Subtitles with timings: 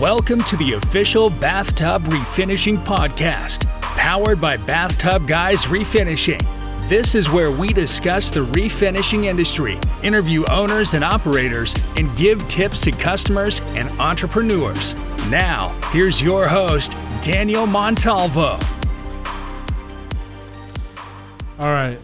[0.00, 6.40] Welcome to the official Bathtub Refinishing Podcast, powered by Bathtub Guys Refinishing.
[6.88, 12.80] This is where we discuss the refinishing industry, interview owners and operators, and give tips
[12.84, 14.94] to customers and entrepreneurs.
[15.28, 18.58] Now, here's your host, Daniel Montalvo.
[21.58, 21.98] All right.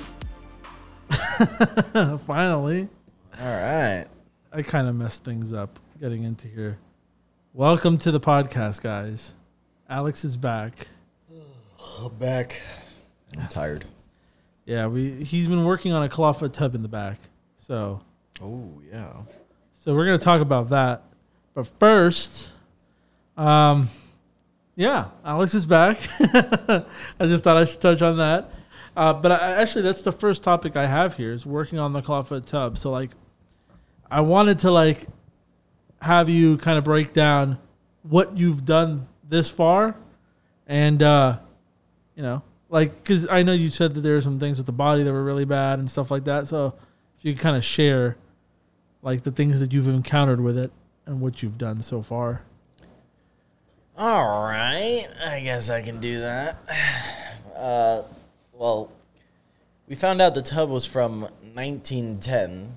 [2.27, 2.89] Finally,
[3.41, 4.05] All right.
[4.53, 6.77] I kind of messed things up getting into here.
[7.57, 9.33] Welcome to the podcast, guys.
[9.89, 10.75] Alex is back.
[11.99, 12.61] I'm back.
[13.35, 13.87] I'm tired.
[14.67, 17.19] Yeah, we he's been working on a clawfoot tub in the back.
[17.57, 18.03] So,
[18.43, 19.23] Oh, yeah.
[19.73, 21.05] so we're going to talk about that.
[21.55, 22.51] But first,
[23.39, 23.89] um
[24.75, 25.97] yeah, Alex is back.
[26.21, 26.85] I
[27.23, 28.51] just thought I should touch on that.
[28.95, 32.03] Uh, but I, actually, that's the first topic I have here is working on the
[32.03, 32.77] clawfoot tub.
[32.77, 33.13] So, like,
[34.11, 35.07] I wanted to like
[36.07, 37.59] have you kind of break down
[38.03, 39.97] what you've done this far,
[40.67, 41.39] and uh,
[42.15, 44.73] you know, like, because I know you said that there were some things with the
[44.73, 46.49] body that were really bad and stuff like that.
[46.49, 46.75] So,
[47.19, 48.17] if you could kind of share
[49.03, 50.73] like the things that you've encountered with it
[51.07, 52.43] and what you've done so far.
[53.97, 55.07] All right.
[55.25, 56.59] I guess I can do that.
[57.57, 58.03] Uh,
[58.53, 58.93] well,
[59.89, 61.23] we found out the tub was from
[61.55, 62.77] 1910.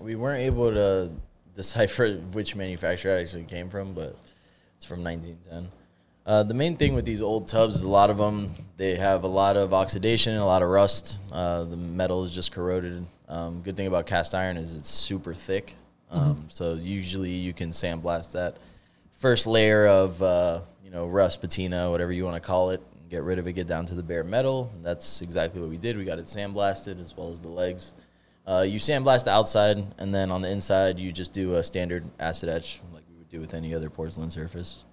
[0.00, 1.12] We weren't able to
[1.54, 4.16] decipher which manufacturer it actually came from, but
[4.76, 5.70] it's from 1910.
[6.24, 9.24] Uh, the main thing with these old tubs is a lot of them they have
[9.24, 11.18] a lot of oxidation, a lot of rust.
[11.32, 13.04] Uh, the metal is just corroded.
[13.28, 15.74] Um, good thing about cast iron is it's super thick,
[16.10, 18.58] um, so usually you can sandblast that
[19.22, 22.82] first layer of uh, you know rust, patina, whatever you want to call it.
[23.00, 24.70] And get rid of it, get down to the bare metal.
[24.74, 25.96] And that's exactly what we did.
[25.96, 27.94] We got it sandblasted as well as the legs.
[28.46, 32.04] Uh, you sandblast the outside, and then on the inside, you just do a standard
[32.18, 34.84] acid etch like we would do with any other porcelain surface.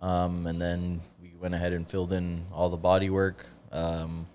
[0.00, 3.46] Um, and then we went ahead and filled in all the body work.
[3.72, 4.26] Um,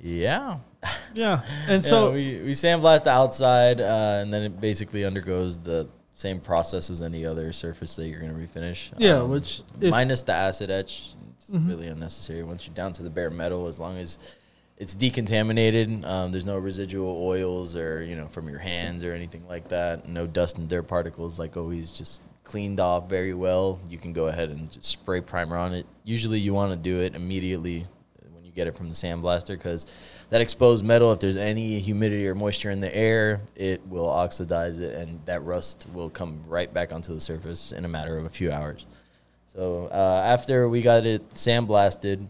[0.00, 0.58] yeah.
[1.14, 5.86] Yeah, and So we, we sandblast the outside, uh, and then it basically undergoes the
[6.14, 8.90] same process as any other surface that you're going to refinish.
[8.96, 9.90] Yeah, Um, which Mm-hmm.
[9.90, 12.42] minus the acid etch, it's really unnecessary.
[12.42, 14.18] Once you're down to the bare metal, as long as
[14.82, 19.46] it's decontaminated, um, there's no residual oils or you know from your hands or anything
[19.46, 20.08] like that.
[20.08, 23.80] No dust and dirt particles, like always, just cleaned off very well.
[23.88, 25.86] You can go ahead and just spray primer on it.
[26.02, 27.86] Usually, you want to do it immediately
[28.32, 29.86] when you get it from the sandblaster because
[30.30, 34.80] that exposed metal, if there's any humidity or moisture in the air, it will oxidize
[34.80, 38.24] it and that rust will come right back onto the surface in a matter of
[38.24, 38.84] a few hours.
[39.54, 42.28] So uh, after we got it sandblasted,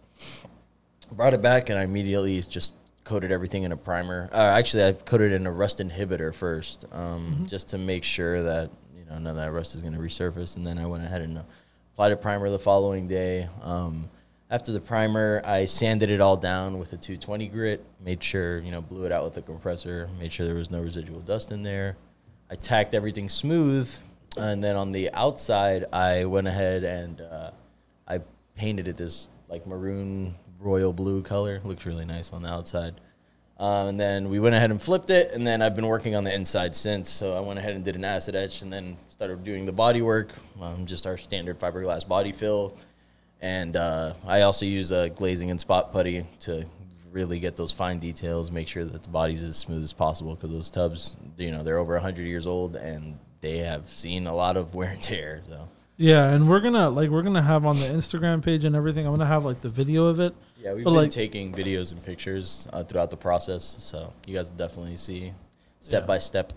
[1.12, 2.74] brought it back and I immediately just
[3.04, 4.28] coated everything in a primer.
[4.32, 8.70] Uh, actually, I coated in a rust inhibitor first, um, just to make sure that
[8.96, 10.56] you know none of that rust is going to resurface.
[10.56, 11.42] And then I went ahead and
[11.92, 13.48] applied a primer the following day.
[13.62, 14.08] Um,
[14.50, 17.84] after the primer, I sanded it all down with a 220 grit.
[18.04, 20.08] Made sure you know blew it out with a compressor.
[20.18, 21.96] Made sure there was no residual dust in there.
[22.50, 23.90] I tacked everything smooth,
[24.36, 27.50] and then on the outside, I went ahead and uh,
[28.06, 28.20] I
[28.56, 31.60] painted it this like maroon royal blue color.
[31.64, 32.94] Looks really nice on the outside.
[33.58, 36.24] Um, and then we went ahead and flipped it, and then I've been working on
[36.24, 37.10] the inside since.
[37.10, 40.02] So I went ahead and did an acid etch, and then started doing the body
[40.02, 42.76] work, um, just our standard fiberglass body fill.
[43.40, 46.64] And uh, I also use uh, glazing and spot putty to
[47.12, 50.50] really get those fine details, make sure that the body's as smooth as possible because
[50.50, 54.56] those tubs, you know, they're over 100 years old and they have seen a lot
[54.56, 55.42] of wear and tear.
[55.48, 55.68] So
[56.02, 59.06] yeah, and we're gonna like we're gonna have on the Instagram page and everything.
[59.06, 60.34] I'm gonna have like the video of it.
[60.60, 64.34] yeah, we've But, been like- taking videos and pictures uh, throughout the process, so you
[64.36, 65.32] guys will definitely see
[65.80, 66.52] step by step.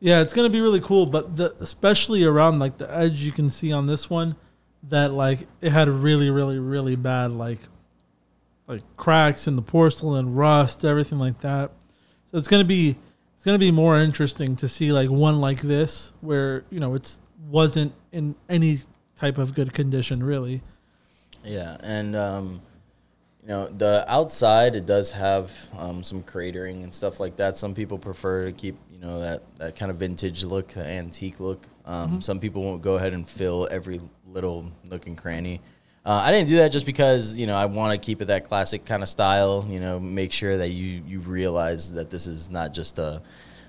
[0.00, 1.06] Yeah, it's gonna be really cool.
[1.06, 4.36] But the, especially around like the edge, you can see on this one
[4.88, 7.58] that like it had really, really, really bad like
[8.68, 11.70] like cracks in the porcelain, rust, everything like that.
[12.30, 12.96] So it's gonna be
[13.34, 17.18] it's gonna be more interesting to see like one like this where you know it's
[17.48, 18.80] wasn't in any
[19.16, 20.62] type of good condition really.
[21.44, 22.62] Yeah, and um,
[23.42, 27.56] you know the outside it does have um, some cratering and stuff like that.
[27.56, 31.40] Some people prefer to keep you know that that kind of vintage look, the antique
[31.40, 31.66] look.
[31.86, 35.60] Um, Some people won't go ahead and fill every little nook and cranny.
[36.06, 38.44] Uh, I didn't do that just because you know I want to keep it that
[38.44, 39.66] classic kind of style.
[39.68, 43.20] You know, make sure that you you realize that this is not just a,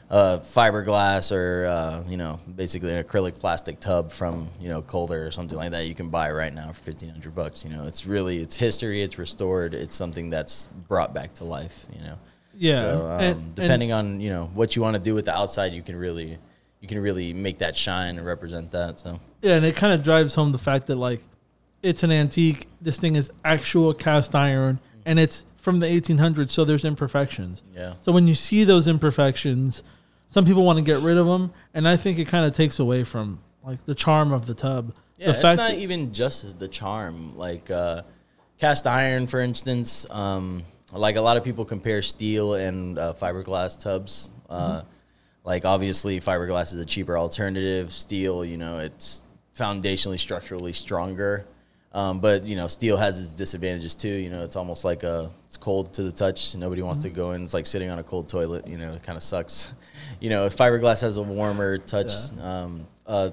[0.09, 5.25] a fiberglass or uh, you know basically an acrylic plastic tub from you know Calder
[5.25, 7.63] or something like that you can buy right now for fifteen hundred bucks.
[7.63, 9.01] You know, it's really it's history.
[9.01, 9.73] It's restored.
[9.73, 11.85] It's something that's brought back to life.
[11.95, 12.17] You know.
[12.57, 15.25] Yeah, So um, and- and- depending on you know what you want to do with
[15.25, 16.37] the outside, you can really
[16.81, 18.99] you can really make that shine and represent that.
[18.99, 21.21] So Yeah, and it kind of drives home the fact that like
[21.81, 22.67] it's an antique.
[22.79, 27.63] This thing is actual cast iron, and it's from the 1800s, so there's imperfections.
[27.75, 29.81] yeah, So when you see those imperfections,
[30.35, 32.79] some people want to get rid of them, and I think it kind of takes
[32.79, 34.93] away from like the charm of the tub.
[35.17, 35.27] yeah.
[35.27, 37.37] the it's not that- even just as the charm.
[37.37, 38.01] Like uh,
[38.59, 40.05] cast iron, for instance.
[40.11, 44.29] Um, like a lot of people compare steel and uh, fiberglass tubs.
[44.49, 44.81] Uh,
[45.45, 47.93] Like obviously, fiberglass is a cheaper alternative.
[47.93, 49.23] Steel, you know, it's
[49.57, 51.45] foundationally structurally stronger.
[51.93, 54.09] Um, but you know, steel has its disadvantages too.
[54.09, 56.53] You know, it's almost like a it's cold to the touch.
[56.55, 57.41] Nobody wants to go in.
[57.43, 58.67] It's like sitting on a cold toilet.
[58.67, 59.71] You know, it kind of sucks.
[60.25, 62.11] You know, fiberglass has a warmer touch.
[62.41, 63.29] Um, uh,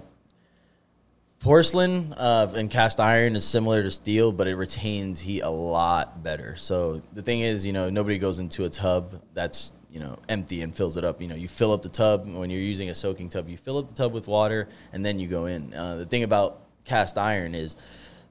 [1.41, 6.23] porcelain uh, and cast iron is similar to steel, but it retains heat a lot
[6.23, 6.55] better.
[6.57, 10.61] So the thing is, you know, nobody goes into a tub that's you know empty
[10.61, 11.23] and fills it up.
[11.23, 13.49] You know, you fill up the tub when you're using a soaking tub.
[13.49, 15.73] You fill up the tub with water and then you go in.
[15.73, 17.75] Uh, the thing about cast iron is.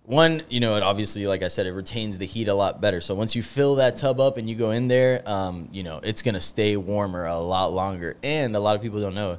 [0.03, 3.01] One, you know, it obviously, like I said, it retains the heat a lot better.
[3.01, 5.99] So once you fill that tub up and you go in there, um, you know,
[6.03, 8.17] it's gonna stay warmer a lot longer.
[8.23, 9.37] And a lot of people don't know,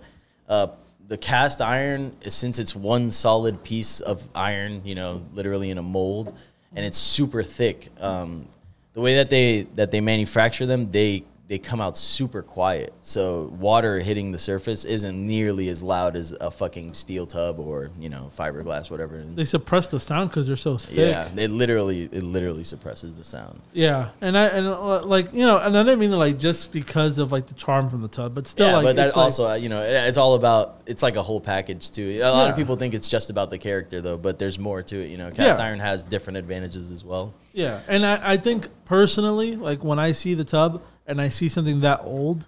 [0.49, 0.69] uh,
[1.09, 5.82] the cast iron since it's one solid piece of iron, you know, literally in a
[5.82, 6.32] mold,
[6.75, 7.88] and it's super thick.
[8.00, 8.47] Um,
[8.94, 12.94] the way that they that they manufacture them, they they come out super quiet.
[13.02, 17.90] So water hitting the surface isn't nearly as loud as a fucking steel tub or
[18.00, 19.19] you know fiberglass, whatever.
[19.22, 20.96] they suppress the sound because they're so thick.
[20.96, 23.60] Yeah, it literally it literally suppresses the sound.
[23.75, 27.19] Yeah, and I and uh, like you know, and I didn't mean like just because
[27.19, 29.22] of like the charm from the tub, but still yeah, like but that it's, like-
[29.25, 32.19] also uh, you know it's all about it's like a whole package too.
[32.22, 32.50] A lot Yeah.
[32.52, 35.10] of people think it's just about the character though, but there's more to it.
[35.10, 35.66] You know, cast Yeah.
[35.66, 37.34] iron has different advantages as well.
[37.52, 41.49] yeah, and I, I think personally, like when I see the tub and I see
[41.49, 42.46] something that old,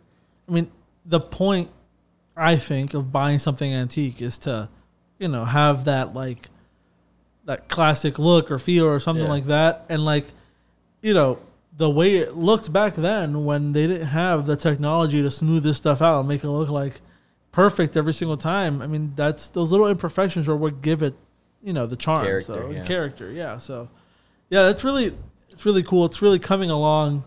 [0.48, 0.70] I mean,
[1.04, 1.70] the point
[2.36, 4.68] I think of buying something antique is to,
[5.18, 6.48] you know, have that like
[7.44, 9.30] that classic look or feel or something Yeah.
[9.30, 10.26] like that, and like,
[11.02, 11.38] you know.
[11.76, 15.76] The way it looked back then, when they didn't have the technology to smooth this
[15.76, 17.00] stuff out and make it look like
[17.50, 18.80] perfect every single time.
[18.80, 21.14] I mean, that's those little imperfections are what give it,
[21.64, 22.24] you know, the charm.
[22.24, 22.84] Character, so, yeah.
[22.84, 23.58] character, yeah.
[23.58, 23.88] So,
[24.50, 25.16] yeah, that's really
[25.50, 26.04] it's really cool.
[26.04, 27.24] It's really coming along.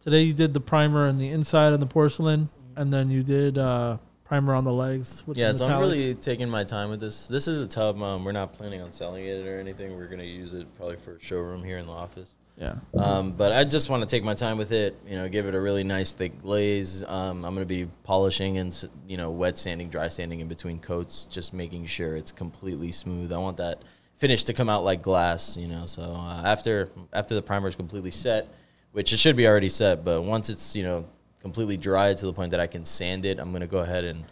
[0.00, 3.58] Today you did the primer on the inside and the porcelain, and then you did
[3.58, 5.24] uh, primer on the legs.
[5.26, 7.26] With Yeah, the so I'm really taking my time with this.
[7.26, 8.00] This is a tub.
[8.00, 9.96] Um, we're not planning on selling it or anything.
[9.96, 12.30] We're gonna use it probably for a showroom here in the office.
[12.56, 12.76] yeah.
[12.96, 14.96] Um, but I just want to take my time with it.
[15.06, 17.02] You know, give it a really nice thick glaze.
[17.04, 20.78] Um, I'm going to be polishing and you know wet sanding, dry sanding in between
[20.78, 23.32] coats, just making sure it's completely smooth.
[23.32, 23.82] I want that
[24.16, 25.56] finish to come out like glass.
[25.56, 28.48] You know, so uh, after after the primer is completely set,
[28.92, 31.06] which it should be already set, but once it's you know
[31.40, 34.24] completely dry to the point that I can sand it, I'm to go ahead and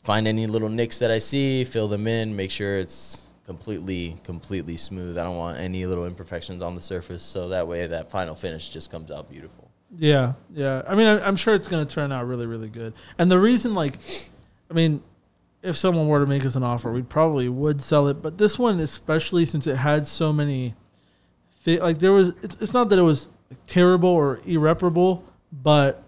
[0.00, 4.76] find any little nicks that I see, fill them in, make sure it's completely, completely
[4.76, 5.16] smooth.
[5.16, 8.70] I don't want any little imperfections on the surface, so that way that final finish
[8.70, 9.70] just comes out beautiful.
[9.96, 10.82] Yeah, yeah.
[10.86, 12.92] I mean, I'm sure it's to turn out really, really good.
[13.18, 13.94] And the reason, like,
[14.70, 15.02] I mean,
[15.62, 18.20] if someone were to make us an offer, we probably would sell it.
[18.20, 20.74] But this one, especially since it had so many,
[21.64, 22.34] thi- like, there was.
[22.42, 23.28] It's, it's not that it was
[23.66, 26.02] terrible or irreparable, but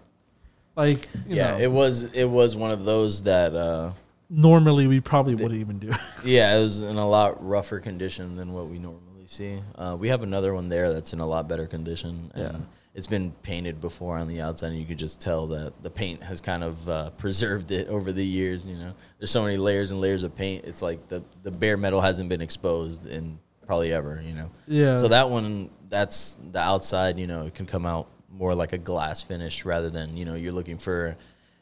[0.75, 3.91] like, you yeah, know, it was it was one of those that uh,
[4.29, 5.93] normally we probably wouldn't even do.
[6.23, 9.59] yeah, it was in a lot rougher condition than what we normally see.
[9.75, 12.31] Uh, we have another one there that's in a lot better condition.
[12.33, 12.59] And Yeah.
[12.95, 16.23] It's been painted before on the outside, and you could just tell that the paint
[16.23, 18.65] has kind of uh, preserved it over the years.
[18.65, 20.65] You know, there's so many layers and layers of paint.
[20.65, 24.21] It's like the the bare metal hasn't been exposed in probably ever.
[24.25, 24.97] You know, yeah.
[24.97, 27.17] So that one, that's the outside.
[27.19, 30.35] You know, it can come out more like a glass finish rather than you know
[30.35, 31.17] you're looking for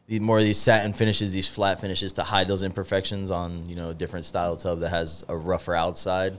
[0.08, 3.76] the more of these satin finishes, these flat finishes to hide those imperfections on you
[3.76, 6.34] know a different style tub that has a rougher outside.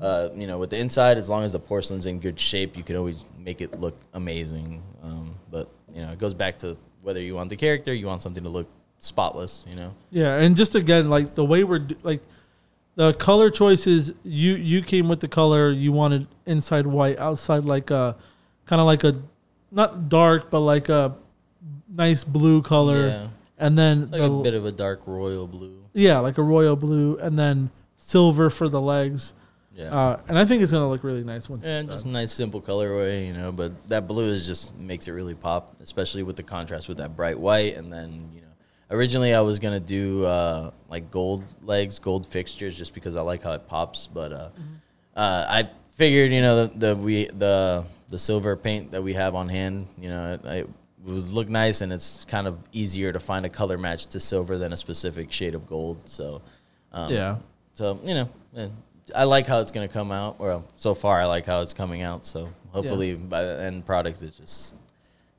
[0.00, 2.82] Uh, you know, with the inside, as long as the porcelain's in good shape, you
[2.82, 4.82] can always make it look amazing.
[5.02, 8.22] Um, but you know, it goes back to whether you want the character, you want
[8.22, 8.68] something to look
[8.98, 9.66] spotless.
[9.68, 9.94] You know.
[10.10, 12.22] Yeah, and just again, like the way we're like
[12.94, 14.12] the color choices.
[14.24, 18.16] You you came with the color you wanted inside white, outside like a
[18.66, 19.14] kind of like a
[19.70, 21.16] not dark, but like a
[21.88, 23.26] nice blue color, Yeah.
[23.58, 25.76] and then It's like the a bit of a dark royal blue.
[25.94, 29.32] yeah, like a royal blue, and then silver for the legs.
[29.74, 29.84] Yeah.
[29.94, 31.64] Uh, and I think it's gonna look really nice once.
[31.64, 33.50] Yeah, just nice simple colorway, you know.
[33.52, 37.16] But that blue is just makes it really pop, especially with the contrast with that
[37.16, 37.76] bright white.
[37.76, 38.41] And then you know,
[38.92, 43.42] originally I was gonna do uh, like gold legs, gold fixtures, just because I like
[43.42, 44.06] how it pops.
[44.06, 44.48] But uh,
[45.16, 49.34] uh, I figured, you know, the, the we the the silver paint that we have
[49.34, 50.64] on hand, you know, I,
[51.04, 54.56] would look nice, and it's kind of easier to find a color match to silver
[54.56, 56.08] than a specific shade of gold.
[56.08, 56.42] So,
[56.92, 57.38] um, Yeah.
[57.74, 58.70] So you know,
[59.16, 60.38] I like how it's gonna come out.
[60.38, 62.24] Well, so far I like how it's coming out.
[62.26, 64.74] So hopefully by the end product, it's just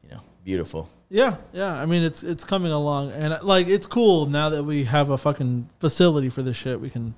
[0.03, 0.89] you know beautiful.
[1.13, 1.71] Yeah, yeah.
[1.79, 5.11] I mean, it's it's coming along, and uh, like it's cool now that we have
[5.11, 6.81] a fucking facility for this shit.
[6.81, 7.13] We can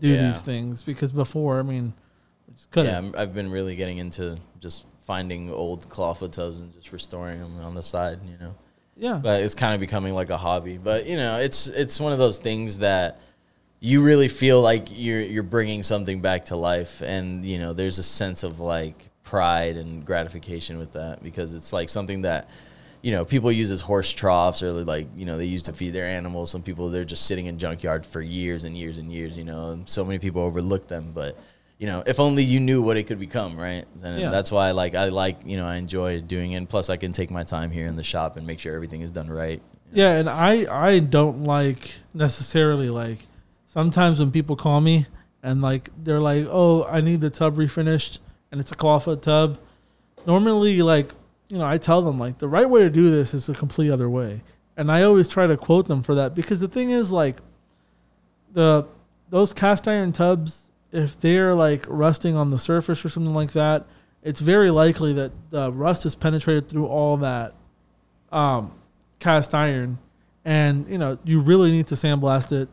[0.00, 0.30] do Yeah.
[0.32, 1.92] these things because before, I mean,
[2.48, 2.90] we just couldn't.
[2.90, 7.38] Yeah, I'm, I've been really getting into just finding old clawfoot tubs and just restoring
[7.38, 8.20] them on the side.
[8.24, 8.54] You know.
[8.96, 10.78] Yeah, but it's kind of becoming like a hobby.
[10.78, 13.20] But you know, it's it's one of those things that
[13.78, 17.98] you really feel like you're you're bringing something back to life, and you know, there's
[17.98, 22.48] a sense of like pride and gratification with that because it's like something that
[23.04, 25.92] you know people use as horse troughs or like you know they use to feed
[25.92, 26.50] their animals.
[26.50, 29.36] Some people they're just sitting in junkyard for years and years and years.
[29.36, 31.36] You know, and so many people overlook them, but.
[31.76, 33.84] You know, if only you knew what it could become, right?
[34.04, 34.30] And Yeah.
[34.30, 36.56] that's why, like, I like, you know, I enjoy doing it.
[36.58, 39.00] And plus, I can take my time here in the shop and make sure everything
[39.02, 39.60] is done right.
[39.92, 40.12] yeah.
[40.18, 41.82] And I I don't like
[42.14, 43.18] necessarily like
[43.66, 45.06] sometimes when people call me
[45.42, 48.20] and like they're like, oh, I need the tub refinished,
[48.52, 49.58] and it's a clawfoot tub.
[50.26, 51.12] Normally, like
[51.48, 53.90] you know, I tell them like the right way to do this is a complete
[53.90, 54.42] other way,
[54.76, 57.36] and I always try to quote them for that because the thing is like
[58.52, 58.86] the
[59.30, 63.86] those cast iron tubs, if they're like rusting on the surface or something like that,
[64.22, 67.54] it's very likely that the rust has penetrated through all that
[68.32, 68.72] um,
[69.18, 69.98] cast iron,
[70.44, 72.68] and you know you really need to sandblast it,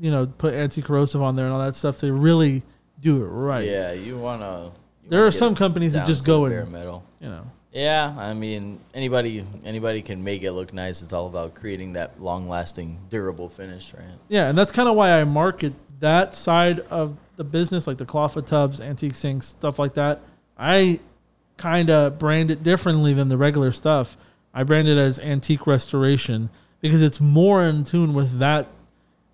[0.00, 2.62] you know, put anti-corrosive on there and all that stuff to really
[3.00, 3.64] do it right.
[3.66, 4.72] Yeah, you wanna.
[5.04, 7.04] you There wanna are some companies that just go and- bare metal.
[7.20, 7.50] You know.
[7.72, 11.02] Yeah, I mean anybody anybody can make it look nice.
[11.02, 14.06] It's all about creating that long lasting, durable finish, right?
[14.28, 18.06] Yeah, and that's kind of why I market that side of the business, like the
[18.06, 20.20] clawfoot tubs, antique sinks, stuff like that.
[20.58, 21.00] I
[21.56, 24.16] kind of brand it differently than the regular stuff.
[24.54, 28.68] I brand it as antique restoration because it's more in tune with that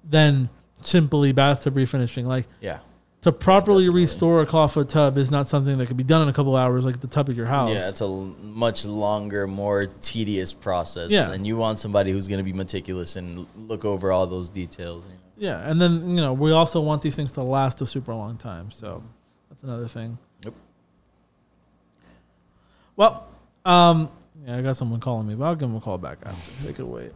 [0.08, 0.48] than
[0.82, 2.24] simply bathtub refinishing.
[2.24, 2.78] Like Yeah.
[3.24, 6.32] To properly restore a clawfoot tub is not something that can be done in a
[6.34, 7.70] couple hours, like the tub of your house.
[7.70, 11.10] Yeah, it's a l- much longer, more tedious process.
[11.10, 11.32] Yeah.
[11.32, 15.06] and you want somebody who's going to be meticulous and look over all those details.
[15.06, 15.18] You know?
[15.38, 18.36] yeah, and then you know we also want these things to last a super long
[18.36, 18.70] time.
[18.70, 19.02] So
[19.48, 20.18] that's another thing.
[20.42, 20.52] Yep.
[22.94, 23.26] Well,
[23.64, 24.10] um,
[24.44, 26.66] yeah, I got someone calling me, but I'll give them a call back after.
[26.66, 27.12] They could wait.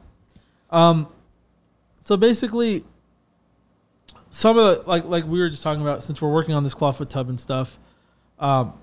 [0.70, 1.06] Um,
[2.00, 2.82] so basically,
[4.30, 6.75] some of the like like we were just talking about, since we're working on this
[6.75, 7.78] clawfoot tub and stuff,
[8.38, 8.75] um,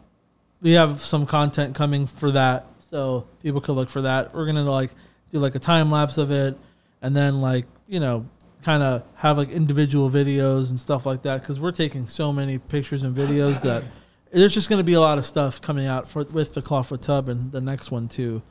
[0.61, 4.33] we have some content coming for that, so people could look for that.
[4.33, 4.91] We're gonna like
[5.31, 6.57] do like a time lapse of it,
[7.01, 8.27] and then like you know
[8.63, 12.57] kind of have like individual videos and stuff like that because we're taking so many
[12.57, 13.83] pictures and videos that
[14.31, 16.99] there's just going to be a lot of stuff coming out for with the clawfoot
[17.01, 18.41] tub and the next one too.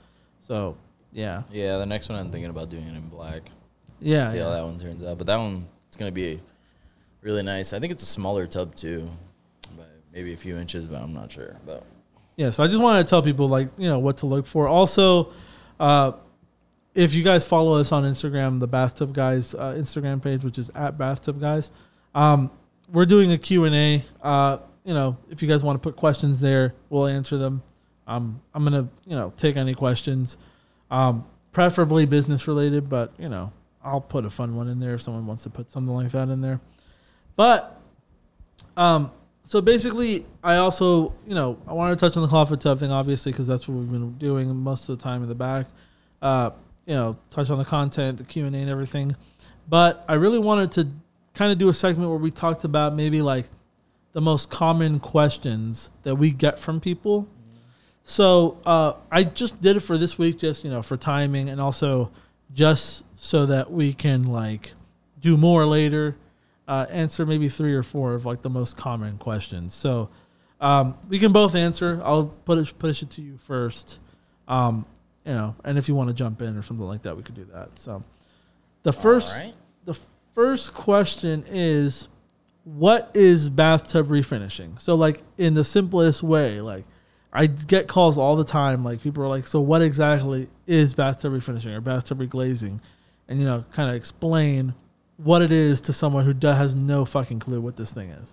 [0.40, 0.76] So
[1.12, 3.42] yeah, Yeah, the next one I'm thinking about doing it in black.
[4.00, 4.54] yeah, See how yeah.
[4.54, 5.18] that one turns out.
[5.18, 6.40] But that one it's going to be
[7.24, 7.72] really nice.
[7.72, 9.10] I think it's a smaller tub too,
[9.76, 11.56] but maybe a few inches, but I'm not sure.
[11.66, 11.82] But
[12.36, 12.50] yeah.
[12.50, 14.68] So I just wanted to tell people like you know what to look for.
[14.68, 15.32] Also,
[15.80, 16.12] uh,
[16.94, 20.70] if you guys follow us on Instagram, the Bathtub Guys uh, Instagram page, which is
[20.74, 21.70] at Bathtub Guys,
[22.14, 22.50] um,
[22.92, 24.02] we're doing a Q and A.
[24.22, 27.62] Uh, you know, if you guys want to put questions there, we'll answer them.
[28.06, 30.36] Um, I'm gonna you know take any questions,
[30.90, 33.50] um, preferably business related, but you know
[33.82, 36.28] I'll put a fun one in there if someone wants to put something like that
[36.28, 36.60] in there.
[37.36, 37.80] But
[38.76, 39.10] um,
[39.42, 42.90] so basically, I also, you know, I wanted to touch on the clawfoot tub thing,
[42.90, 45.66] obviously, because that's what we've been doing most of the time in the back.
[46.22, 46.50] Uh,
[46.86, 49.14] you know, touch on the content, the Q and A, and everything.
[49.68, 50.88] But I really wanted to
[51.34, 53.46] kind of do a segment where we talked about maybe like
[54.12, 57.28] the most common questions that we get from people.
[58.04, 61.60] So uh, I just did it for this week, just you know, for timing, and
[61.60, 62.10] also
[62.52, 64.72] just so that we can like
[65.20, 66.16] do more later
[66.66, 69.74] uh, answer maybe three or four of like the most common questions.
[69.74, 70.08] So
[70.60, 72.00] um, we can both answer.
[72.04, 73.98] I'll put push it to you first.
[74.48, 74.86] Um,
[75.24, 77.34] you know, and if you want to jump in or something like that, we could
[77.34, 77.78] do that.
[77.78, 78.04] So
[78.82, 79.54] the first right.
[79.84, 79.98] the
[80.34, 82.08] first question is
[82.64, 84.80] what is bathtub refinishing?
[84.80, 86.84] So like in the simplest way, like
[87.32, 88.84] I get calls all the time.
[88.84, 92.80] Like people are like, so what exactly is bathtub refinishing or bathtub reglazing?
[93.28, 94.74] And you know, kind of explain
[95.16, 98.32] what it is to someone who has no fucking clue what this thing is.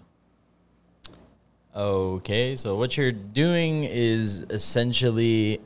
[1.76, 5.62] Okay, so what you're doing is essentially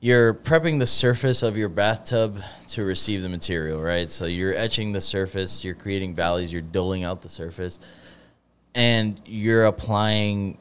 [0.00, 4.10] you're prepping the surface of your bathtub to receive the material, right?
[4.10, 7.80] So you're etching the surface, you're creating valleys, you're doling out the surface,
[8.74, 10.58] and you're applying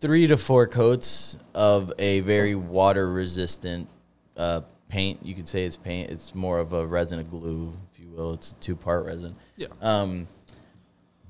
[0.00, 3.88] three to four coats of a very water resistant
[4.36, 5.20] uh, paint.
[5.24, 6.10] You could say it's paint.
[6.10, 8.34] It's more of a resin, a glue, if you will.
[8.34, 9.36] It's a two part resin.
[9.56, 9.68] Yeah.
[9.80, 10.28] Um,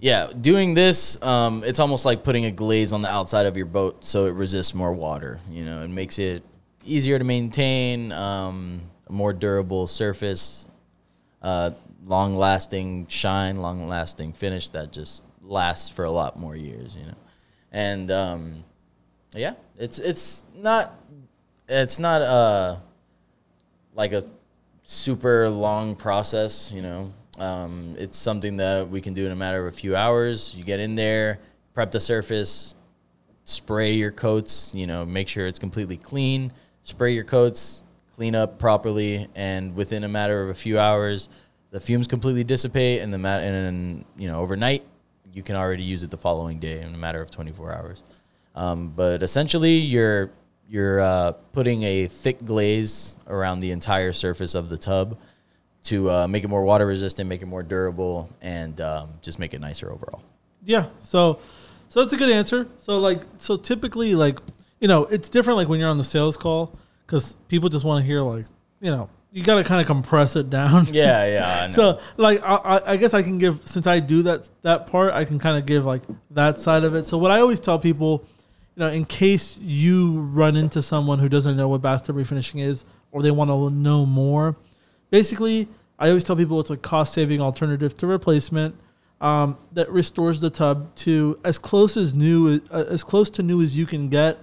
[0.01, 3.67] yeah, doing this, um, it's almost like putting a glaze on the outside of your
[3.67, 5.41] boat so it resists more water.
[5.51, 6.45] You know, it makes it
[6.85, 10.67] easier to maintain, um, a more durable surface,
[11.43, 11.73] uh,
[12.05, 16.97] long lasting shine, long lasting finish that just lasts for a lot more years.
[16.97, 17.17] You know,
[17.73, 18.65] and um,
[19.35, 20.95] yeah, it's it's not
[21.69, 22.77] it's not uh
[23.99, 24.25] like a
[24.85, 26.73] super long process.
[26.73, 29.95] You know, um, it's something that we can do in a matter of a few
[29.95, 30.55] hours.
[30.57, 31.41] You get in there,
[31.75, 32.75] prep the surface,
[33.45, 34.73] spray your coats.
[34.75, 36.53] You know, make sure it's completely clean.
[36.83, 37.83] Spray your coats,
[38.15, 41.29] clean up properly, and within a matter of a few hours,
[41.71, 43.03] the fumes completely dissipate.
[43.03, 44.85] And the mat and you know overnight,
[45.35, 48.03] you can already use it the following day in a matter of 24 hours.
[48.55, 50.31] Um, but essentially, you're
[50.69, 55.19] you're uh, putting a thick glaze around the entire surface of the tub
[55.85, 59.55] to uh, make it more water resistant, make it more durable, and um, just make
[59.55, 60.23] it nicer overall.
[60.65, 60.87] Yeah.
[60.99, 61.39] So,
[61.89, 62.69] so that's a good answer.
[62.77, 64.39] So like, so typically like,
[64.81, 68.03] you know, it's different like when you're on the sales call because people just want
[68.03, 68.45] to hear like,
[68.81, 70.87] you know, you got to kind of compress it down.
[70.93, 71.59] Yeah, yeah.
[71.63, 71.73] I know.
[71.73, 75.15] So like, I, I- I guess I can give since I do that that part,
[75.15, 77.07] I can kind of give like that side of it.
[77.07, 78.25] So what I always tell people,
[78.79, 82.85] you know, in case you run into someone who doesn't know what bathtub refinishing is
[83.11, 84.55] or they want to know more,
[85.11, 85.67] basically,
[85.99, 88.77] I always tell people it's a cost saving alternative to replacement
[89.21, 93.61] um, that restores the tub to as close as new uh, as close to new
[93.63, 94.39] as you can get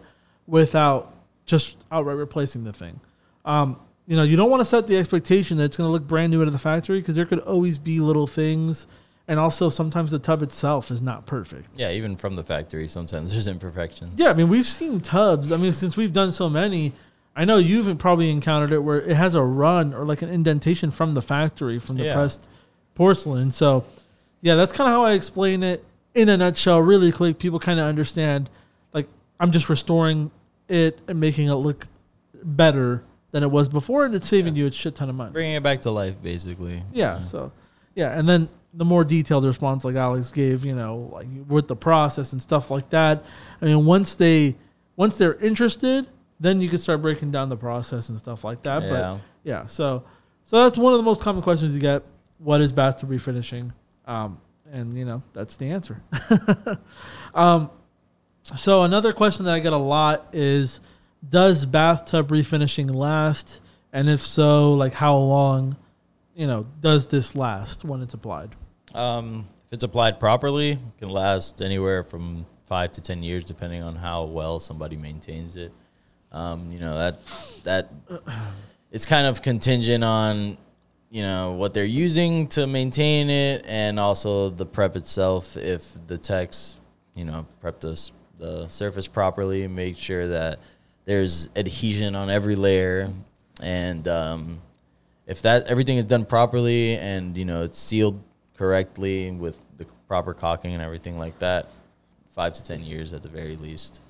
[0.48, 1.14] without
[1.46, 3.00] just outright replacing the thing.
[3.46, 6.06] Um, you know, you don't want to set the expectation that it's going to look
[6.06, 8.86] brand new out of the factory because there could always be little things,
[9.28, 11.70] and also sometimes the tub itself is not perfect.
[11.76, 14.14] yeah, even from the factory, sometimes there's imperfections.
[14.20, 15.52] Yeah, I mean, we've seen tubs.
[15.52, 16.94] I mean, since we've done so many,
[17.36, 20.92] I know you've probably encountered it where it has a run or like an indentation
[20.92, 22.14] from the factory from the Yeah.
[22.14, 22.48] pressed
[22.94, 23.52] porcelain.
[23.52, 23.84] So,
[24.42, 27.40] yeah, that's kind of how I explain it in a nutshell, really quick.
[27.40, 28.50] People kind of understand,
[28.94, 29.08] like,
[29.40, 30.32] I'm just restoring
[30.70, 31.88] it and making it look
[32.44, 35.32] better than it was before, and it's saving you a shit ton of money.
[35.34, 36.84] bringing it back to life, basically.
[36.94, 37.52] Yeah, so
[37.96, 41.76] yeah, and then the more detailed response like Alex gave, you know, like with the
[41.76, 43.24] process and stuff like that.
[43.62, 44.56] I mean, once they
[44.96, 46.08] once they're interested,
[46.40, 48.84] then you can start breaking down the process and stuff like that.
[48.84, 48.90] Yeah.
[48.90, 50.04] But yeah, so
[50.44, 52.04] so that's one of the most common questions you get.
[52.38, 53.72] What is bathtub refinishing?
[54.06, 54.40] Um,
[54.72, 56.02] and you know, that's the answer.
[57.34, 57.70] um,
[58.44, 60.82] so another question that I get a lot is,
[61.28, 63.62] does bathtub refinishing last?
[63.94, 65.78] And if so, like how long?
[66.36, 68.56] You know, does this last when it's applied?
[68.96, 73.84] Um, if it's applied properly, it can last anywhere from five to ten years, depending
[73.84, 75.74] on how well somebody maintains it.
[76.32, 77.20] Um, you know that
[77.64, 77.92] that
[78.92, 80.58] it's kind of contingent on
[81.10, 85.58] you know what they're using to maintain it, and also the prep itself.
[85.58, 86.80] If the techs,
[87.16, 90.60] you know, prep the the surface properly, make sure that
[91.04, 93.12] there's adhesion on every layer,
[93.62, 94.62] and um,
[95.28, 98.22] if that everything is done properly and you know it's sealed
[98.58, 101.68] correctly with the proper caulking and everything like that,
[102.32, 104.02] five to ten years at the very least.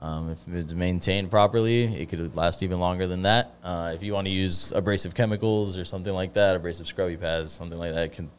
[0.00, 3.54] Um, if it's maintained properly, it could last even longer than that.
[3.64, 7.52] Uh, if you want to use abrasive chemicals or something like that, abrasive scrubby pads,
[7.52, 8.30] something like that, can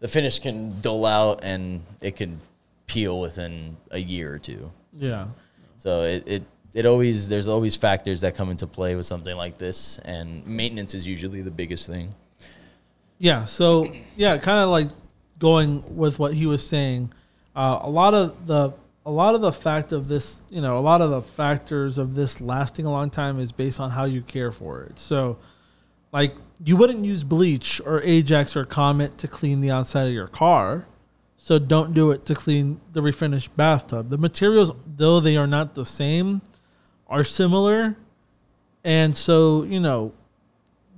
[0.00, 2.40] the finish can dull out and it can
[2.86, 4.70] peel within a year or two.
[4.96, 5.26] Yeah.
[5.76, 9.58] So it, it it always there's always factors that come into play with something like
[9.58, 12.14] this, and maintenance is usually the biggest thing.
[13.22, 13.44] Yeah.
[13.44, 14.88] So yeah, kind of like
[15.38, 17.12] going with what he was saying.
[17.54, 18.74] Uh, a lot of the
[19.06, 22.16] a lot of the fact of this, you know, a lot of the factors of
[22.16, 24.98] this lasting a long time is based on how you care for it.
[24.98, 25.38] So,
[26.12, 30.26] like, you wouldn't use bleach or Ajax or Comet to clean the outside of your
[30.26, 30.86] car.
[31.38, 34.08] So don't do it to clean the refinished bathtub.
[34.08, 36.42] The materials, though they are not the same,
[37.06, 37.96] are similar,
[38.82, 40.12] and so you know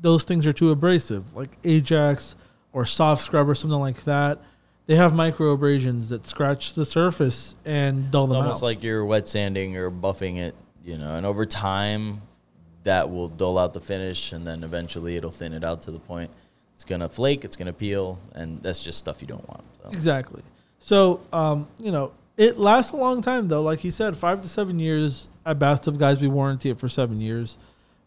[0.05, 2.37] those things are too abrasive, like Ajax
[2.73, 4.39] or soft scrub or something like that.
[4.87, 8.67] They have micro abrasions that scratch the surface and dull It's them almost out.
[8.67, 12.21] like you're wet sanding or buffing it, you know, and over time,
[12.83, 15.99] that will dull out the finish, and then eventually it'll thin it out to the
[15.99, 16.31] point
[16.75, 19.65] it's gonna flake, it's gonna peel, and that's just stuff you don't want.
[19.83, 19.89] So.
[19.91, 20.43] exactly.
[20.81, 23.63] So um, you know, it lasts a long time though.
[23.63, 27.23] Like he said, five to seven years at Bathtub Guys, we warranty it for seven
[27.23, 27.57] years.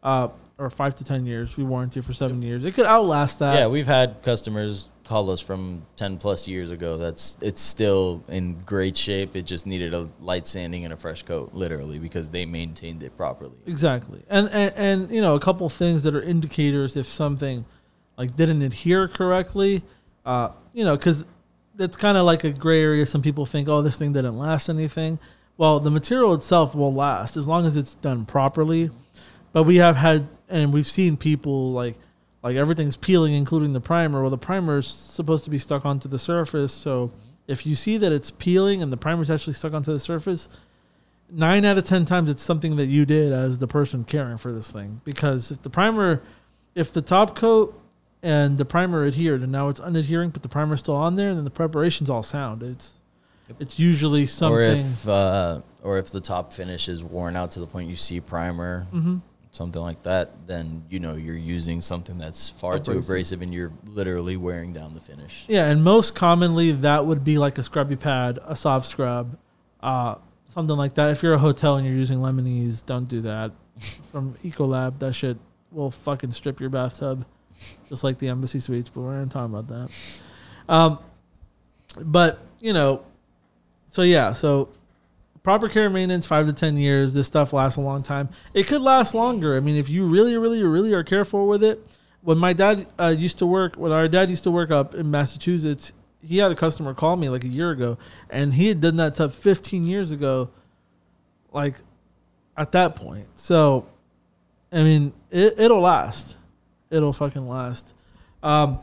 [0.03, 1.55] Uh, or five to ten years.
[1.57, 2.65] We warranty for seven years.
[2.65, 3.55] It could outlast that.
[3.55, 6.97] yeah, we've had customers call us from 10 plus years ago.
[6.97, 9.35] That's it's still in great shape.
[9.35, 13.15] It just needed a light sanding and a fresh coat, literally, because they maintained it
[13.15, 13.55] properly.
[13.65, 14.21] Exactly.
[14.29, 17.65] And, and and you know, a couple things that are indicators if something
[18.17, 19.83] like didn't adhere correctly,
[20.25, 21.25] uh, you know, cuz
[21.79, 23.05] it's kind of like a gray area.
[23.05, 25.19] Some people think, "Oh, this thing didn't last anything."
[25.57, 28.91] Well, the material itself will last as long as it's done properly.
[29.57, 31.95] But we have had and we've seen people like
[32.43, 34.21] like everything's peeling including the primer.
[34.21, 37.09] Well, the primer is supposed to be stuck onto the surface, so
[37.47, 40.47] if you see that it's peeling and the primer's actually stuck onto the surface,
[41.31, 44.51] nine out of ten times it's something that you did as the person caring for
[44.51, 45.01] this thing.
[45.03, 46.21] Because if the primer,
[46.75, 47.81] if the top coat
[48.21, 51.45] and the primer adhered and now it's unadhering, but the primer's still on there, then
[51.45, 52.61] the preparation's all sound.
[52.61, 52.93] It's
[53.59, 54.55] it's usually something.
[54.55, 57.95] Or if uh, or if the top finish is worn out to the point you
[57.95, 59.21] see primer, Mhm.
[59.57, 63.03] Something like that, then you know you're using something that's far too Abrasive.
[63.09, 65.45] abrasive and you're literally wearing down the finish.
[65.49, 69.37] Yeah, and most commonly that would be like a scrubby pad, a soft scrub,
[69.81, 70.15] uh,
[70.45, 71.09] something like that.
[71.11, 73.51] If you're a hotel and you're using Lemonese, don't do that.
[74.11, 75.37] From Ecolab, that shit
[75.71, 77.25] will fucking strip your bathtub,
[77.89, 78.89] just like the Embassy Suites.
[78.89, 79.89] But we're not talking about that.
[80.69, 80.99] Um,
[81.99, 83.03] but you know,
[83.89, 84.69] so yeah, so
[85.47, 87.13] proper care and maintenance, five to ten years.
[87.13, 88.27] This stuff lasts a long time.
[88.53, 89.55] It could last longer.
[89.55, 91.87] I mean, if you really, really, really are careful with it.
[92.21, 95.09] When my dad uh, used to work, when our dad used to work up in
[95.09, 97.97] Massachusetts, he had a customer call me like a year ago,
[98.29, 100.49] and he had done that stuff 15 years ago.
[101.53, 101.75] Like
[102.57, 103.87] at that point, so
[104.69, 106.35] I mean, it, it'll last.
[106.89, 107.93] It'll fucking last.
[108.43, 108.79] Um,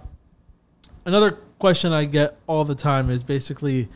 [1.05, 3.91] another question I get all the time is basically,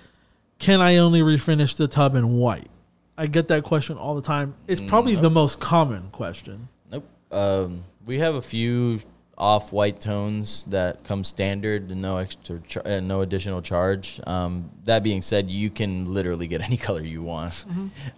[0.58, 2.68] can I only refinish the tub in white?
[3.16, 4.54] I get that question all the time.
[4.66, 6.68] It's probably Mm, the most common question.
[6.90, 7.04] Nope.
[7.32, 9.00] Um, we have a few
[9.36, 14.20] off-white tones that come standard and no extra, char- uh, no additional charge.
[14.26, 17.64] Um, that being said, you can literally get any color you want.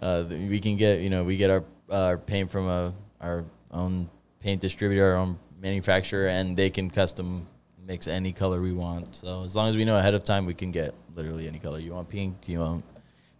[0.01, 4.09] Uh, we can get, you know, we get our our paint from a our own
[4.39, 7.47] paint distributor, our own manufacturer, and they can custom
[7.91, 9.15] mix any color we want.
[9.17, 11.77] So as long as we know ahead of time, we can get literally any color
[11.77, 12.07] you want.
[12.07, 12.85] Pink, you want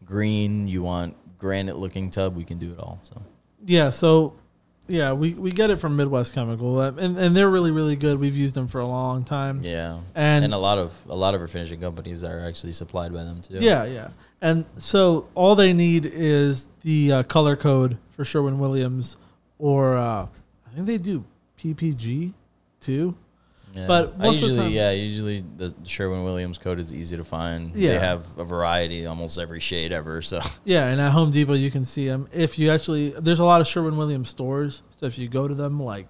[0.05, 2.99] green, you want granite-looking tub, we can do it all.
[3.01, 3.21] So.
[3.65, 4.35] Yeah, so
[4.87, 8.19] yeah, we, we get it from Midwest Chemical, uh, and and they're really really good.
[8.19, 9.61] We've used them for a long time.
[9.63, 13.13] Yeah, And- and, a lot of a lot of our finishing companies are actually supplied
[13.13, 13.59] by them too.
[13.59, 14.09] Yeah, yeah.
[14.41, 19.15] And so all they need is the uh, color code for Sherwin Williams,
[19.59, 20.27] or uh,
[20.67, 21.23] I think they do
[21.57, 22.33] PPG
[22.81, 23.15] too.
[23.73, 23.87] Yeah.
[23.87, 27.15] But I most of the usually, time- yeah, usually the Sherwin Williams code is easy
[27.15, 27.75] to find.
[27.75, 27.93] Yeah.
[27.93, 30.21] they have a variety, almost every shade ever.
[30.21, 32.27] So Yeah, and at Home Depot you can see them.
[32.33, 35.55] If you actually, there's a lot of Sherwin Williams stores, so if you go to
[35.55, 36.07] them, like,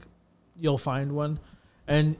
[0.58, 1.40] you'll find one.
[1.88, 2.16] And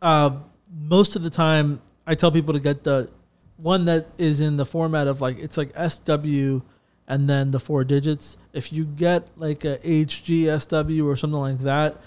[0.00, 0.30] uh,
[0.72, 3.08] most of the time, I tell people to get the
[3.56, 6.60] one that is in the format of like it's like SW
[7.06, 8.36] and then the four digits.
[8.52, 12.00] If you get like a HGSW or something like that,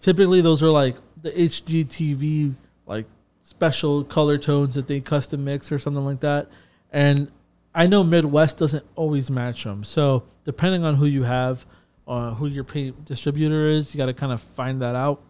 [0.00, 2.54] typically those are like the HGTV
[2.86, 3.06] like
[3.42, 6.48] special color tones that they custom mix or something like that.
[6.92, 7.30] And
[7.74, 9.84] I know Midwest doesn't always match them.
[9.84, 11.64] So depending on who you have,
[12.06, 15.22] uh, who your paint distributor is, you got to kind of find that out.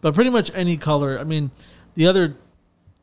[0.00, 1.18] But pretty much any color.
[1.18, 1.50] I mean,
[1.94, 2.36] the other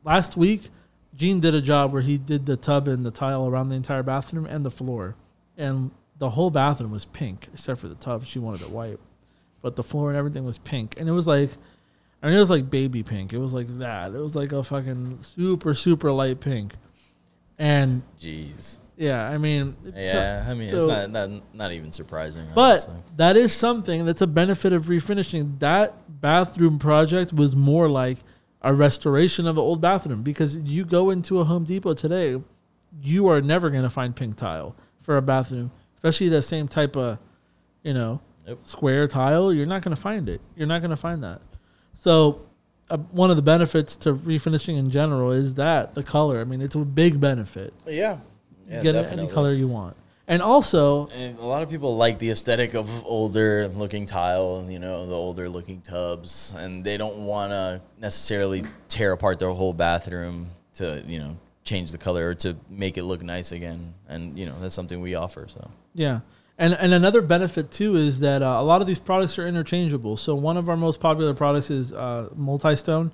[0.04, 0.70] last week,
[1.14, 4.02] Gene did a job where he did the tub and the tile around the entire
[4.02, 5.16] bathroom and the floor,
[5.56, 8.24] and the whole bathroom was pink except for the tub.
[8.24, 8.98] She wanted it white,
[9.62, 11.50] but the floor and everything was pink, and it was like.
[12.22, 13.32] I mean, it was like baby pink.
[13.32, 14.12] It was like that.
[14.14, 16.74] It was like a fucking super, super light pink.
[17.58, 20.46] And jeez, yeah, I mean, so- yeah.
[20.48, 22.46] I mean, so- it's not, not not even surprising.
[22.54, 22.94] but honestly.
[23.16, 25.58] that is something that's a benefit of refinishing.
[25.60, 28.18] That bathroom project was more like
[28.62, 32.40] a restoration of an old bathroom because you go into a Home Depot today,
[33.02, 36.96] you are never going to find pink tile for a bathroom, especially the same type
[36.96, 37.18] of,
[37.84, 38.60] you know, Nope.
[38.64, 39.52] square tile.
[39.52, 40.40] You're not going to find it.
[40.56, 41.40] You're not going to find that.
[42.00, 42.42] So,
[42.90, 46.40] uh, one of the benefits to refinishing in general is that the color.
[46.40, 47.74] I mean, it's a big benefit.
[47.86, 48.18] yeah,
[48.68, 49.24] yeah, Get definitely.
[49.24, 49.96] any color you want,
[50.28, 54.78] and also And a lot of people like the aesthetic of older looking tile, you
[54.78, 59.72] know, the older looking tubs, and they don't want to necessarily tear apart their whole
[59.72, 63.92] bathroom to, you know, change the color or to make it look nice again.
[64.08, 65.46] And, you know, that's something we offer.
[65.48, 66.20] So, Yeah.
[66.60, 70.16] And, and another benefit too is that uh, a lot of these products are interchangeable.
[70.16, 73.12] So one of our most popular products is uh, multi-stone,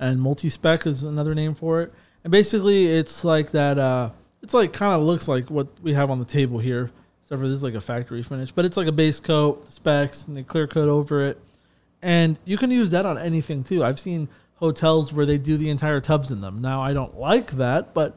[0.00, 1.92] and multi-spec is another name for it.
[2.24, 3.78] And basically, it's like that.
[3.78, 4.10] Uh,
[4.42, 6.90] it's like kind of looks like what we have on the table here,
[7.22, 8.52] except for this is like a factory finish.
[8.52, 11.38] But it's like a base coat, specs, and the clear coat over it.
[12.02, 13.84] and you can use that on anything too.
[13.84, 16.60] I've seen hotels where they do the entire tubs in them.
[16.60, 18.16] Now I don't like that, but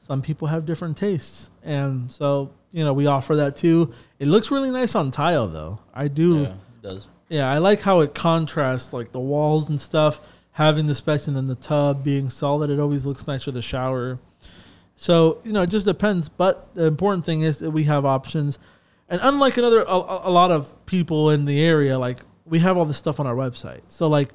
[0.00, 3.92] some people have different tastes, and so you know we offer that too.
[4.18, 5.78] It looks really nice on tile though.
[5.94, 6.40] I do.
[6.40, 7.08] Yeah, it does.
[7.28, 10.20] Yeah, I like how it contrasts like the walls and stuff,
[10.52, 12.70] having the specs and then the tub being solid.
[12.70, 14.18] It always looks nice with the shower.
[14.96, 16.28] So you know, it just depends.
[16.28, 18.58] But the important thing is that we have options,
[19.08, 22.84] and unlike another a, a lot of people in the area, like we have all
[22.84, 23.82] this stuff on our website.
[23.88, 24.30] So like,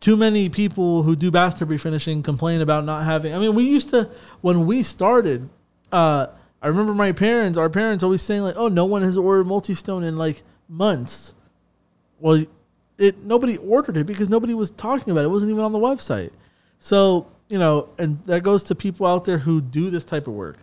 [0.00, 3.34] too many people who do bathtub refinishing complain about not having.
[3.34, 5.48] I mean, we used to when we started.
[5.90, 6.26] Uh,
[6.60, 10.02] I remember my parents, our parents, always saying like, "Oh, no one has ordered multi-stone
[10.02, 11.34] in like months."
[12.20, 12.44] Well,
[12.98, 15.26] it nobody ordered it because nobody was talking about it.
[15.26, 16.30] It wasn't even on the website.
[16.80, 20.34] So you know, and that goes to people out there who do this type of
[20.34, 20.58] work.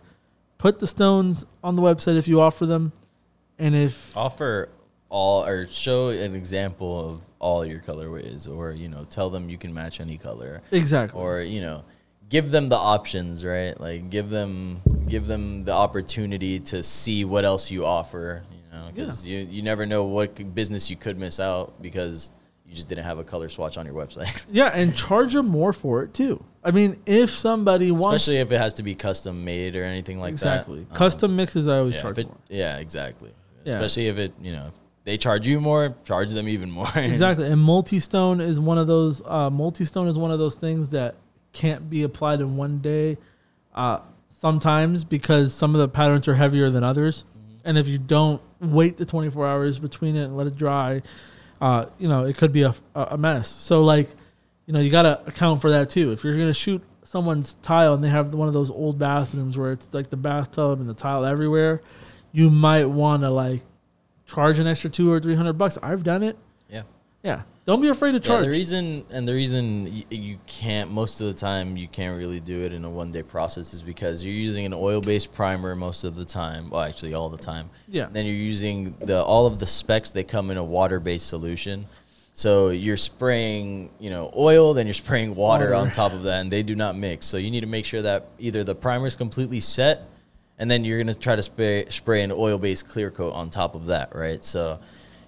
[0.58, 2.92] Put the stones on the website if you offer them,
[3.58, 4.68] and if Offer
[5.08, 9.58] all or show an example of all your colorways, or you know, tell them you
[9.58, 11.84] can match any color, exactly, or you know,
[12.28, 13.78] give them the options, right?
[13.80, 18.42] Like give them give them the opportunity to see what else you offer.
[18.50, 22.32] You know, because you you never know what business you could miss out because
[22.66, 24.44] you just didn't have a color swatch on your website.
[24.52, 26.42] yeah, and charge them more for it too.
[26.64, 30.18] I mean, if somebody wants Especially if it has to be custom made or anything
[30.18, 30.82] like exactly that.
[30.82, 32.36] Exactly, custom mixes, I always yeah, charge it- more.
[32.48, 33.32] yeah, exactly.
[33.64, 33.74] Yeah.
[33.74, 36.88] Especially if it, you know, if they charge you more, charge them even more.
[36.96, 39.22] Exactly, and multi-stone is one of those.
[39.24, 41.14] Uh, multi-stone is one of those things that
[41.56, 43.16] can't be applied in one day.
[43.74, 47.24] Uh, sometimes because some of the patterns are heavier than others,
[47.64, 51.02] and if you don't wait the 24 hours between it and let it dry,
[51.60, 53.48] uh, you know it could be a, a mess.
[53.48, 54.08] So like,
[54.66, 56.12] you know, you got to account for that too.
[56.12, 59.72] If you're gonna shoot someone's tile and they have one of those old bathrooms where
[59.72, 61.80] it's like the bathtub and the tile everywhere,
[62.32, 63.62] you might want to like
[64.26, 65.78] charge an extra two or three hundred bucks.
[65.82, 66.36] I've done it.
[66.68, 66.82] yeah.
[67.22, 68.44] Yeah, don't be afraid to Yeah, charge.
[68.44, 72.62] the reason and the reason you can't most of the time you can't really do
[72.62, 76.04] it in a one day process is because you're using an oil based primer most
[76.04, 76.70] of the time.
[76.70, 77.70] Well, actually, all the time.
[77.88, 78.06] Yeah.
[78.10, 80.10] Then you're using the all of the specs.
[80.12, 81.86] They come in a water based solution.
[82.32, 85.74] So you're spraying, you know, oil, then you're spraying water, Water.
[85.74, 87.24] on top of that, and they do not mix.
[87.26, 90.02] So you need to make sure that either the primer is completely set,
[90.58, 93.74] and then you're gonna try to spray spray an oil based clear coat on top
[93.74, 94.44] of that, right?
[94.44, 94.78] So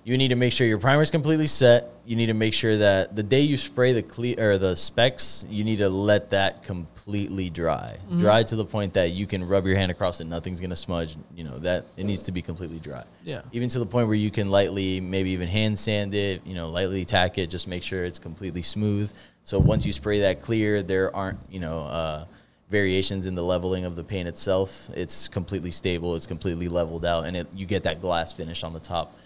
[0.05, 1.91] you need to make sure your primer is completely set.
[2.07, 5.45] You need to make sure that the day you spray the clear or the specs,
[5.51, 8.21] you need to let that completely dry, Mm-hmm.
[8.21, 11.17] dry to the point that you can rub your hand across it, nothing's gonna smudge.
[11.35, 13.05] You know that it needs to be completely dry.
[13.25, 13.43] Yeah.
[13.53, 16.47] Even to the point where you can lightly, maybe even hand sand it.
[16.47, 17.49] You know, lightly tack it.
[17.49, 19.13] Just make sure it's completely smooth.
[19.45, 21.81] So once you spray that clear, there aren't you know.
[21.83, 22.25] Uh,
[22.71, 27.25] variations in the leveling of the paint itself it's completely stable it's completely leveled out
[27.25, 29.17] and it, you get that glass finish on the top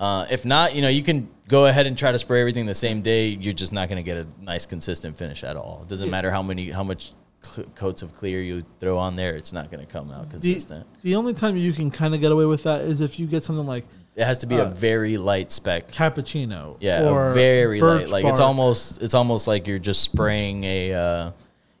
[0.00, 2.74] uh, if not, you know, you can go ahead and try to spray everything the
[2.74, 3.28] same day.
[3.28, 5.80] You're just not going to get a nice, consistent finish at all.
[5.82, 6.10] It doesn't Yeah.
[6.10, 9.36] matter how many, how much cl- coats of clear you throw on there.
[9.36, 10.86] It's not going to come out consistent.
[11.02, 13.42] the only time you can kind of get away with that is if you get
[13.42, 13.84] something like
[14.16, 15.92] it has to be a uh, very light spec.
[15.92, 16.76] cappuccino.
[16.80, 18.08] Yeah, or a very light.
[18.08, 20.92] Like it's almost, it's almost like you're just spraying a.
[20.94, 21.30] Uh,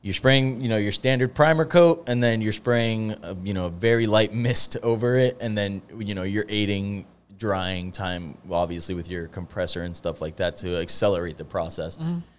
[0.02, 3.66] you're spraying, you know, your standard primer coat, and then you're spraying, a, you know,
[3.66, 7.04] a very light mist over it, and then you know you're aiding
[7.40, 11.98] drying time, obviously with your compressor and stuff like that to accelerate the process.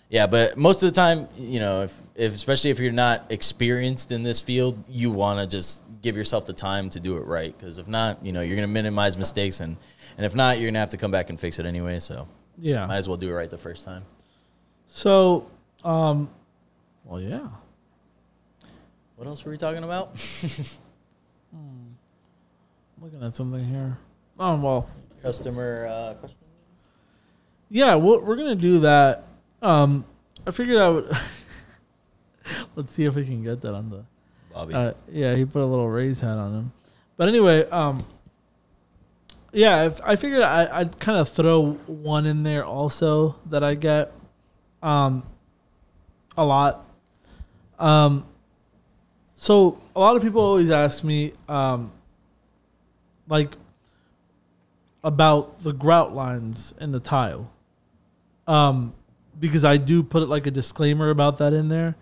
[0.10, 4.12] Yeah, but most of the time, you know, if, if especially if you're not experienced
[4.12, 7.58] in this field, you want to just give yourself the time to do it right.
[7.58, 9.76] Because if not, you know, you're gonna minimize mistakes, and
[10.18, 12.00] and if not, you're gonna have to come back and fix it anyway.
[12.00, 12.28] So
[12.60, 12.86] Yeah.
[12.86, 14.04] might as well do it right the first time.
[14.88, 15.50] So,
[15.84, 16.30] um,
[17.06, 17.48] well, yeah.
[19.16, 20.20] What else were we talking about?
[21.52, 21.88] hmm.
[23.02, 23.98] Looking at something here.
[24.40, 24.90] Oh well,
[25.22, 26.42] Customer uh, questions.
[27.70, 27.96] yeah.
[27.96, 29.26] We're, we're gonna do that.
[29.62, 30.06] Um,
[30.46, 31.12] I figured I would.
[32.76, 34.06] Let's see if we can get that on the.
[34.54, 34.74] Bobby.
[34.74, 36.72] Uh, yeah, he put a little raise hat on him.
[37.16, 38.06] But anyway, um,
[39.54, 43.76] yeah, if, I figured I, I'd kind of throw one in there also that I
[43.76, 44.12] get
[44.82, 45.24] um,
[46.38, 46.86] a lot.
[47.80, 48.26] Um,
[49.36, 51.92] so a lot of people always ask me, um,
[53.28, 53.56] like,
[55.04, 57.52] about the grout lines in the tile.
[58.48, 58.94] Um,
[59.40, 61.96] because I do put it like a disclaimer about that in there.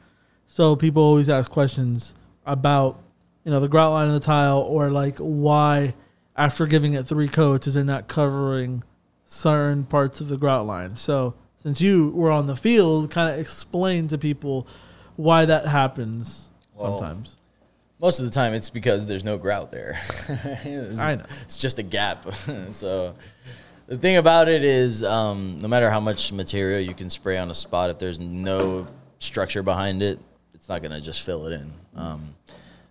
[0.48, 2.14] So people always ask questions
[2.46, 3.02] about,
[3.44, 5.94] you know, the grout line in the tile or like why
[6.36, 8.84] after giving it three coats is it not covering
[9.26, 10.96] certain parts of the grout line.
[10.96, 14.68] So since you were on the field, kind of explain to people
[15.16, 17.38] why that happens Well, sometimes.
[18.00, 20.00] Most of the time, it's because there's no grout there.
[20.64, 21.26] it's, I know.
[21.42, 22.32] It's just a gap.
[22.72, 23.16] so
[23.88, 27.52] the thing about it is, um, no matter how much material you can spray on
[27.52, 30.20] a spot, if there's no structure behind it,
[30.54, 31.74] it's not gonna just fill it in.
[31.96, 32.36] Um,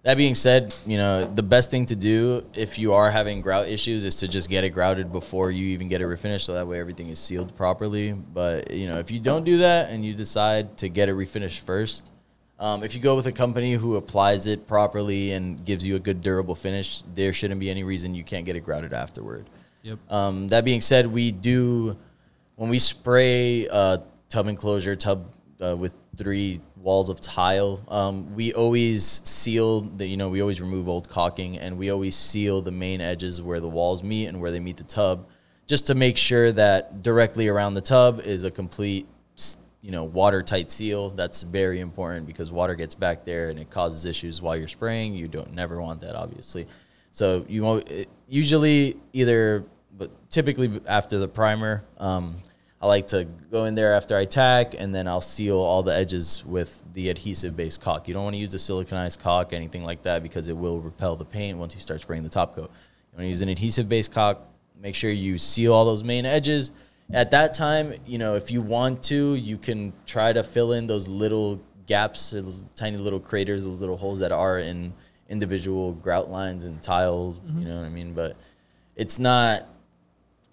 [0.03, 3.69] that being said, you know the best thing to do if you are having grout
[3.69, 6.67] issues is to just get it grouted before you even get it refinished, so that
[6.67, 8.13] way everything is sealed properly.
[8.13, 11.61] But you know if you don't do that and you decide to get it refinished
[11.61, 12.11] first,
[12.59, 16.01] um, if you go with a company who applies it properly and gives you a
[16.01, 19.49] good durable finish, there shouldn't be any reason you can't get it grouted afterward.
[19.83, 19.99] Yep.
[20.11, 21.97] Um, that being said, we do
[22.57, 27.85] when we spray a tub enclosure tub uh, with three walls of tile.
[27.89, 32.17] Um, we always seal the you know we always remove old caulking and we always
[32.17, 35.29] seal the main edges where the walls meet and where they meet the tub,
[35.67, 39.07] just to make sure that directly around the tub is a complete
[39.81, 41.11] you know watertight seal.
[41.11, 45.15] That's very important because water gets back there and it causes issues while you're spraying.
[45.15, 46.67] You don't never want that obviously.
[47.13, 47.83] So you
[48.29, 49.65] usually either,
[49.97, 52.37] but typically after the primer, um,
[52.81, 55.93] I like to go in there after I tack, and then I'll seal all the
[55.93, 58.07] edges with the adhesive-based caulk.
[58.07, 61.17] You don't want to use the siliconized caulk, anything like that, because it will repel
[61.17, 62.71] the paint once you start spraying the top coat.
[62.71, 64.47] You want to use an adhesive-based caulk.
[64.81, 66.71] Make sure you seal all those main edges.
[67.13, 70.87] At that time, you know, if you want to, you can try to fill in
[70.87, 74.93] those little gaps, those tiny little craters, those little holes that are in
[75.29, 77.41] individual grout lines and tiles.
[77.47, 77.69] You mm-hmm.
[77.69, 78.13] know what I mean?
[78.13, 78.37] But
[78.95, 79.67] it's not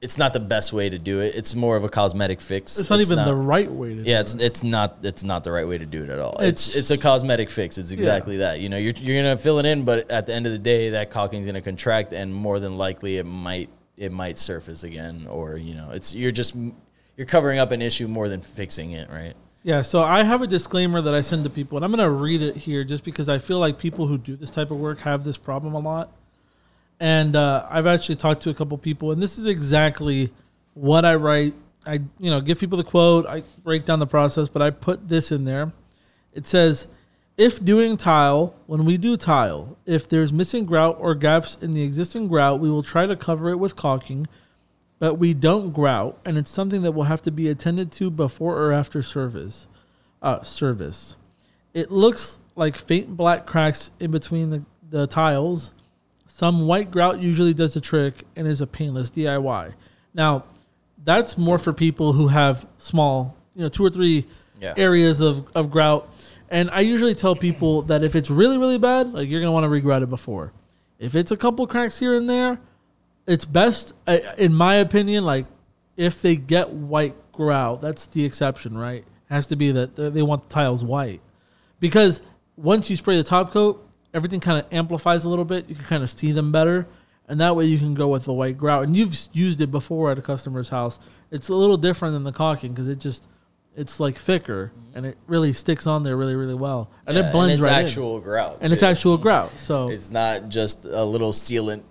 [0.01, 1.35] it's not the best way to do it.
[1.35, 2.77] It's more of a cosmetic fix.
[2.77, 4.41] It's not even the right way to yeah, do it's it.
[4.41, 6.37] it's not it's not the right way to do it at all.
[6.39, 7.77] It's It's- it's, a cosmetic fix.
[7.77, 8.59] It's exactly that.
[8.59, 10.91] You know, you're you're gonna fill it in, but at the end of the day,
[10.91, 15.57] that caulking's gonna contract, and more than likely, it might it might surface again, or
[15.57, 16.55] you know, it's you're just
[17.17, 19.35] you're covering up an issue more than fixing it, right?
[19.63, 22.11] Yeah, so I have a disclaimer that I send to people, and I'm going to
[22.11, 24.99] read it here just because I feel like people who do this type of work
[24.99, 26.11] have this problem a lot.
[26.99, 30.31] And uh, I've actually talked to a couple people, and this is exactly
[30.75, 31.55] what I write.
[31.87, 33.25] I, you know, give people the quote.
[33.25, 35.71] I break down the process, but I put this in there.
[36.33, 36.85] It says,
[37.37, 41.81] if doing tile, when we do tile, if there's missing grout or gaps in the
[41.83, 44.27] existing grout, we will try to cover it with caulking,
[44.99, 48.57] but we don't grout, and it's something that will have to be attended to before
[48.57, 49.67] or after service.
[50.21, 51.17] Uh, service.
[51.73, 55.73] It looks like faint black cracks in between the, the tiles.
[56.25, 59.73] Some white grout usually does the trick and is a painless DIY.
[60.13, 60.45] Now,
[61.03, 64.25] that's more for people who have small, you know, two or three
[64.61, 64.73] Yeah.
[64.77, 66.09] areas of, of grout.
[66.49, 69.63] And I usually tell people that if it's really, really bad, like you're to want
[69.63, 70.53] to regret it before.
[70.99, 72.59] If it's a couple cracks here and there,
[73.27, 73.93] it's best,
[74.37, 75.45] in my opinion, like
[75.97, 79.01] if they get white grout, that's the exception, right?
[79.01, 81.21] It has to be that they want the tiles white.
[81.79, 82.21] Because
[82.55, 85.67] once you spray the top coat, everything kind of amplifies a little bit.
[85.67, 86.87] You can kind of see them better.
[87.27, 88.83] And that way you can go with the white grout.
[88.83, 90.99] And you've used it before at a customer's house.
[91.31, 93.27] It's a little different than the caulking because it just,
[93.75, 96.89] it's like thicker and it really sticks on there really, really well.
[97.05, 97.77] And Yeah, it blends it's right in.
[97.79, 98.57] And it's actual grout.
[98.61, 98.85] And it's too.
[98.87, 99.51] actual grout.
[99.51, 101.83] So It's not just a little sealant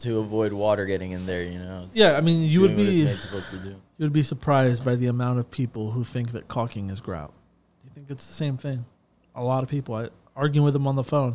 [0.00, 1.42] to avoid water getting in there.
[1.42, 1.86] You know.
[1.88, 3.68] It's yeah, I mean, you would doing what it's be made supposed to do.
[3.70, 7.32] you would be surprised by the amount of people who think that caulking is grout.
[7.84, 8.84] You think it's the same thing?
[9.34, 9.94] A lot of people.
[9.94, 11.34] I arguing with them on the phone,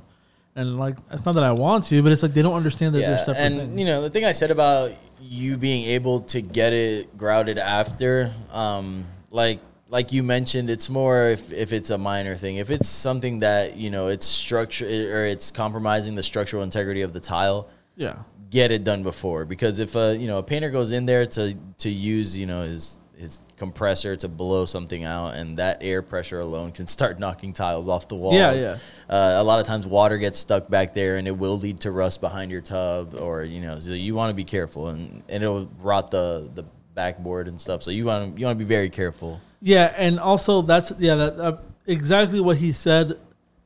[0.55, 2.99] and like it's not that I want to, but it's like they don't understand that
[2.99, 3.79] they're Yeah, separate and things.
[3.79, 8.31] you know the thing I said about you being able to get it grouted after,
[8.51, 9.59] um, like
[9.91, 12.55] like you mentioned, it's more if, if it's a minor thing.
[12.55, 17.11] If it's something that you know it's structure or it's compromising the structural integrity of
[17.13, 20.91] the tile, yeah, get it done before because if a you know a painter goes
[20.91, 25.57] in there to to use you know his his compressor to blow something out and
[25.57, 28.35] that air pressure alone can start knocking tiles off the walls.
[28.35, 28.77] Yeah, yeah.
[29.09, 31.91] Uh, a lot of times water gets stuck back there and it will lead to
[31.91, 35.43] rust behind your tub or you know so you want to be careful and, and
[35.43, 36.63] it'll rot the the
[36.95, 37.83] backboard and stuff.
[37.83, 39.41] So you want to you want to be very careful.
[39.61, 43.19] Yeah, and also that's yeah that uh, exactly what he said.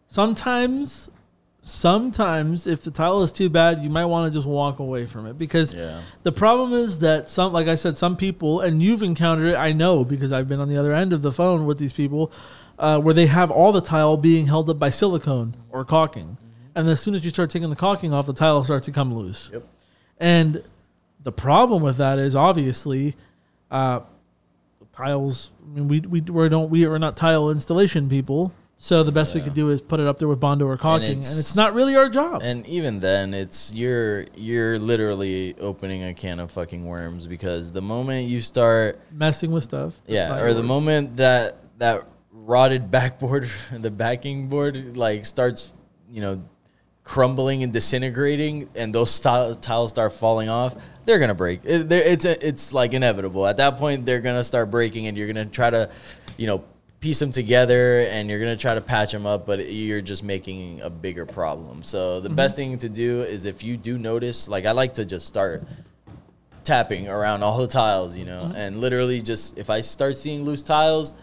[0.08, 1.10] Sometimes,
[1.62, 5.26] sometimes if the tile is too bad, you might want to just walk away from
[5.26, 6.00] it because Yeah.
[6.24, 9.56] the problem is that some, like I said, some people, and you've encountered it.
[9.56, 12.32] I know because I've been on the other end of the phone with these people,
[12.80, 16.38] uh, where they have all the tile being held up by silicone or caulking,
[16.76, 19.14] and as soon as you start taking the caulking off, the tile starts to come
[19.14, 19.50] loose.
[19.52, 19.64] Yep.
[20.20, 20.64] And
[21.24, 23.16] the problem with that is obviously,
[23.72, 24.02] uh,
[24.96, 25.52] tiles.
[25.64, 28.52] I mean, we we we don't we are not tile installation people.
[28.78, 29.46] So the best we Yeah.
[29.46, 31.74] could do is put it up there with Bondo or caulking, and it's, it's- not
[31.74, 32.42] really our job.
[32.44, 37.82] And even then, it's you're you're literally opening a can of fucking worms because the
[37.82, 40.02] moment you start Messing with stuff.
[40.08, 45.72] Yeah, or the moment that that rotted backboard, the backing board, like starts,
[46.12, 46.44] you know,
[47.06, 50.76] crumbling and disintegrating, and those tile- tiles start falling off,
[51.06, 51.62] they're gonna break.
[51.64, 53.48] It, it's it's like inevitable.
[53.48, 55.90] At that point, they're gonna start breaking, and you're gonna try to,
[56.36, 56.64] you know,
[57.00, 60.82] piece them together, and you're gonna try to patch them up, but you're just making
[60.82, 61.84] a bigger problem.
[61.84, 62.36] So the mm-hmm.
[62.36, 65.64] best thing to do is if you do notice, like I like to just start
[66.64, 68.56] tapping around all the tiles, you know, mm-hmm.
[68.56, 71.14] and literally just if I start seeing loose tiles,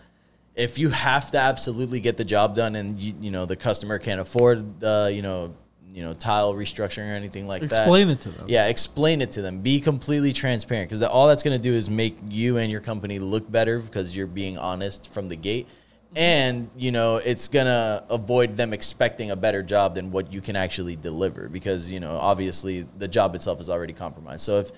[0.55, 3.99] if you have to absolutely get the job done and you, you know the customer
[3.99, 5.53] can't afford the you know
[5.93, 8.47] you know tile restructuring or anything like that, Explain it to them.
[8.49, 9.61] Yeah, explain it to them.
[9.61, 13.19] Be completely transparent because all that's going to do is make you and your company
[13.19, 15.69] look better because you're being honest from the gate.
[16.15, 20.57] And you know it's gonna avoid them expecting a better job than what you can
[20.57, 24.43] actually deliver because you know obviously the job itself is already compromised.
[24.43, 24.73] So if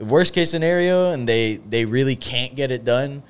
[0.00, 3.22] worst case scenario and they they really can't get it done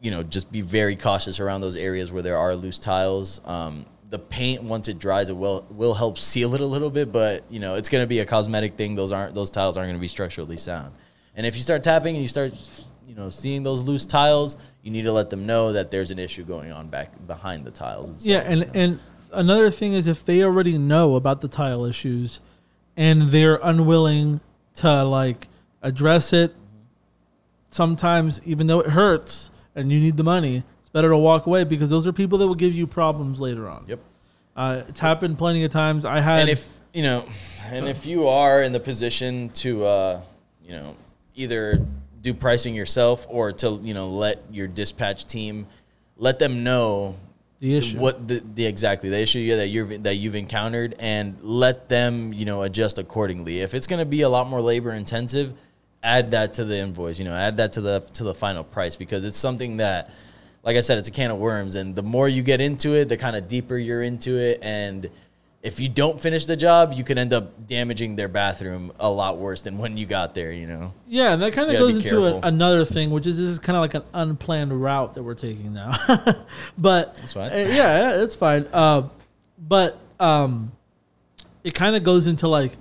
[0.00, 3.84] you know just be very cautious around those areas where there are loose tiles um,
[4.10, 7.44] the paint once it dries it will will help seal it a little bit but
[7.50, 8.94] you know it's going to be a cosmetic thing.
[8.94, 10.94] Those aren't those tiles aren't going to be structurally sound.
[11.34, 12.52] And if you start tapping and you start
[13.06, 16.18] you know seeing those loose tiles you need to let them know that there's an
[16.18, 19.00] issue going on back behind the tiles and Yeah, and and
[19.32, 22.40] another thing is if they already know about the tile issues
[22.96, 24.40] and they're unwilling
[24.76, 25.48] to like
[25.82, 26.54] address it,
[27.70, 31.64] sometimes even though it hurts and you need the money, it's better to walk away
[31.64, 33.84] because those are people that will give you problems later on.
[33.86, 34.00] yep
[34.56, 36.06] Uh, it's happened plenty of times.
[36.06, 37.26] I had and if you know
[37.66, 40.20] and if you are in the position to uh,
[40.64, 40.96] you know
[41.34, 41.86] either
[42.22, 45.66] do pricing yourself or to you know let your dispatch team
[46.16, 47.16] let them know
[47.60, 47.98] the issue.
[47.98, 52.32] what the, the exactly the issue yeah, that you've that you've encountered and let them
[52.32, 55.52] you know adjust accordingly if it's going to be a lot more labor intensive
[56.02, 58.96] add that to the invoice you know add that to the to the final price
[58.96, 60.10] because it's something that
[60.68, 63.08] like i said it's a can of worms and the more you get into it
[63.08, 65.08] the kind of deeper you're into it and
[65.62, 69.38] if you don't finish the job you could end up damaging their bathroom a lot
[69.38, 72.24] worse than when you got there you know Yeah, and that kind of goes into
[72.26, 75.34] a, another thing, which is this is kind of like an unplanned route that we're
[75.34, 75.96] taking now.
[76.78, 77.50] but That's fine.
[77.50, 78.66] yeah, yeah, it's fine.
[78.72, 79.08] Uh,
[79.58, 80.70] but um,
[81.64, 82.72] it kind of goes into like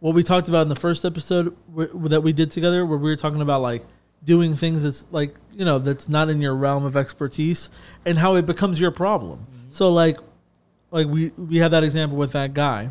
[0.00, 3.10] what we talked about in the first episode w- that we did together, where we
[3.10, 3.84] were talking about like
[4.24, 7.70] doing things that's like you know that's not in your realm of expertise
[8.04, 9.40] and how it becomes your problem.
[9.40, 9.70] Mm-hmm.
[9.70, 10.18] So like
[10.90, 12.90] like we we had that example with that guy,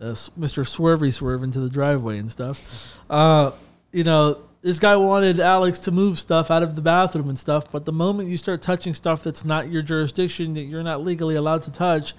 [0.00, 0.64] uh, Mr.
[0.64, 2.98] Swervy swerve into the driveway and stuff.
[3.08, 3.52] Uh,
[3.92, 7.70] you know, this guy wanted Alex to move stuff out of the bathroom and stuff,
[7.70, 11.36] but the moment you start touching stuff that's not your jurisdiction that you're not legally
[11.36, 12.14] allowed to touch,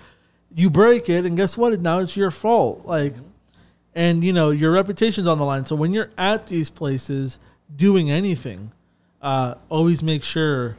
[0.53, 1.77] you break it, and guess what?
[1.81, 2.85] Now it's your fault.
[2.85, 3.15] Like,
[3.95, 5.65] and you know your reputation's on the line.
[5.65, 7.39] So when you're at these places
[7.73, 8.71] doing anything,
[9.21, 10.77] uh, always make sure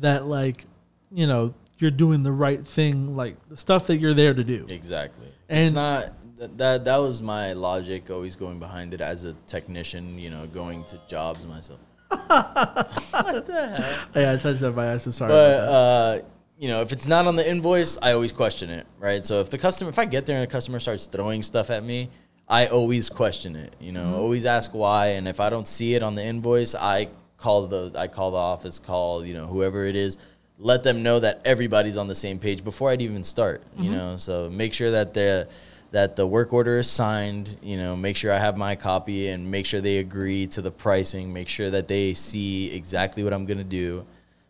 [0.00, 0.64] that like
[1.12, 4.66] you know you're doing the right thing, like the stuff that you're there to do.
[4.68, 5.28] Exactly.
[5.48, 9.34] And- it's not th- that that was my logic always going behind it as a
[9.46, 11.80] technician, you know, going to jobs myself.
[12.08, 14.08] what the hell?
[14.14, 15.14] Yeah, I touched that by accident.
[15.16, 15.28] Sorry.
[15.30, 16.22] But uh,
[16.58, 19.24] you know, if it's not on the invoice, I always question it, right?
[19.24, 21.84] So if the customer if I get there and a customer starts throwing stuff at
[21.84, 22.10] me,
[22.48, 24.14] I always question it, you know, Mm-hmm.
[24.14, 27.92] always ask why and if I don't see it on the invoice, I call the
[27.96, 30.16] I call the office, call, you know, whoever it is,
[30.58, 33.98] let them know that everybody's on the same page before I'd even start, you Mm-hmm.
[33.98, 34.16] know.
[34.16, 35.48] So make sure that the
[35.92, 39.50] that the work order is signed, you know, make sure I have my copy and
[39.50, 43.46] make sure they agree to the pricing, make sure that they see exactly what I'm
[43.46, 44.04] going to do.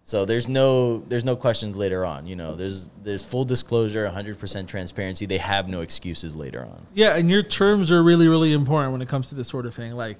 [0.07, 2.54] So there's no there's no questions later on, you know.
[2.54, 5.26] There's there's full disclosure, 100% transparency.
[5.26, 6.86] They have no excuses later on.
[6.94, 9.74] Yeah, and your terms are really, really important when it comes to this sort of
[9.74, 9.94] thing.
[9.94, 10.18] Like,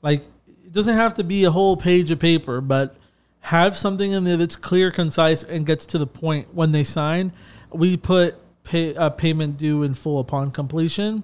[0.00, 0.22] like
[0.64, 2.96] it doesn't have to be a whole page of paper, but
[3.40, 7.30] have something in there that's clear, concise, and gets to the point when they sign.
[7.70, 11.22] We put pay, uh, payment due in full upon completion,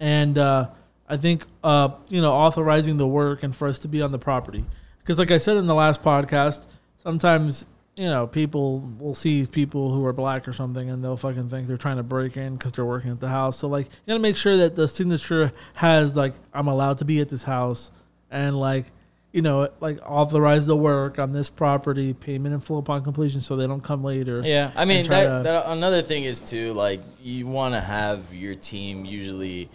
[0.00, 0.68] and uh,
[1.06, 4.18] I think uh, you know authorizing the work and for us to be on the
[4.18, 4.64] property.
[5.00, 6.64] Because, like I said in the last podcast,
[7.04, 11.48] sometimes you know people will see people who are black or something, and they'll fucking
[11.48, 13.56] think they're trying to break in because they're working at the house.
[13.58, 17.20] So like, you gotta make sure that the signature has like I'm allowed to be
[17.20, 17.92] at this house,
[18.32, 18.86] and like
[19.32, 23.54] you know like authorize the work on this property, payment in full upon completion, so
[23.54, 24.36] they don't come later.
[24.42, 28.34] Yeah, I mean that, to- that another thing is too like you want to have
[28.34, 29.68] your team usually,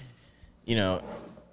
[0.65, 1.01] you know,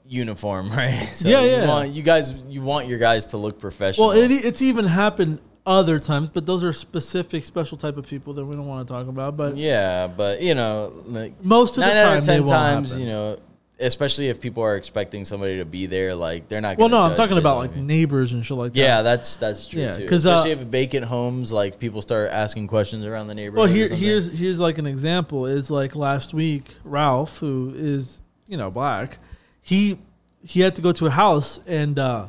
[0.08, 1.04] uniform, right?
[1.12, 1.68] So Yeah, you yeah.
[1.68, 4.08] want- you guys, you want your guys to look professional.
[4.08, 8.32] Well, it, it's even happened other times, but those are specific, special type of people
[8.34, 9.36] that we don't want to talk about.
[9.36, 13.02] But yeah, but you know, like most of the time, out of ten times, happen.
[13.04, 13.38] you know,
[13.80, 16.78] especially if people are expecting somebody to be there, like they're not.
[16.78, 17.86] Well, no, I'm talking about like anything.
[17.88, 18.78] neighbors and shit like that.
[18.78, 20.06] Yeah, that's that's true Yeah, too.
[20.06, 23.58] 'cause, uh, Especially if vacant homes, like people start asking questions around the neighborhood.
[23.68, 25.46] Well, here, here's here's like an example.
[25.46, 29.18] Is like last week, Ralph, who is you know black,
[29.62, 29.98] he
[30.44, 32.28] he had to go to a house and uh,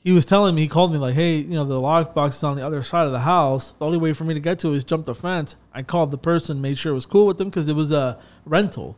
[0.00, 2.56] he was telling me he called me like, hey, you know the lockbox is on
[2.56, 3.72] the other side of the house.
[3.78, 5.56] The only way for me to get to it is jump the fence.
[5.72, 8.18] I called the person, made sure it was cool with them because it was a
[8.44, 8.96] rental,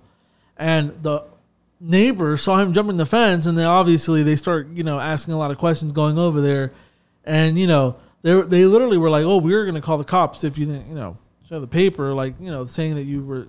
[0.57, 1.25] and the
[1.81, 5.39] neighbor saw him jumping the fence, and then obviously they start you know asking a
[5.39, 6.73] lot of questions going over there,
[7.25, 10.45] and you know they they literally were like, oh, we were gonna call the cops
[10.45, 11.17] if you didn't you know
[11.49, 13.47] show the paper like you know saying that you were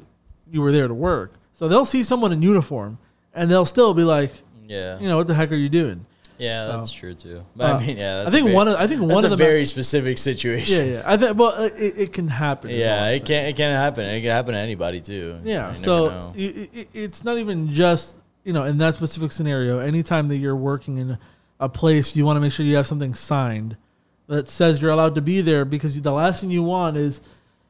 [0.49, 1.33] you were there to work.
[1.53, 2.97] So they'll see someone in uniform,
[3.33, 4.31] and they'll still be like,
[4.65, 6.05] yeah, you know, what the heck are you doing?
[6.41, 6.99] Yeah, that's Oh.
[6.99, 7.43] true too.
[7.55, 9.37] But Uh, I mean, yeah, I think very, one of I think one of them.
[9.37, 10.71] very specific situations.
[10.77, 11.03] yeah, yeah.
[11.05, 12.71] I think well, uh, it, it can happen.
[12.71, 14.03] Yeah, it can it can happen.
[14.05, 15.39] It can happen to anybody too.
[15.43, 15.61] Yeah.
[15.67, 16.33] never So know.
[16.37, 19.79] i i it's not even just you know in that specific scenario.
[19.79, 21.17] Anytime that you're working in
[21.59, 23.77] a place, you want to make sure you have something signed
[24.27, 27.21] that says you're allowed to be there because the last thing you want is,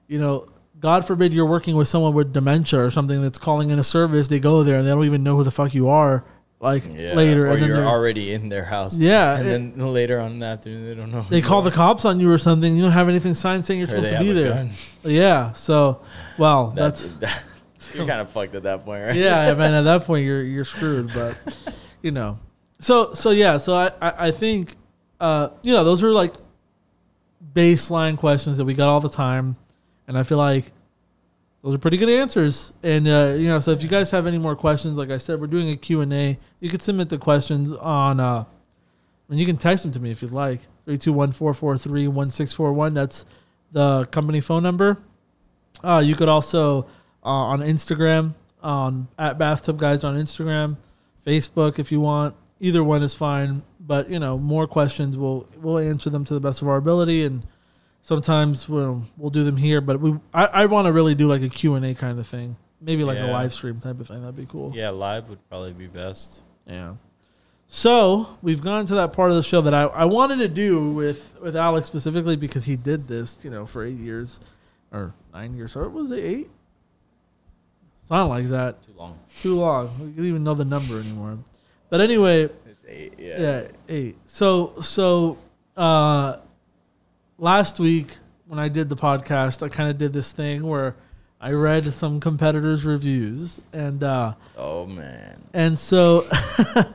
[0.08, 0.48] you know.
[0.80, 4.30] God forbid you're working with someone with dementia or something that's calling in a service.
[4.30, 6.26] They go there and they don't even know who the fuck you are.
[6.62, 8.96] Like yeah, later, or and then you're already in their house.
[8.96, 11.26] Yeah, and it- then later on in the afternoon, they don't know.
[11.28, 11.64] they call are.
[11.64, 12.76] the cops on you or something.
[12.76, 14.50] You don't have anything signed saying you're Or supposed to be there.
[14.54, 14.70] gun.
[15.04, 15.54] Yeah.
[15.54, 16.02] So,
[16.38, 19.16] well, that's That's, you're kind of fucked at that point, right?
[19.16, 19.74] yeah, man.
[19.74, 21.12] At that point, you're you're screwed.
[21.16, 22.38] But you know,
[22.80, 23.58] so so yeah.
[23.58, 24.76] So I I, I think
[25.20, 26.36] uh you know those are like
[27.54, 29.56] baseline questions that we got all the time,
[30.08, 30.72] and I feel like
[31.64, 32.74] those are pretty good answers.
[32.84, 35.40] And uh, you know, so if you guys have any more questions, like I said,
[35.40, 36.38] we're doing a Q and A.
[36.60, 38.20] You can submit the questions on.
[38.20, 38.46] uh
[39.32, 40.60] and you can text them to me if you'd like.
[40.88, 42.94] 321-443-1641.
[42.94, 43.26] That's
[43.72, 44.98] the company phone number.
[45.82, 46.82] Uh, you could also
[47.24, 50.76] uh, on Instagram on at bathtub guys on Instagram,
[51.26, 52.36] Facebook if you want.
[52.60, 56.42] Either one is fine, but you know more questions we'll we'll answer them to the
[56.42, 57.44] best of our ability, and
[58.04, 59.82] sometimes we'll we'll do them here.
[59.82, 62.28] But we I, I want to really do like a Q and A kind of
[62.28, 63.32] thing, maybe like a Yeah.
[63.32, 64.22] live stream type of thing.
[64.22, 64.72] That'd be cool.
[64.76, 66.44] Yeah, live would probably be best.
[66.66, 66.96] Yeah.
[67.74, 70.92] So we've gone to that part of the show that I, I wanted to do
[70.92, 74.42] with, with Alex specifically because he did this, you know, for eight years
[74.92, 75.78] or nine years.
[75.78, 76.50] Or was it eight?
[78.10, 78.86] Not like that.
[78.86, 79.18] Too long.
[79.42, 79.90] Too long.
[80.02, 81.38] We don't even know the number anymore.
[81.90, 83.14] But anyway, It's eight.
[83.18, 83.40] Yeah.
[83.40, 84.18] yeah, eight.
[84.26, 85.38] So so
[85.78, 86.38] uh,
[87.42, 88.16] last week
[88.48, 90.96] when I did the podcast, I kind of did this thing where
[91.42, 94.02] I read some competitors' reviews and.
[94.04, 95.42] Uh, Oh man.
[95.54, 96.24] and so,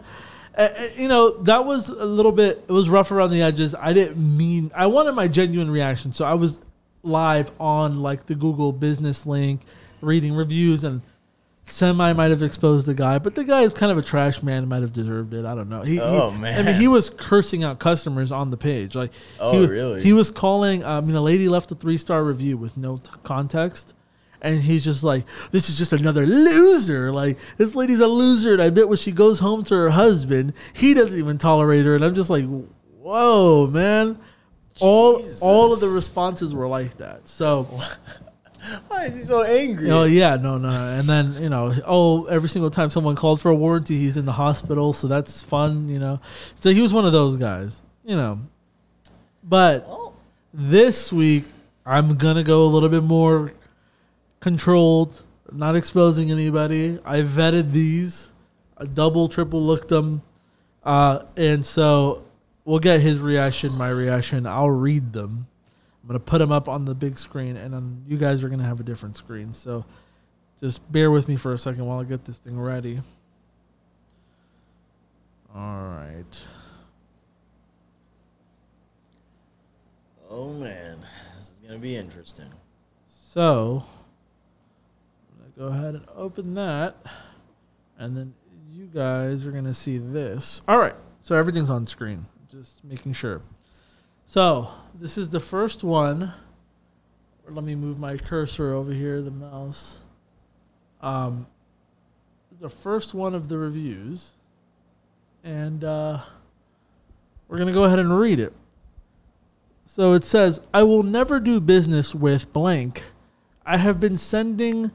[0.97, 3.74] you know, that was a little bit, it was rough around the edges.
[3.74, 6.12] I didn't mean, I wanted my genuine reaction.
[6.12, 6.59] So I was
[7.03, 9.62] live on like the Google business link,
[10.01, 11.03] reading reviews, and
[11.66, 14.68] semi might have exposed the guy, but the guy is kind of a trash man,
[14.68, 15.44] might have deserved it.
[15.44, 15.82] I don't know.
[15.82, 18.94] He, he- Oh, I mean, he was cursing out customers on the page.
[18.94, 20.02] Like, he, Oh, wa- really?
[20.02, 23.10] He was calling, I mean, a lady left a three star review with no t-
[23.24, 23.94] context.
[24.42, 27.10] And he's just like, this is just another loser.
[27.10, 28.52] Like, this lady's a loser.
[28.52, 31.94] And I bet when she goes home to her husband, he doesn't even tolerate her.
[31.96, 32.44] And I'm just like,
[33.00, 34.18] whoa, man.
[34.78, 37.26] All all of the responses were like that.
[37.26, 37.66] So,
[38.88, 39.90] Why is he so angry?
[39.90, 40.70] oh yeah, no, no.
[40.70, 44.24] And then you know, oh, every single time someone called for a warranty, he's in
[44.24, 44.92] the hospital.
[44.92, 46.20] So that's fun, you know.
[46.60, 48.40] So he was one of those guys, you know.
[49.42, 50.14] But Well,
[50.52, 51.44] this week,
[51.84, 53.52] I'm gonna go a little bit more
[54.40, 56.98] controlled, not exposing anybody.
[57.04, 58.32] I vetted these,
[58.76, 60.22] I double, triple looked them,
[60.84, 62.24] uh, and so
[62.64, 64.46] we'll get his reaction, my reaction.
[64.46, 65.46] I'll read them.
[66.07, 68.62] I'm gonna put them up on the big screen, and then you guys are gonna
[68.62, 69.52] have a different screen.
[69.52, 69.84] So
[70.61, 73.00] just bear with me for a second while I get this thing ready.
[75.52, 76.40] All right.
[80.30, 81.00] oh man,
[81.34, 82.52] this is gonna be interesting.
[83.09, 83.84] So
[85.32, 86.96] I'm gonna go ahead and open that,
[87.98, 88.32] and then
[88.70, 90.62] you guys are gonna see this.
[90.68, 92.26] All right, so everything's on screen.
[92.48, 93.42] Just making sure.
[94.28, 94.68] So
[94.98, 96.32] this is the first one.
[97.48, 100.00] Let me move my cursor over here, the mouse.
[101.00, 101.46] Um,
[102.60, 104.32] the first one of the reviews,
[105.44, 106.20] and uh,
[107.46, 108.52] we're gonna go ahead and read it.
[109.84, 113.04] So it says, I will never do business with blank.
[113.64, 114.90] I have been sending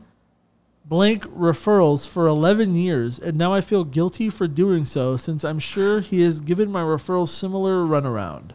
[0.84, 5.59] blank referrals for 11 years, and now I feel guilty for doing so since I'm
[5.59, 8.51] sure he has given my referrals similar runaround.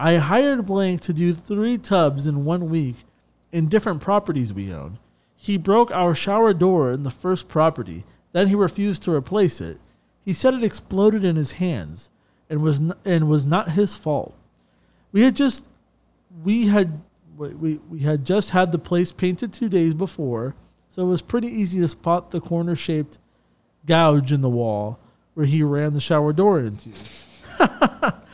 [0.00, 3.04] I hired blank to do three tubs in one week
[3.52, 4.98] in different properties we own.
[5.36, 9.78] He broke our shower door in the first property, Then he refused to replace it.
[10.24, 12.10] He said it exploded in his hands
[12.48, 14.34] and was n- and was not his fault.
[15.12, 15.66] We had just
[16.44, 17.02] we had
[17.36, 20.54] we, we had just had the place painted two days before,
[20.88, 23.18] so it was pretty easy to spot the corner shaped
[23.84, 24.98] gouge in the wall
[25.34, 26.90] where he ran the shower door into.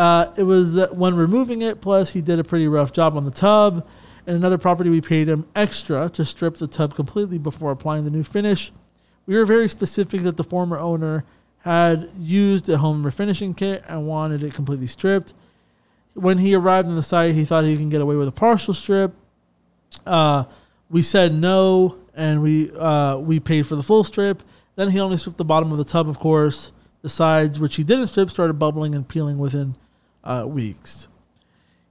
[0.00, 3.26] uh, it was that when removing it, plus he did a pretty rough job on
[3.26, 3.86] the tub.
[4.26, 8.10] And another property, we paid him extra to strip the tub completely before applying the
[8.10, 8.72] new finish.
[9.26, 11.24] We were very specific that the former owner
[11.64, 15.34] had used a home refinishing kit and wanted it completely stripped.
[16.14, 18.72] When he arrived on the site, he thought he can get away with a partial
[18.72, 19.14] strip.
[20.06, 20.44] Uh,
[20.88, 24.42] we said no, and we uh, we paid for the full strip.
[24.76, 26.72] Then he only stripped the bottom of the tub, of course.
[27.02, 29.74] The sides, which he didn't strip, started bubbling and peeling within
[30.24, 31.08] uh, weeks.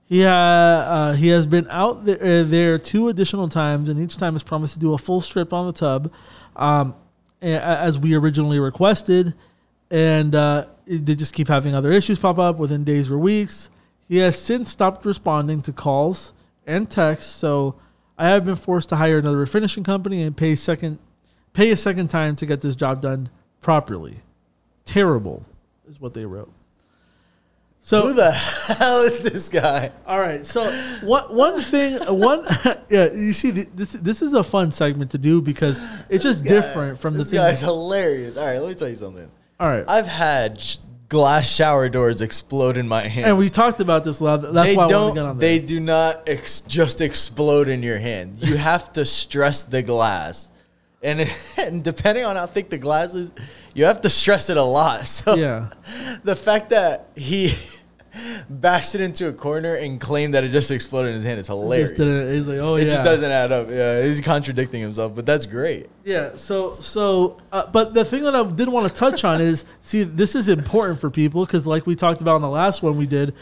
[0.06, 4.18] He, ha- uh, he has been out there, uh, there two additional times, and each
[4.18, 6.12] time has promised to do a full strip on the tub,
[6.56, 6.96] um,
[7.42, 9.36] as we originally requested.
[9.92, 13.70] And uh, they just keep having other issues pop up within days or weeks.
[14.08, 16.34] He has since stopped responding to calls
[16.66, 17.76] and texts, so
[18.18, 20.98] I have been forced to hire another refinishing company and pay second,
[21.54, 23.30] pay a second time to get this job done
[23.62, 24.22] properly.
[24.86, 25.46] Terrible,
[25.88, 26.52] is what they wrote.
[27.82, 29.92] So Who the hell is this guy?
[30.06, 30.46] all right.
[30.46, 30.70] So
[31.04, 32.46] one one thing, one
[32.90, 33.12] yeah.
[33.14, 37.00] You see, this this is a fun segment to do because it's just Guy- different
[37.00, 37.38] from the this thing.
[37.40, 38.38] guy's hilarious.
[38.38, 39.30] All right, let me tell you something.
[39.60, 40.78] all right, I've had sh-
[41.08, 43.28] glass shower doors explode in my hands.
[43.28, 44.42] and we talked about this a lot.
[44.54, 45.16] That's they why don't.
[45.16, 45.50] to get on there.
[45.50, 48.38] They do not ex- just explode in your hand.
[48.40, 50.52] You have to stress the glass,
[51.02, 53.32] and, and depending on how thick the glass is,
[53.74, 55.00] you have to stress it a lot.
[55.10, 55.70] So yeah,
[56.24, 57.54] the fact that he
[58.50, 61.48] bashed it into a corner and claimed that it just exploded in his hand is
[61.48, 61.92] hilarious.
[61.92, 63.70] He's like, oh it yeah, just doesn't add up.
[63.70, 65.90] Yeah, he's contradicting himself, but that's great.
[66.04, 66.36] Yeah.
[66.36, 70.04] So so, uh, but the thing that I did want to touch on is, see,
[70.04, 73.08] this is important for people because, like we talked about in the last one we
[73.08, 73.34] did,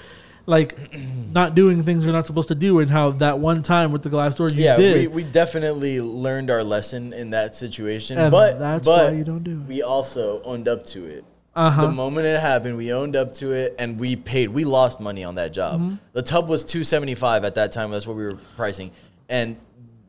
[0.47, 0.75] like
[1.31, 4.09] not doing things you're not supposed to do, and how that one time with the
[4.09, 5.11] glass door you yeah, did.
[5.11, 9.23] we, we definitely learned our lesson in that situation, And but that's but why you
[9.23, 9.67] don't do it.
[9.67, 11.23] we also owned up to it.
[11.53, 11.87] Uh-huh.
[11.87, 14.49] The moment it happened, we owned up to it and we paid.
[14.49, 15.81] We lost money on that job.
[15.81, 15.95] Mm-hmm.
[16.13, 17.91] The tub was two seventy five at that time.
[17.91, 18.91] That's what we were pricing,
[19.27, 19.57] and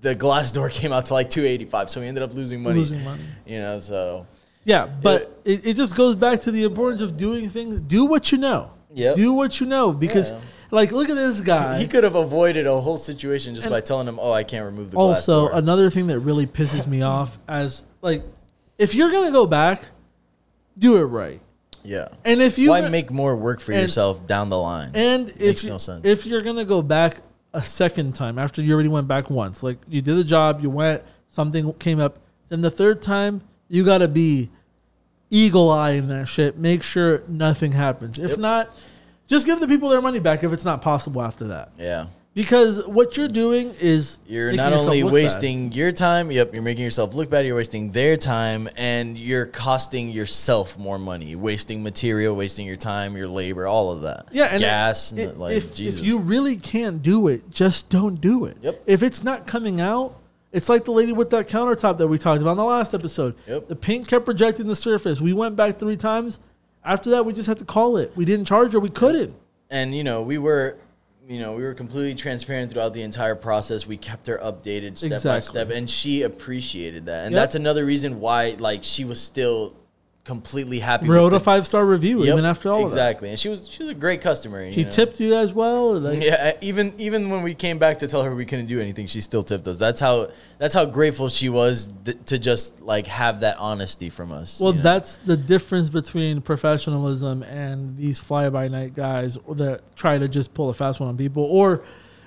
[0.02, 1.90] the glass door came out to like two eighty five.
[1.90, 2.78] So we ended up losing money.
[2.80, 3.22] Losing money.
[3.46, 4.26] You know, so
[4.64, 7.80] Yeah, but it, it just goes back to the importance of doing things.
[7.80, 8.70] Do what you know.
[8.94, 9.16] Yep.
[9.16, 10.38] Do what you know because, Yeah.
[10.70, 11.78] like, look at this guy.
[11.78, 14.64] he could have avoided a whole situation just And- by telling him, "Oh, I can't
[14.64, 18.22] remove the glass also, another thing that really pisses me off as like,
[18.78, 19.82] if you're gonna go back,
[20.78, 21.40] do it right.
[21.84, 22.08] yeah.
[22.24, 24.90] And if you Why make more work for and- yourself down the line?
[24.94, 26.00] and if Makes you, no sense.
[26.04, 27.20] if you're gonna go back
[27.54, 30.70] a second time after you already went back once, like you did the job, you
[30.70, 32.18] went, something came up,
[32.48, 34.50] then the third time you gotta be
[35.30, 36.58] eagle eye in that shit.
[36.58, 38.18] Make sure nothing happens.
[38.18, 38.38] If Yep.
[38.38, 38.74] not,
[39.26, 41.70] just give the people their money back if it's not possible after that.
[41.78, 42.06] yeah.
[42.34, 47.12] Because what you're doing is You're not only wasting your time, yep, you're making yourself
[47.12, 52.64] look bad, you're wasting their time, and you're costing yourself more money, wasting material, wasting
[52.64, 54.26] your time, your labor, all of that.
[54.30, 55.98] Yeah, and gas, it- and like if, Jesus.
[56.00, 58.56] if you really can't do it, just don't do it.
[58.62, 58.82] Yep.
[58.86, 60.14] If it's not coming out,
[60.52, 63.34] it's like the lady with that countertop that we talked about in the last episode.
[63.46, 63.68] Yep.
[63.68, 65.20] The paint kept projecting the surface.
[65.20, 66.38] We went back three times.
[66.84, 68.12] After that, we just had to call it.
[68.16, 68.80] We didn't charge her.
[68.80, 69.34] We couldn't.
[69.70, 70.76] and you know, we were
[71.28, 73.86] you know, we were completely transparent throughout the entire process.
[73.86, 77.26] We kept her updated step by step, and she appreciated that.
[77.26, 77.42] And Yep.
[77.42, 79.74] that's another reason why, like, she was still
[80.28, 81.08] completely happy.
[81.08, 82.84] Wrote a five star review Yep, even after all that.
[82.86, 83.30] exactly.
[83.30, 84.62] And she was she was a great customer.
[84.62, 84.90] you She know?
[84.90, 85.98] tipped you as well.
[85.98, 89.06] Like, Yeah, even even when we came back to tell her we couldn't do anything,
[89.06, 89.78] she still tipped us.
[89.78, 94.30] That's how that's how grateful she was th- to just like have that honesty from
[94.30, 94.60] us.
[94.60, 94.82] Well, you know?
[94.82, 100.52] that's the difference between professionalism and these fly by night guys that try to just
[100.52, 101.42] pull a fast one on people.
[101.44, 101.82] Or,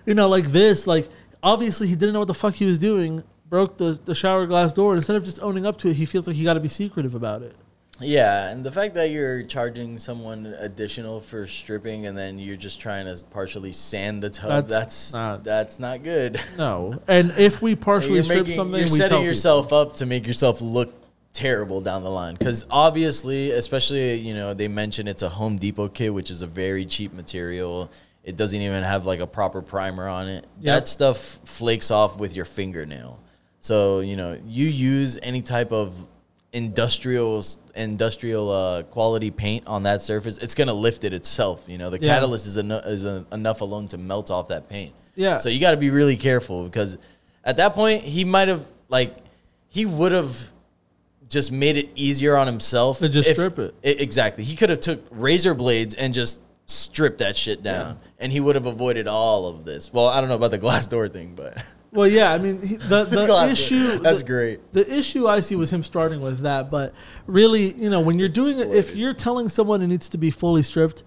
[0.07, 1.07] you know, like this, like
[1.43, 4.73] obviously he didn't know what the fuck he was doing, broke the, the shower glass
[4.73, 4.95] door.
[4.95, 7.13] Instead of just owning up to it, he feels like he got to be secretive
[7.13, 7.55] about it.
[8.01, 12.79] Yeah, and the fact that you're charging someone additional for stripping and then you're just
[12.81, 16.39] trying to partially sand the tub, That's that's not- that's not good.
[16.57, 17.01] No.
[17.07, 19.23] And if we partially you're strip making, something, you're setting people.
[19.25, 20.93] yourself up to make yourself look
[21.33, 25.87] terrible down the line because obviously especially you know they mention it's a home depot
[25.87, 27.89] kit which is a very cheap material
[28.25, 30.63] it doesn't even have like a proper primer on it Yep.
[30.83, 33.17] that stuff flakes off with your fingernail
[33.61, 35.95] so you know you use any type of
[36.53, 37.43] industrial
[37.75, 41.89] industrial uh, quality paint on that surface it's going to lift it itself you know
[41.89, 42.13] the Yeah.
[42.15, 45.37] catalyst is, eno- is a, enough alone to melt off that paint Yeah.
[45.37, 46.97] so you got to be really careful because
[47.45, 49.15] at that point he might have like
[49.69, 50.35] he would have
[51.29, 52.99] just made it easier on himself.
[52.99, 53.73] To just if- strip it.
[53.85, 54.43] I- exactly.
[54.43, 58.55] He could have took razor blades and just stripped that shit down, and he would
[58.55, 59.91] have avoided all of this.
[59.91, 61.61] Well, I don't know about the glass door thing, but
[61.91, 64.73] Well, yeah, I mean he, the the issue that's the- great.
[64.73, 66.93] The issue I see was him starting with that, but
[67.27, 70.31] really, you know, when you're doing it, if you're telling someone it needs to be
[70.31, 71.03] fully stripped,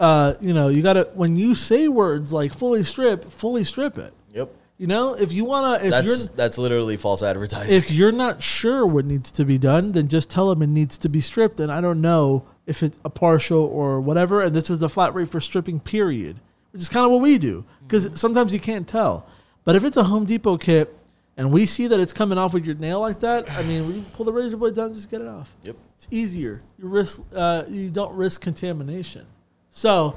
[0.00, 4.14] uh, you know, you gotta when you say words like fully strip, fully strip it.
[4.32, 4.50] yep.
[4.78, 7.74] You know, if you wanna, if That's you're that's literally false advertising.
[7.74, 10.98] if you're not sure what needs to be done, then just tell them it needs
[10.98, 11.60] to be stripped.
[11.60, 14.42] And I don't know if it's a partial or whatever.
[14.42, 16.40] And this is the flat rate for stripping, period,
[16.72, 19.26] which is kind of what we do because sometimes you can't tell.
[19.64, 20.96] But if it's a Home Depot kit
[21.36, 24.04] and we see that it's coming off with your nail like that, I mean, we
[24.14, 25.54] pull the razor blade down, just get it off.
[25.62, 25.76] yep.
[25.96, 26.62] It's easier.
[26.78, 29.26] You risk, uh, you don't risk contamination.
[29.70, 30.16] So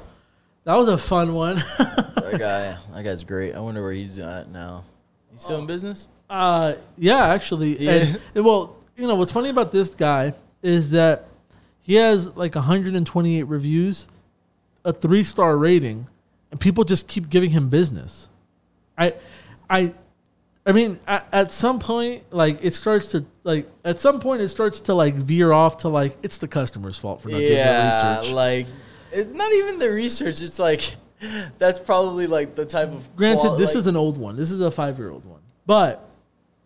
[0.64, 1.56] that was a fun one.
[1.78, 3.54] that guy, that guy's great.
[3.54, 4.84] I wonder where he's at now.
[5.32, 6.08] He's still in business.
[6.28, 7.78] Uh, yeah, actually.
[7.82, 8.14] Yeah.
[8.34, 11.26] And, well, you know what's funny about this guy is that
[11.90, 14.06] he has like 128 reviews,
[14.84, 16.06] a three star rating,
[16.52, 18.28] and people just keep giving him business.
[18.96, 19.14] I,
[19.68, 19.92] I,
[20.64, 24.50] I mean, at, at some point, like it starts to like at some point it
[24.50, 28.14] starts to like veer off to like it's the customer's fault for not doing Yeah,
[28.14, 28.34] the research.
[28.34, 28.66] like
[29.10, 30.40] it's not even the research.
[30.42, 30.94] It's like
[31.58, 33.16] that's probably like the type of.
[33.16, 34.36] Granted, qual- this like- is an old one.
[34.36, 36.08] This is a five year old one, but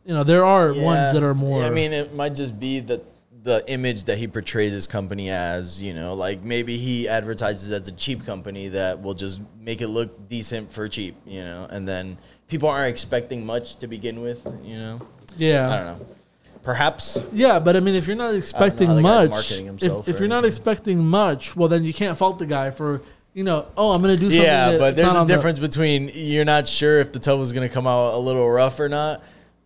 [0.05, 0.83] you know there are Yeah.
[0.85, 1.65] ones that are more.
[1.65, 3.01] I mean, it might just be the
[3.45, 5.81] the image that he portrays his company as.
[5.81, 9.89] You know, like maybe he advertises as a cheap company that will just make it
[9.89, 11.15] look decent for cheap.
[11.25, 12.19] You know, and then
[12.49, 14.45] people aren't expecting much to begin with.
[14.65, 15.01] You know,
[15.37, 16.07] yeah, I don't know.
[16.65, 20.19] Perhaps Yeah, but I mean, if you're not expecting guy's much, marketing if, himself if
[20.19, 23.03] you're not expecting much, well, then you can't fault the guy for,
[23.35, 24.43] you know, oh, I'm going to do something.
[24.43, 27.53] Yeah, but there's a on the- difference between you're not sure if the tub was
[27.53, 29.23] going to come out a little rough or not,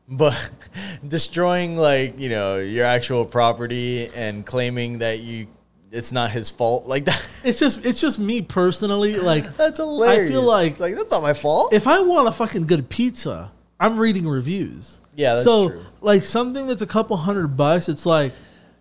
[0.09, 0.51] but
[1.07, 5.47] destroying like you know your actual property and claiming that you
[5.91, 7.25] it's not his fault like that.
[7.45, 9.15] It's just, it's just me personally.
[9.15, 10.29] Like, That's hilarious.
[10.29, 11.73] I feel like like that's not my fault.
[11.73, 15.01] if I want a fucking good pizza, I'm reading reviews.
[15.15, 15.85] Yeah, that's so true.
[16.01, 18.33] like something that's a couple hundred bucks, it's like,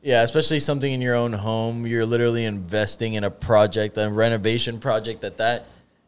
[0.01, 4.79] yeah, especially something in your own home, you're literally investing in a project, a renovation
[4.79, 5.65] project that that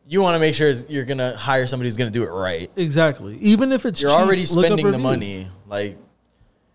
[0.10, 2.30] you want to make sure you're going to hire somebody who's going to do it
[2.32, 2.72] right.
[2.76, 3.38] exactly.
[3.38, 5.48] Even if it's You're cheap, already spending the money.
[5.68, 5.98] Like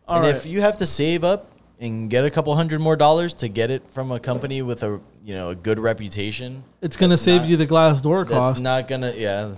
[0.07, 0.35] All and right.
[0.37, 3.71] if you have to save up and get a couple hundred more dollars to get
[3.73, 7.41] it from a company with a you know a good reputation, it's going to save
[7.43, 8.63] not- you the glass door cost.
[8.63, 9.55] not gonna yeah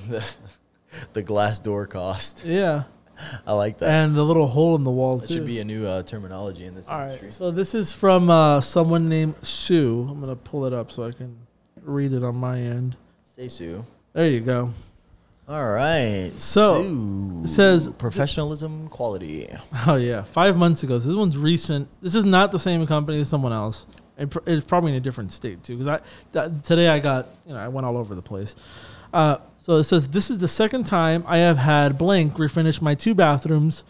[1.13, 2.45] the glass door cost.
[2.45, 2.85] yeah.
[3.47, 3.89] I like that.
[3.89, 5.35] And the little hole in the wall, that too.
[5.35, 7.27] should be a new uh, terminology in this All industry.
[7.29, 7.33] right.
[7.33, 10.07] So this is from uh, someone named Sue.
[10.11, 11.37] I'm gonna pull it up so I can
[11.83, 12.97] read it on my end.
[13.37, 13.85] Say Sue.
[14.13, 14.71] There you go.
[15.49, 16.33] All right.
[16.37, 17.41] So, Sue.
[17.45, 19.49] it says- professionalism quality.
[19.87, 20.99] Oh yeah, five months ago.
[20.99, 21.89] So this one's recent.
[22.03, 23.87] This is not the same company as someone else.
[24.19, 25.77] It pr- it's probably in a different state too.
[25.77, 28.57] Because I that, today I got you know I went all over the place.
[29.13, 32.95] Uh, so it says this is the second time I have had blank refinish my
[32.95, 33.85] two bathrooms,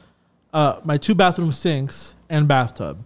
[0.53, 3.05] uh, my two bathroom sinks and bathtub.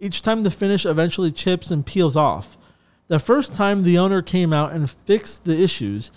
[0.00, 2.56] Each time the finish eventually chips and peels off.
[3.12, 6.10] The first time the owner came out and fixed the issues.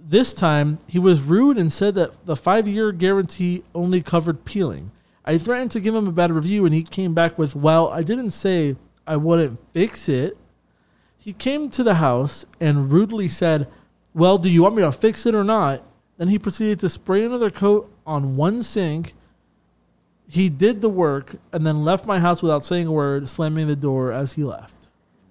[0.00, 4.90] This time, he was rude and said that the five year guarantee only covered peeling.
[5.26, 8.02] I threatened to give him a bad review, and he came back with, Well, I
[8.02, 10.38] didn't say I wouldn't fix it.
[11.18, 13.68] He came to the house and rudely said,
[14.14, 15.82] Well, do you want me to fix it or not?
[16.16, 19.12] Then he proceeded to spray another coat on one sink.
[20.26, 23.76] He did the work and then left my house without saying a word, slamming the
[23.76, 24.88] door as he left.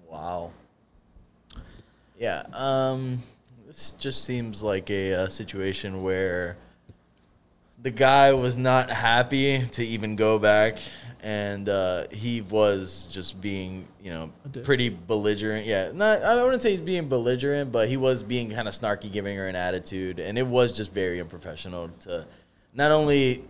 [0.08, 0.52] Wow.
[2.24, 2.42] Yeah.
[2.54, 3.18] Um,
[3.66, 6.56] this just seems like a, uh situation where
[7.82, 10.78] the guy was not happy to even go back,
[11.20, 15.66] and uh, he was just being, you know, pretty belligerent.
[15.66, 19.12] Yeah, not I wouldn't say he's being belligerent, but he was being kind of snarky,
[19.12, 22.26] giving her an attitude, and it was just very unprofessional to
[22.72, 23.44] not only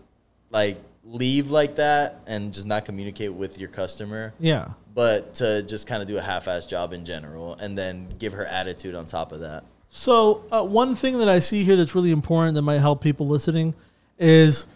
[0.51, 4.69] like leave like that and just not communicate with your customer Yeah.
[4.95, 8.47] But to just kind of do a half-ass job in general and then give her
[8.47, 9.65] attitude on top of that.
[9.89, 13.29] So uh, one thing that I see here that's really important that might help people
[13.29, 13.75] listening
[14.19, 14.67] is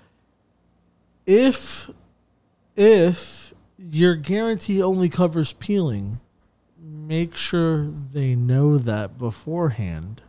[1.27, 1.91] if
[2.77, 6.21] if your guarantee only covers peeling,
[6.81, 10.23] make sure they know that beforehand.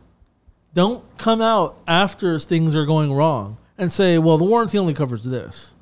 [0.74, 5.24] Don't come out after things are going wrong and say, "Well, the warranty only covers
[5.24, 5.74] this."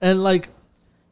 [0.00, 0.48] And like,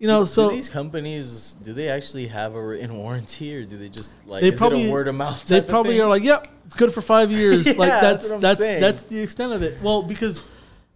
[0.00, 3.64] you know, do, so do these companies do they actually have a written warranty or
[3.64, 5.44] do they just like They probably- word of mouth?
[5.46, 8.58] they probably are like, "Yep, it's good for five years." Yeah, like that's that's that's
[8.58, 9.80] that's the extent of it.
[9.82, 10.48] Well, because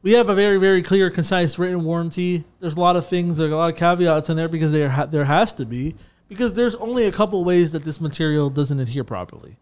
[0.03, 2.45] we have a very very clear, concise written warranty.
[2.61, 5.07] There's a lot of things, there's a lot of caveats in there because there ha-
[5.07, 5.95] there has to be
[6.29, 9.57] because there's only a couple ways that this material doesn't adhere properly,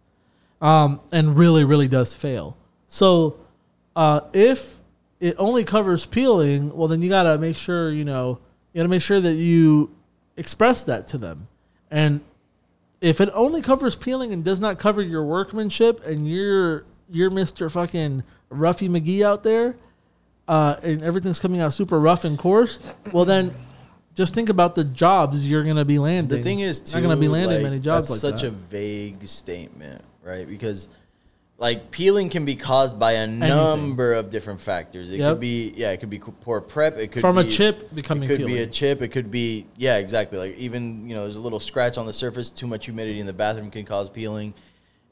[0.61, 2.57] um, and really really does fail.
[2.86, 3.40] So
[3.97, 4.78] uh, if
[5.18, 8.38] it only covers peeling, well then you gotta make sure you know
[8.72, 9.90] you gotta make sure that you
[10.36, 11.48] express that to them,
[11.90, 12.20] and
[13.00, 17.68] if it only covers peeling and does not cover your workmanship, and you're you're Mister
[17.68, 19.74] fucking Ruffy McGee out there,
[20.48, 22.78] uh, and everything's coming out super rough and coarse,
[23.12, 23.54] well then.
[24.14, 26.36] Just think about the jobs you're gonna be landing.
[26.36, 28.42] The thing is, too, You're not gonna be landing like, many jobs that's like such
[28.42, 28.48] that.
[28.48, 30.46] a vague statement, right?
[30.46, 30.86] Because
[31.62, 35.12] like peeling can be caused by a number of different factors.
[35.12, 35.30] It Yep.
[35.34, 36.98] could be yeah, it could be poor prep.
[36.98, 39.00] It could be From a chip becoming It could be a chip.
[39.00, 40.38] It could be yeah, exactly.
[40.38, 42.50] Like even you know, there's a little scratch on the surface.
[42.50, 44.54] Too much humidity in the bathroom can cause peeling.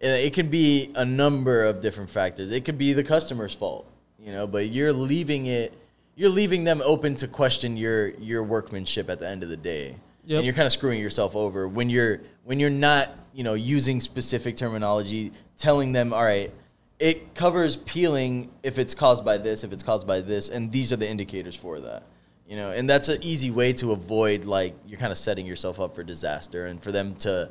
[0.01, 2.51] And It can be a number of different factors.
[2.51, 3.87] It could be the customer's fault,
[4.19, 4.49] you know.
[4.49, 5.73] But you're leaving it.
[6.17, 9.95] You're leaving them open to question your your workmanship at the end of the day
[10.31, 10.37] Yep.
[10.37, 14.01] and you're kind of screwing yourself over when you're when you're not you know using
[14.01, 16.53] specific terminology telling them all right
[17.01, 20.93] it covers peeling if it's caused by this if it's caused by this and these
[20.93, 22.05] are the indicators for that
[22.47, 25.81] you know and that's an easy way to avoid like you're kind of setting yourself
[25.81, 27.51] up for disaster and for them to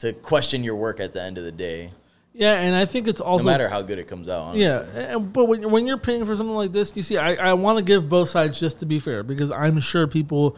[0.00, 1.92] to question your work at the end of the day
[2.38, 4.62] yeah, and I think it's also no matter how good it comes out honestly.
[4.62, 7.54] Yeah, and, but when, when you're paying for something like this, you see, I, I
[7.54, 10.54] want to give both sides just to be fair because I'm sure people,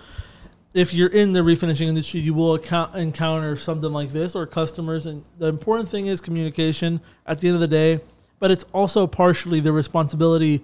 [0.75, 5.07] if you're in the refinishing industry, you will account, encounter something like this or customers.
[5.07, 8.01] And the important thing is communication at the end of the day,
[8.39, 10.63] but it's also partially the responsibility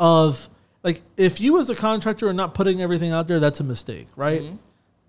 [0.00, 0.48] of,
[0.82, 4.08] like, if you as a contractor are not putting everything out there, that's a mistake,
[4.16, 4.42] right?
[4.42, 4.56] Mm-hmm.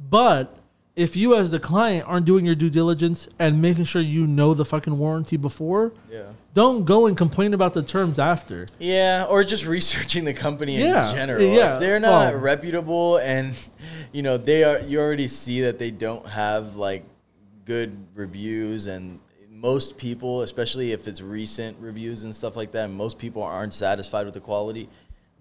[0.10, 0.56] But
[0.96, 4.54] if you as the client aren't doing your due diligence and making sure you know
[4.54, 6.24] the fucking warranty before, yeah
[6.54, 8.68] don't go and complain about the terms after.
[8.78, 11.42] Yeah, or just researching the company Yeah, in general.
[11.44, 13.56] yeah, If they're not well- reputable and
[14.12, 17.04] you know, they are you already see that they don't have like
[17.66, 19.20] good reviews and
[19.50, 24.26] most people, especially if it's recent reviews and stuff like that, most people aren't satisfied
[24.26, 24.90] with the quality.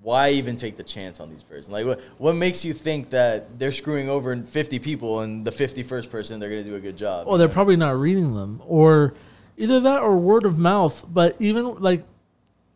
[0.02, 1.68] Why even take the chance on these persons?
[1.68, 6.10] Like, what, what makes you think that they're screwing over 50 people and the 51st
[6.10, 7.28] person they're going to do a good job?
[7.28, 9.14] Well, they're probably not reading them, or
[9.56, 11.04] either that or word of mouth.
[11.08, 12.04] But even like,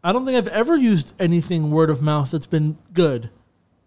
[0.05, 3.31] I don't think I've ever used anything word of mouth that's been good.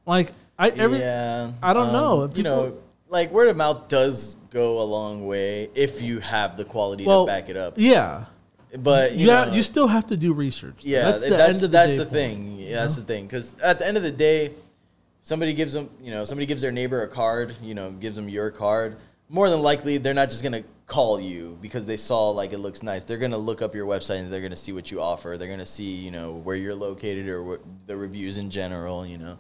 [0.06, 2.24] Like I every yeah, I don't know.
[2.24, 2.78] Um, you know,
[3.08, 7.26] like word of mouth does go a long way if you have the quality well,
[7.26, 7.76] to back it up.
[7.78, 8.26] Yeah,
[8.78, 10.82] But you, you, know, ha- you still have to do research.
[10.82, 12.58] yeah, that's the that's, end of the, that's the thing.
[12.58, 13.02] Yeah, that's know?
[13.02, 13.26] the thing.
[13.26, 14.54] Because at the end of the day,
[15.24, 17.56] somebody gives them, you know, somebody gives their neighbor a card.
[17.62, 18.98] You know, gives them your card.
[19.28, 22.84] More than likely, they're not just gonna call you because they saw like it looks
[22.84, 23.04] nice.
[23.04, 25.36] They're gonna look up your website and they're gonna see what you offer.
[25.38, 29.06] They're gonna see, you know, where you're located or what the reviews in general.
[29.06, 29.38] You know.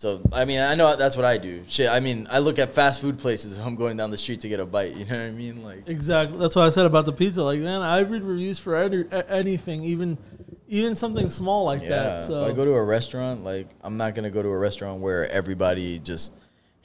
[0.00, 1.62] So I mean, I know that's what I do.
[1.68, 4.40] Shit, I mean, I look at fast food places if I'm going down the street
[4.40, 4.96] to get a bite.
[4.96, 5.62] You know what I mean?
[5.62, 6.38] Like, Exactly.
[6.38, 7.42] That's what I said about the pizza.
[7.42, 10.16] Like, man, I read reviews for any, anything, even
[10.68, 11.88] even something small like yeah.
[11.90, 12.20] that.
[12.20, 15.02] So if I go to a restaurant, like, I'm not gonna go to a restaurant
[15.02, 16.32] where everybody just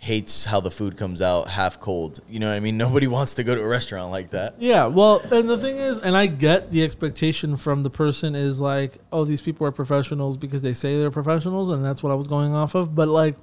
[0.05, 2.19] hates how the food comes out half cold.
[2.29, 2.77] You know what I mean?
[2.85, 4.55] Nobody wants to go to a restaurant like that.
[4.59, 8.61] Yeah, well, and the thing is, and I get the expectation from the person is
[8.61, 12.15] like, oh, these people are professionals because they say they're professionals, and that's what I
[12.15, 12.93] was going off of.
[12.93, 13.35] But like,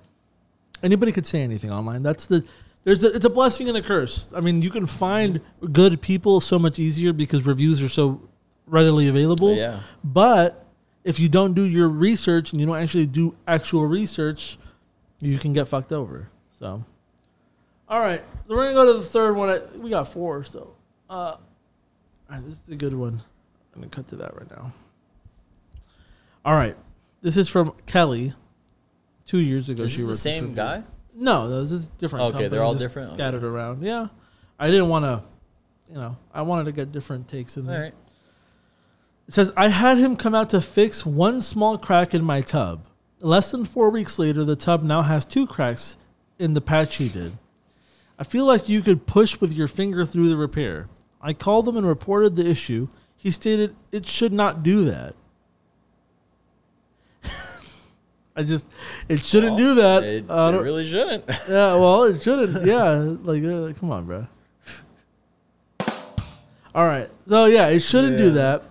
[0.85, 2.05] anybody could say anything online.
[2.05, 2.45] That's the
[2.85, 4.29] there's a, it's a blessing and a curse.
[4.35, 5.41] I mean, you can find
[5.73, 8.21] good people so much easier because reviews are so
[8.67, 9.55] readily available.
[9.55, 9.81] Yeah.
[10.03, 10.65] But
[11.05, 14.59] if you don't do your research and you don't actually do actual research,
[15.21, 16.29] you can get fucked over.
[16.63, 16.85] So,
[17.89, 18.23] all right.
[18.45, 19.61] So we're gonna go to the third one.
[19.83, 20.45] We got four.
[20.45, 20.77] So,
[21.11, 21.41] uh, all
[22.31, 23.21] right, this is a good one.
[23.75, 24.71] I'm gonna cut to that right now.
[26.45, 26.77] All right.
[27.21, 28.35] This is from Kelly.
[29.27, 30.85] Two years ago, Is she this the same guy?
[31.15, 32.33] No, those is different.
[32.37, 33.09] Okay, they're all different?
[33.09, 33.17] Okay.
[33.17, 33.83] scattered around.
[33.83, 34.07] Yeah,
[34.57, 35.25] I didn't want to.
[35.91, 37.83] You know, I wanted to get different takes in All there.
[37.83, 37.95] right.
[39.27, 42.87] It says, I had him come out to fix one small crack in my tub.
[43.21, 45.97] Less than four weeks later, the tub now has two cracks
[46.43, 47.39] in the patch he did.
[48.19, 50.89] I feel like you could push with your finger through the repair.
[51.21, 52.89] I called him and reported the issue.
[53.17, 55.15] He stated it should not do that.
[58.37, 58.67] I just,
[59.09, 60.03] it shouldn't do that.
[60.03, 61.25] It, Uh, it really shouldn't.
[61.49, 62.67] yeah, well, it shouldn't.
[62.73, 64.27] Yeah, like, uh, come on, bro.
[66.75, 68.65] All right, so yeah, it shouldn't do that.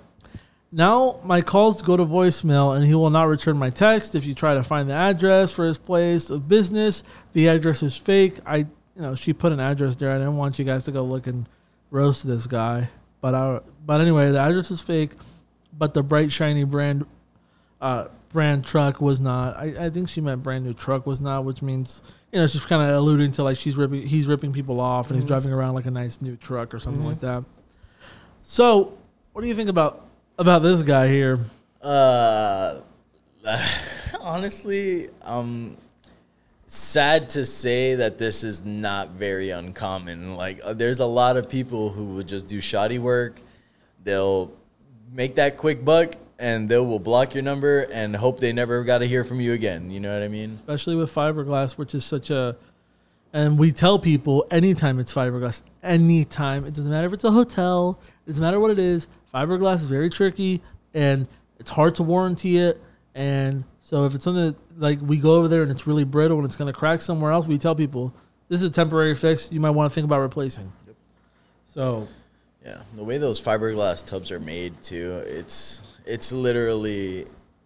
[0.71, 4.15] Now my calls go to voicemail, and he will not return my text.
[4.15, 7.03] If you try to find the address for his place of business,
[7.33, 8.39] the address is fake.
[8.45, 10.11] I, you know, she put an address there.
[10.11, 11.47] I didn't want you guys to go look and
[11.89, 15.11] roast this guy, but I, but anyway, the address is fake.
[15.77, 17.05] But the bright shiny brand
[17.81, 19.57] uh, brand truck was not.
[19.57, 22.01] I, I think she meant brand new truck was not, which means
[22.31, 25.15] you know she's kind of alluding to like she's ripping he's ripping people off and
[25.15, 25.27] he's mm-hmm.
[25.27, 27.09] driving around like a nice new truck or something mm-hmm.
[27.09, 27.43] like that.
[28.43, 28.97] So,
[29.33, 30.07] what do you think about
[30.37, 31.39] about this guy here?
[31.81, 32.79] Uh,
[34.21, 35.77] honestly, um,
[36.67, 40.35] sad to say that this is not very uncommon.
[40.35, 43.41] Like, uh, there's a lot of people who would just do shoddy work.
[44.03, 44.51] They'll
[45.11, 48.99] make that quick buck, and they will block your number and hope they never got
[48.99, 49.89] to hear from you again.
[49.89, 50.51] You know what I mean?
[50.51, 52.55] especially with fiberglass, which is such a.
[53.33, 57.97] And we tell people anytime it's fiberglass, anytime it doesn't matter if it's a hotel,
[58.25, 59.07] it doesn't matter what it is.
[59.33, 60.61] Fiberglass is very tricky
[60.93, 61.27] and
[61.59, 62.81] it's hard to warranty it.
[63.15, 66.37] And so if it's something that, like we go over there and it's really brittle
[66.37, 68.13] and it's going to crack somewhere else, we tell people
[68.47, 69.49] this is a temporary fix.
[69.51, 70.71] You might want to think about replacing.
[70.87, 70.95] Yep.
[71.65, 72.07] So
[72.65, 77.25] Yeah, the way those fiberglass tubs are made too, it's it's literally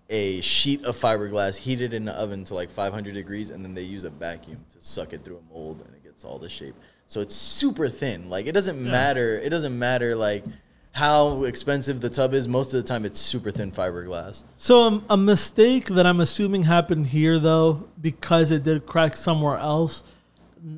[0.09, 3.81] a sheet of fiberglass heated in the oven to like 500 degrees, and then they
[3.81, 6.75] use a vacuum to suck it through a mold, and it gets all the shape.
[7.07, 8.29] So it's super thin.
[8.29, 9.37] Like it doesn't matter.
[9.39, 10.45] It doesn't matter like
[10.95, 12.47] how expensive the tub is.
[12.47, 14.43] Most of the time, it's super thin fiberglass.
[14.55, 19.57] So um, a mistake that I'm assuming happened here, though, because it did crack somewhere
[19.57, 20.03] else.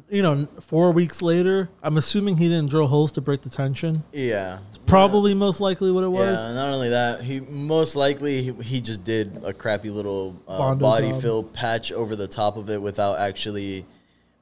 [0.10, 4.04] You know, four weeks later, I'm assuming he didn't drill holes to break the tension.
[4.12, 4.58] Yeah,
[4.88, 6.40] Probably most likely what it was.
[6.40, 10.74] Yeah, not only that, he most likely he, he just did a crappy little uh,
[10.76, 11.22] body job.
[11.22, 13.86] fill patch over the top of it without actually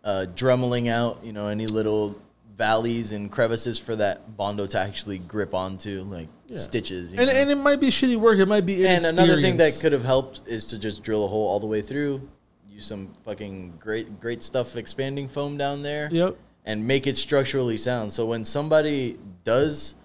[0.06, 2.16] uh, dremeling out, you know, any little
[2.58, 7.12] valleys and crevices for that bondo to actually grip onto, like stitches.
[7.12, 7.36] You And, know?
[7.36, 8.40] and it might be shitty work.
[8.40, 11.28] It might be And another thing that could have helped is to just drill a
[11.28, 12.28] hole all the way through,
[12.70, 16.38] use some fucking great great stuff expanding foam down there Yep.
[16.66, 18.14] and make it structurally sound.
[18.14, 19.96] So when somebody does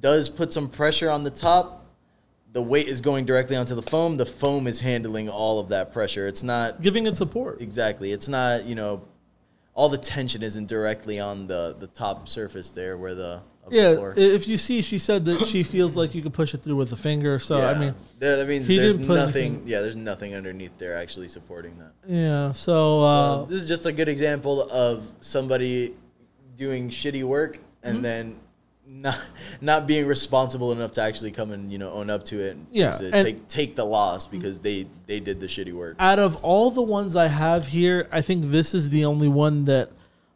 [0.00, 1.86] does put some pressure on the top,
[2.52, 4.16] the weight is going directly onto the foam.
[4.16, 6.26] The foam is handling all of that pressure.
[6.26, 7.60] It's not Giving it support.
[7.60, 8.12] exactly.
[8.12, 9.02] It's not you know,
[9.78, 13.94] all the tension isn't directly on the the top surface there where the the Yeah.
[13.94, 14.14] floor.
[14.16, 16.90] If you see, she said that she feels like you could push it through with
[16.92, 17.38] a finger.
[17.38, 19.52] So I mean, That- that means he there's nothing.
[19.52, 21.92] anything- Yeah, there's nothing underneath there actually supporting that.
[22.12, 22.50] yeah.
[22.52, 25.94] So uh, Uh, this is just a good example of somebody
[26.56, 28.02] doing shitty work and Mm-hmm.
[28.02, 28.24] then
[28.90, 29.18] not
[29.60, 32.66] not being responsible enough to actually come and you know own up to it and
[32.70, 33.12] Yeah, it.
[33.14, 35.96] and- take take the loss because they they did the shitty work.
[35.98, 39.64] out of all the ones I have here, I think this is the only one
[39.66, 39.90] that,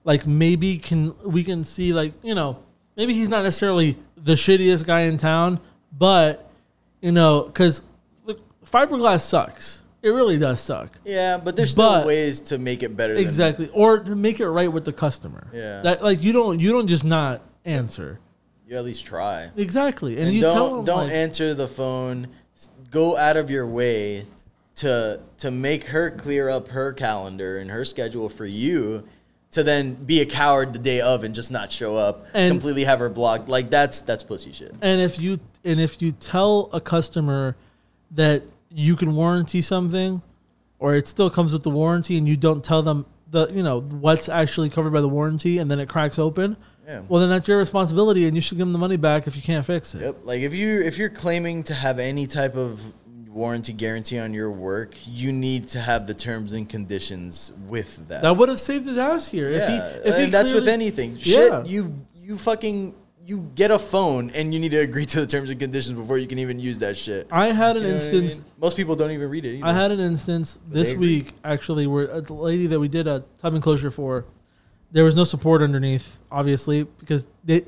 [0.04, 2.58] like, maybe can we can see like you know
[2.96, 5.58] maybe he's not necessarily the shittiest guy in town,
[5.98, 6.50] but
[7.00, 7.82] you know because
[8.66, 9.80] fiberglass sucks.
[10.02, 10.98] It really does suck.
[11.04, 13.14] Yeah, but there's still But- ways to make it better.
[13.14, 15.46] Than, Exactly, or to make it right with the customer.
[15.54, 15.80] Yeah.
[15.82, 18.18] that like you don't you don't just not answer.
[18.68, 19.50] You at least try.
[19.56, 22.28] Exactly, and, And you don't don't like, answer the phone.
[22.90, 24.26] Go out of your way
[24.76, 29.04] to to make her clear up her calendar and her schedule for you.
[29.52, 32.84] To then be a coward the day of and just not show up, And- completely
[32.84, 33.48] have her blocked.
[33.50, 34.74] Like that's that's pussy shit.
[34.80, 37.54] And if you and if you tell a customer
[38.12, 40.22] that you can warranty something,
[40.78, 43.80] or it still comes with the warranty, and you don't tell them the you know
[43.82, 46.56] what's actually covered by the warranty, and then it cracks open,
[46.86, 47.02] Yeah.
[47.08, 49.42] well then that's your responsibility, and you should give them the money back if you
[49.42, 50.02] can't fix it.
[50.02, 50.16] Yep.
[50.24, 52.80] Like if you if you're claiming to have any type of
[53.28, 58.22] warranty guarantee on your work, you need to have the terms and conditions with that.
[58.22, 59.50] That would have saved his ass here.
[59.50, 59.58] yeah.
[59.58, 61.12] If he, if he and that's with anything.
[61.20, 61.62] Yeah.
[61.62, 65.26] Shit, you you fucking you get a phone and you need to agree to the
[65.26, 67.28] terms and conditions before you can even use that shit.
[67.30, 68.38] I had an You know what I instance.
[68.44, 68.52] mean?
[68.60, 69.54] Most people don't even read it.
[69.58, 69.66] Either.
[69.66, 73.54] I had an instance this week actually where a lady that we did a tub
[73.54, 74.26] enclosure for,
[74.92, 77.64] there was no support underneath, obviously, because they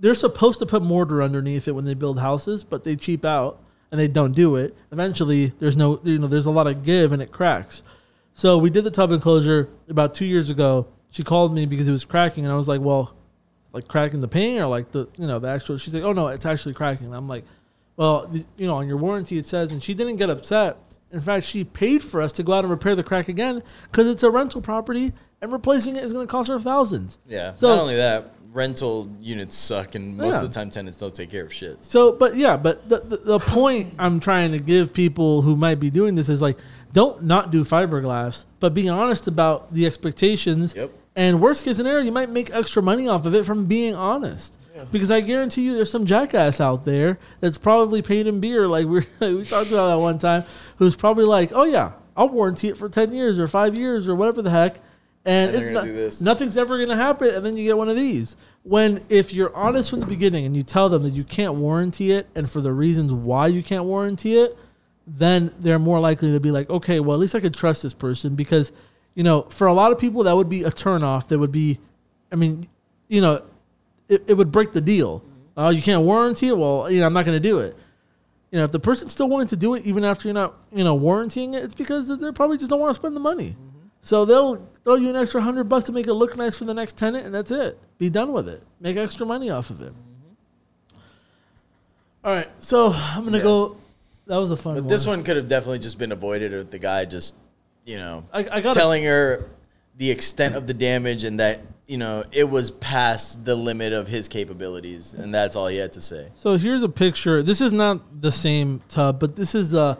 [0.00, 3.62] they're supposed to put mortar underneath it when they build houses, but they cheap out
[3.92, 4.76] and they don't do it.
[4.90, 7.82] Eventually, there's no you know there's a lot of give and it cracks.
[8.34, 10.86] So we did the tub enclosure about two years ago.
[11.10, 13.14] She called me because it was cracking, and I was like, well,
[13.72, 15.76] like cracking the paint or like the you know the actual.
[15.76, 17.06] She's like, oh no, it's actually cracking.
[17.06, 17.44] And I'm like,
[17.96, 20.78] well, you know, on your warranty it says, and she didn't get upset.
[21.12, 24.08] In fact, she paid for us to go out and repair the crack again because
[24.08, 25.12] it's a rental property
[25.42, 27.18] and replacing it is going to cost her thousands.
[27.28, 27.52] yeah.
[27.54, 30.42] So- Not only that, rental units suck, and most Yeah.
[30.42, 31.84] of the time tenants don't take care of shit.
[31.84, 35.80] So, but yeah, but the, the, the point I'm trying to give people who might
[35.80, 36.58] be doing this is like,
[36.92, 40.74] don't not do fiberglass, but be honest about the expectations.
[40.74, 40.92] Yep.
[41.16, 44.58] And worst case scenario, you might make extra money off of it from being honest.
[44.90, 48.86] Because I guarantee you, there's some jackass out there that's probably paid in beer, like
[48.86, 50.44] we we talked about that one time,
[50.76, 54.14] who's probably like, oh yeah, I'll warranty it for ten years or five years or
[54.16, 54.76] whatever the heck,
[55.24, 56.20] and, And it- gonna do this.
[56.20, 59.54] nothing's ever going to happen and then you get one of these when if you're
[59.54, 62.60] honest from the beginning and you tell them that you can't warranty it and for
[62.60, 64.56] the reasons why you can't warranty it
[65.06, 67.92] then they're more likely to be like, okay, well, at least I could trust this
[67.92, 68.70] person because,
[69.16, 71.26] you know, for a lot of people, that would be a turnoff.
[71.26, 71.80] That would be,
[72.30, 72.68] I mean,
[73.08, 73.44] you know,
[74.08, 75.24] it, it would break the deal.
[75.56, 76.56] Oh, you can't warranty it?
[76.56, 77.76] Well, you know, I'm not going to do it.
[78.52, 80.84] You know, if the person's still willing to do it, even after you're not, you
[80.84, 83.56] know, warranting it, it's because they probably just don't want to spend the money.
[84.04, 86.74] So they'll throw you an extra hundred bucks to make it look nice for the
[86.74, 87.78] next tenant, and that's it.
[87.98, 88.62] Be done with it.
[88.80, 89.92] Make extra money off of it.
[92.24, 93.42] All right, so I'm gonna Yeah.
[93.44, 93.76] go.
[94.26, 94.90] That was a fun But one.
[94.90, 97.34] this one could have definitely just been avoided with the guy just,
[97.84, 99.48] you know, I, I got telling her
[99.98, 104.06] the extent of the damage and that, you know, it was past the limit of
[104.06, 105.14] his capabilities.
[105.14, 106.28] And that's all he had to say.
[106.34, 107.42] So here's a picture.
[107.42, 109.96] This is not the same tub, but this is uh,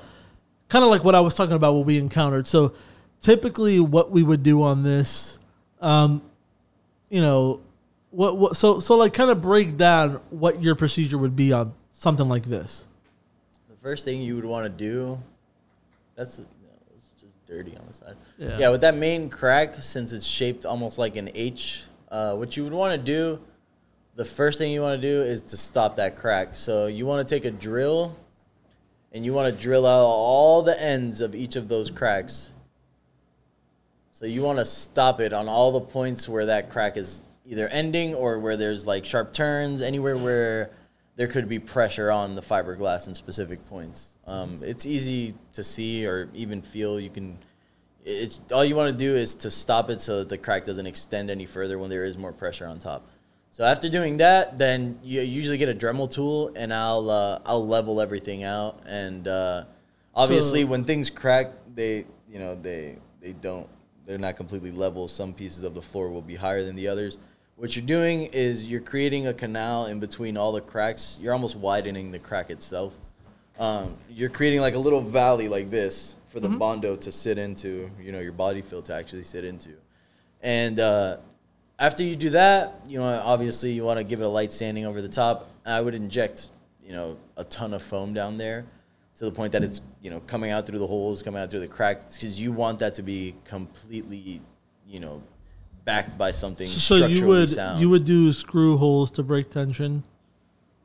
[0.68, 2.46] kind of like what I was talking about what we encountered.
[2.46, 2.72] So
[3.22, 5.38] typically, what we would do on this,
[5.80, 6.22] um,
[7.08, 7.60] you know,
[8.10, 11.72] what, what so so like kind of break down what your procedure would be on
[11.92, 12.84] something like this.
[13.70, 15.18] The first thing you would want to do,
[16.14, 16.44] that's no,
[16.94, 18.16] it's just dirty on the side.
[18.38, 18.58] Yeah.
[18.58, 18.68] Yeah.
[18.68, 22.74] with that main crack, since it's shaped almost like an H, uh, what you would
[22.74, 23.40] want to do,
[24.14, 26.54] the first thing you want to do is to stop that crack.
[26.54, 28.14] So you want to take a drill,
[29.12, 32.50] and you want to drill out all the ends of each of those cracks.
[34.22, 37.66] So you want to stop it on all the points where that crack is either
[37.66, 40.70] ending or where there's like sharp turns, anywhere where
[41.16, 44.14] there could be pressure on the fiberglass in specific points.
[44.28, 47.00] Um, it's easy to see or even feel.
[47.00, 47.36] You can.
[48.04, 50.86] It's all you want to do is to stop it so that the crack doesn't
[50.86, 53.08] extend any further when there is more pressure on top.
[53.50, 57.66] So after doing that, then you usually get a Dremel tool, and I'll uh, I'll
[57.66, 58.82] level everything out.
[58.86, 59.64] And uh,
[60.14, 63.68] obviously, So- when things crack, they you know they they don't
[64.06, 65.08] they're not completely level.
[65.08, 67.18] Some pieces of the floor will be higher than the others.
[67.56, 71.18] What you're doing is you're creating a canal in between all the cracks.
[71.20, 72.98] You're almost widening the crack itself.
[73.58, 77.90] Um, you're creating like a little valley like this for the bondo to sit into.
[78.00, 79.70] You know, your body fill to actually sit into.
[80.42, 81.18] And uh,
[81.78, 84.86] after you do that, you know, obviously you want to give it a light sanding
[84.86, 85.48] over the top.
[85.64, 86.50] I would inject,
[86.84, 88.64] you know, a ton of foam down there
[89.16, 91.60] to the point that it's, you know, coming out through the holes, coming out through
[91.60, 94.40] the cracks, because you want that to be completely,
[94.86, 95.22] you know,
[95.84, 97.80] backed by something So you would sound.
[97.80, 100.04] you would do screw holes to break tension,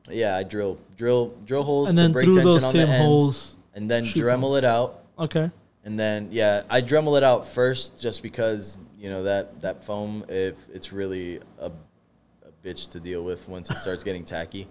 [0.09, 2.87] yeah, I drill, drill, drill holes and to then break through tension those on same
[2.87, 3.57] the ends, holes.
[3.75, 5.03] and then Dremel it out.
[5.19, 5.51] Okay.
[5.83, 10.25] And then yeah, I Dremel it out first just because you know that that foam
[10.27, 11.71] if it's really a, a
[12.63, 14.67] bitch to deal with once it starts getting tacky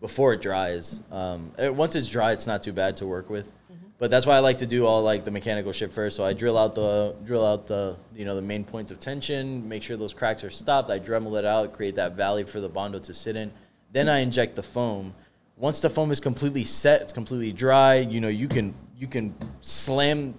[0.00, 1.00] before it dries.
[1.10, 3.52] Um, eh, once it's dry, it's not too bad to work with.
[3.98, 6.16] But that's why I like to do all like the mechanical shit first.
[6.16, 9.68] So I drill out the drill out the you know the main points of tension,
[9.68, 10.88] make sure those cracks are stopped.
[10.90, 13.52] I Dremel it out, create that valley for the bondo to sit in.
[13.92, 15.14] Then I inject the foam.
[15.58, 17.96] Once the foam is completely set, it's completely dry.
[17.96, 20.34] You know you can you can slam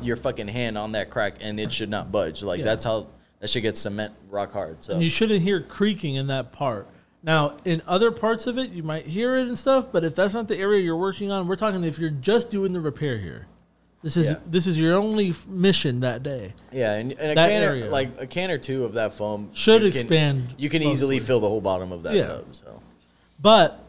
[0.00, 2.42] your fucking hand on that crack and it should not budge.
[2.42, 2.64] Like Yeah.
[2.64, 3.08] that's how
[3.40, 4.82] that should get cement rock hard.
[4.82, 6.88] So And you shouldn't hear creaking in that part.
[7.24, 10.34] Now, in other parts of it, you might hear it and stuff, but if that's
[10.34, 13.46] not the area you're working on, we're talking if you're just doing the repair here.
[14.02, 14.36] This is Yeah.
[14.44, 16.52] this is your only f- mission that day.
[16.70, 17.86] yeah, and, and a That can area.
[17.86, 20.82] or, like a can or two of that foam Should you can- expand You can
[20.82, 22.24] easily fill the whole bottom of that Yeah.
[22.26, 22.44] tub.
[22.52, 22.82] So
[23.40, 23.82] But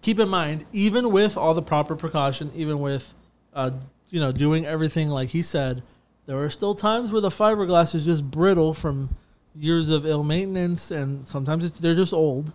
[0.00, 3.12] keep in mind, even with all the proper precaution, even with
[3.54, 3.72] uh,
[4.08, 5.82] you know doing everything like he said,
[6.24, 9.10] there are still times where the fiberglass is just brittle from
[9.58, 12.52] years of ill maintenance, and sometimes it's, they're just old,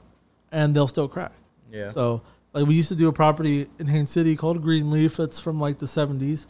[0.51, 1.33] and they'll still crack.
[1.71, 2.21] yeah, So
[2.53, 5.77] like we used to do a property in Haines City called Greenleaf that's from like
[5.77, 6.47] the seventies,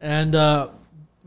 [0.00, 0.68] and uh,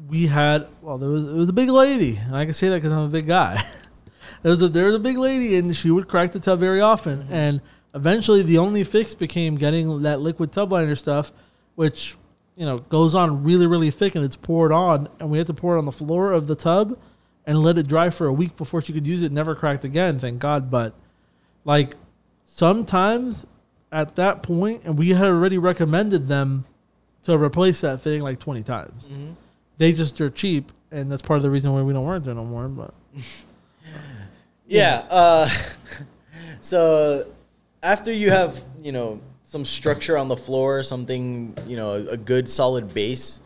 [0.08, 2.76] we had well there was it was a big lady, and I can say that
[2.78, 3.64] because I'm a big guy.
[4.44, 6.82] there was a, there was a big lady, and she would crack the tub very
[6.82, 7.62] often, and
[7.96, 11.32] eventually the only fix became getting that liquid tub liner stuff,
[11.76, 12.16] which
[12.56, 15.54] you know goes on really really thick and it's poured on, and we had to
[15.54, 17.00] pour it on the floor of the tub.
[17.46, 19.32] And let it dry for a week before she could use it.
[19.32, 20.72] Never cracked again, thank God.
[20.72, 20.94] But
[21.66, 21.96] like
[22.46, 23.46] sometimes
[23.92, 26.66] at that point, and we had already recommended them
[27.24, 29.10] to replace that thing like 20 times.
[29.78, 32.34] They just are cheap, and that's part of the reason why we don't work there
[32.34, 32.68] no more.
[32.68, 32.94] But
[34.68, 35.06] yeah.
[35.10, 35.50] Uh,
[36.60, 37.34] so
[37.82, 42.18] after you have you know some structure on the floor, something you know a, a
[42.18, 43.42] good solid base.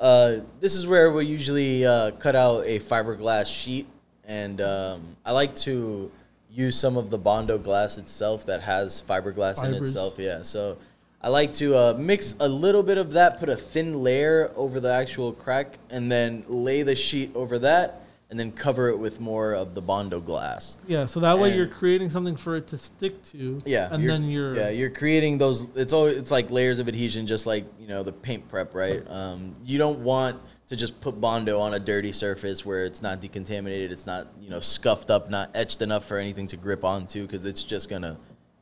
[0.00, 3.86] Uh, this is where we usually uh, cut out a fiberglass sheet,
[4.24, 6.10] and um, I like to
[6.50, 10.18] use some of the Bondo glass itself that has fiberglass in itself.
[10.18, 10.78] Yeah, so
[11.20, 14.80] I like to uh, mix a little bit of that, put a thin layer over
[14.80, 18.00] the actual crack, and then lay the sheet over that,
[18.30, 20.78] and then cover it with more of the Bondo glass.
[20.86, 23.60] Yeah, so that way you're creating something for it to stick to.
[23.64, 25.66] Yeah, and then you're yeah you're creating those.
[25.74, 29.02] It's always it's like layers of adhesion, just like you know the paint prep, right?
[29.08, 33.20] Um, you don't want to just put bondo on a dirty surface where it's not
[33.20, 37.26] decontaminated, it's not you know scuffed up, not etched enough for anything to grip onto,
[37.26, 38.16] because it's just gonna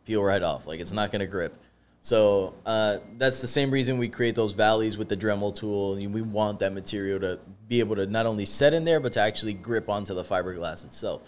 [0.06, 0.66] peel right off.
[0.66, 1.54] Like it's not gonna grip.
[2.02, 5.96] So uh, that's the same reason we create those valleys with the Dremel tool.
[5.96, 7.38] We want that material to
[7.68, 10.84] be able to not only set in there, but to actually grip onto the fiberglass
[10.84, 11.22] itself.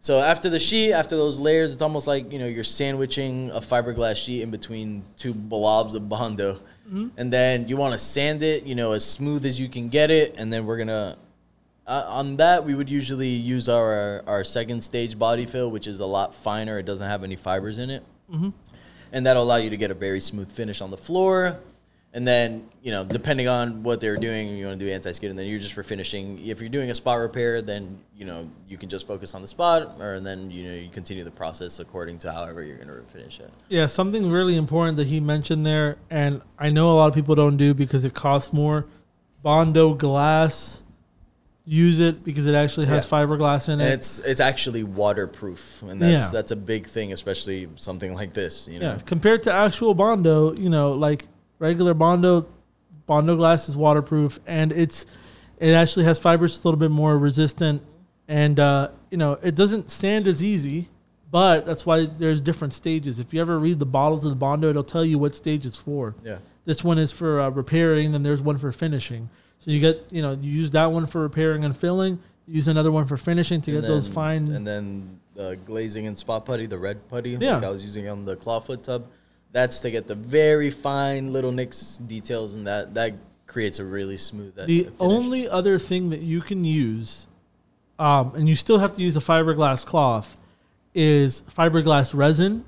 [0.00, 3.60] So after the sheet, after those layers, it's almost like you know you're sandwiching a
[3.60, 6.58] fiberglass sheet in between two blobs of bondo,
[7.16, 10.10] and then you want to sand it, you know, as smooth as you can get
[10.10, 11.16] it, and then we're gonna.
[11.86, 16.00] Uh, on that, we would usually use our our second stage body fill, which is
[16.00, 16.78] a lot finer.
[16.78, 18.02] It doesn't have any fibers in it,
[19.12, 21.58] and that'll allow you to get a very smooth finish on the floor.
[22.14, 25.38] And then, you know, depending on what they're doing, you want to do anti-skid, and
[25.38, 26.46] then you're just for finishing.
[26.46, 29.48] If you're doing a spot repair, then you know you can just focus on the
[29.48, 33.00] spot, or then you know you continue the process according to however you're going to
[33.10, 33.50] finish it.
[33.70, 37.34] Yeah, something really important that he mentioned there, and I know a lot of people
[37.34, 38.84] don't do because it costs more.
[39.42, 40.82] Bondo glass,
[41.64, 43.18] use it because it actually has Yeah.
[43.18, 43.84] fiberglass in it.
[43.84, 46.30] And it's it's actually waterproof, and that's Yeah.
[46.32, 48.66] that's a big thing, especially something like this.
[48.70, 51.26] You know, yeah, compared to actual Bondo, you know, like
[51.58, 52.46] regular Bondo,
[53.06, 55.06] Bondo glass is waterproof, and it's
[55.58, 57.82] it actually has fibers it's a little bit more resistant,
[58.26, 60.88] and uh, you know it doesn't sand as easy,
[61.30, 63.20] but that's why there's different stages.
[63.20, 65.76] If you ever read the bottles of the Bondo, it'll tell you what stage it's
[65.76, 66.16] for.
[66.24, 66.38] yeah.
[66.64, 69.28] This one is for uh, repairing, then there's one for finishing.
[69.64, 72.18] So you get, you know, you use that one for repairing and filling.
[72.48, 74.48] You use another one for finishing to get And those then- fine.
[74.52, 77.54] And then the glazing and spot putty, the red putty, Yeah.
[77.56, 79.04] like I was using on the clawfoot tub,
[79.52, 83.14] that's to get the very fine little nicks details, and that that
[83.46, 84.58] creates a really smooth.
[84.58, 84.94] uh, the finish.
[84.98, 87.28] only other thing that you can use,
[87.98, 90.40] um, and you still have to use a fiberglass cloth,
[90.94, 92.64] is fiberglass resin.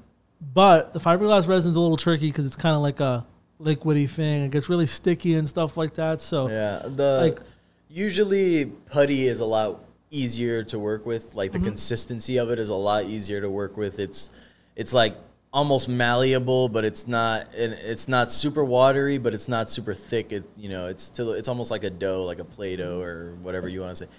[0.53, 3.25] But the fiberglass resin is a little tricky because it's kind of like a
[3.61, 4.43] liquidy thing.
[4.45, 6.21] It gets really sticky and stuff like that.
[6.23, 7.41] So Yeah, the Like-
[7.89, 11.35] usually putty is a lot easier to work with.
[11.35, 11.67] Like the Mm-hmm.
[11.69, 13.99] consistency of it is a lot easier to work with.
[13.99, 14.31] It's
[14.77, 15.17] it's like
[15.53, 20.33] almost malleable, but it's not and it's not super watery, but it's not super thick.
[20.33, 23.69] It you know it's it's almost like a dough, like a play dough or whatever
[23.69, 24.11] you want to say.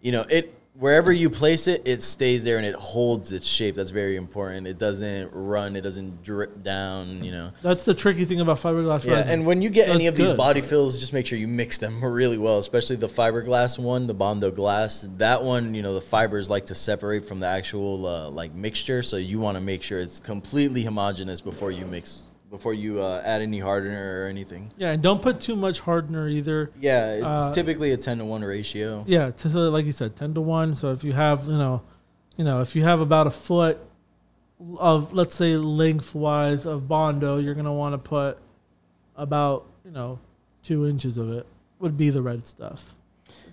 [0.00, 3.74] You know it wherever you place it, it stays there and it holds its shape.
[3.74, 4.66] That's very important.
[4.66, 5.74] It doesn't run.
[5.76, 7.24] It doesn't drip down.
[7.24, 7.52] You know.
[7.62, 9.30] that's the tricky thing about fiberglass Yeah, resin.
[9.30, 10.36] and when you get any That's of these good.
[10.36, 14.14] body fills, just make sure you mix them really well, especially the fiberglass one, the
[14.14, 15.06] Bondo glass.
[15.16, 19.02] That one, you know, the fibers like to separate from the actual uh, like mixture,
[19.02, 23.20] so you want to make sure it's completely homogeneous before you mix, before you uh,
[23.24, 24.72] add any hardener or anything.
[24.78, 26.70] yeah, and don't put too much hardener either.
[26.80, 29.04] Yeah, it's Uh, typically a ten to one ratio.
[29.06, 30.74] Yeah, to, so like you said, ten to one.
[30.74, 31.82] So if you have, you know,
[32.36, 33.78] you know, if you have about a foot
[34.78, 38.38] of, let's say, lengthwise of bondo, you're gonna want to put
[39.16, 40.18] about, you know,
[40.62, 41.46] two inches of it
[41.80, 42.94] would be the red stuff.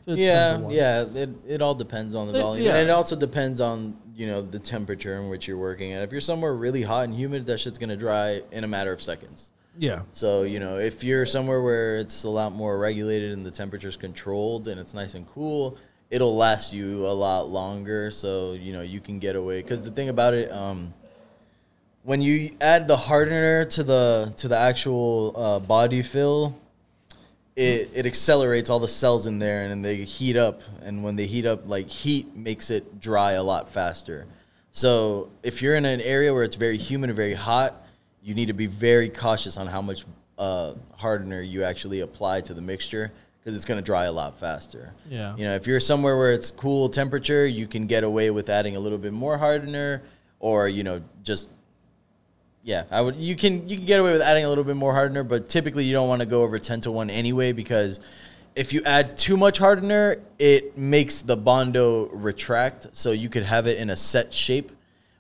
[0.08, 1.22] If it's 10 to Yeah, yeah.
[1.24, 2.76] It, it all depends on the It- volume, yeah.
[2.78, 6.04] and it also depends on you know the temperature in which you're working at.
[6.04, 9.02] If you're somewhere really hot and humid, that shit's gonna dry in a matter of
[9.02, 9.52] seconds.
[9.78, 13.52] yeah, So, you know, if you're somewhere where it's a lot more regulated and the
[13.52, 15.78] temperature's controlled and it's nice and cool,
[16.10, 18.10] it'll last you a lot longer.
[18.10, 19.62] So, you know, you can get away.
[19.62, 20.94] Because the thing about it, um,
[22.04, 26.56] when you add the hardener to the to the actual uh, body fill,
[27.56, 30.62] it, it accelerates all the cells in there and then they heat up.
[30.82, 34.28] And when they heat up, like heat makes it dry a lot faster.
[34.72, 37.86] So if you're in an area where it's very humid and very hot,
[38.22, 40.04] you need to be very cautious on how much
[40.38, 44.40] uh, hardener you actually apply to the mixture because it's going to dry a lot
[44.40, 44.92] faster.
[45.08, 45.36] Yeah.
[45.38, 48.76] You know, if you're somewhere where it's cool temperature, you can get away with adding
[48.76, 50.02] a little bit more hardener,
[50.40, 51.50] or you know, just
[52.66, 53.16] yeah, I would.
[53.18, 55.86] You can you can get away with adding a little bit more hardener, but typically
[55.86, 58.00] you don't want to go over ten to one anyway because
[58.56, 62.88] if you add too much hardener, it makes the bondo retract.
[62.94, 64.72] So you could have it in a set shape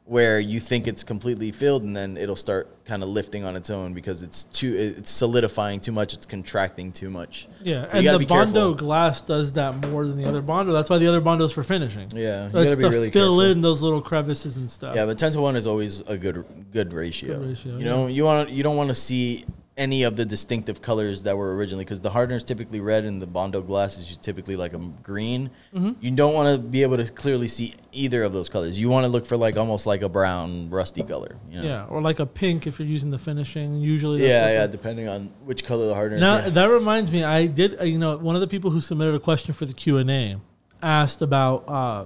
[0.05, 3.71] where you think it's completely filled, and then it'll start kind of lifting on its
[3.71, 6.13] own because it's too it's solidifying too much.
[6.13, 7.47] It's contracting too much.
[7.63, 7.87] yeah.
[7.87, 8.73] So and the bondo careful.
[8.75, 10.73] glass does that more than the other bondo.
[10.73, 12.11] That's why the other bondo's for finishing.
[12.13, 13.51] Yeah, you gotta be really fill careful.
[13.51, 14.95] in those little crevices and stuff.
[14.95, 17.39] Yeah, but ten to one is always a good good ratio.
[17.39, 19.43] Good ratio, you know, you want you don't want to see
[19.77, 23.21] any of the distinctive colors that were originally because the hardener is typically red and
[23.21, 25.49] the bondo glass is typically like a green.
[25.73, 25.91] Mm-hmm.
[25.99, 28.79] You don't want to be able to clearly see either of those colors.
[28.79, 31.35] You want to look for like almost like a brown rusty color.
[31.51, 31.67] You know?
[31.67, 33.81] Yeah, or like a pink if you're using the finishing.
[33.81, 34.67] Usually, yeah, yeah.
[34.67, 36.53] Depending on which color the hardener Now is.
[36.53, 37.79] That reminds me, I did.
[37.81, 40.09] uh, You know, one of the people who submitted a question for the Q and
[40.09, 40.37] A
[40.81, 42.05] asked about uh,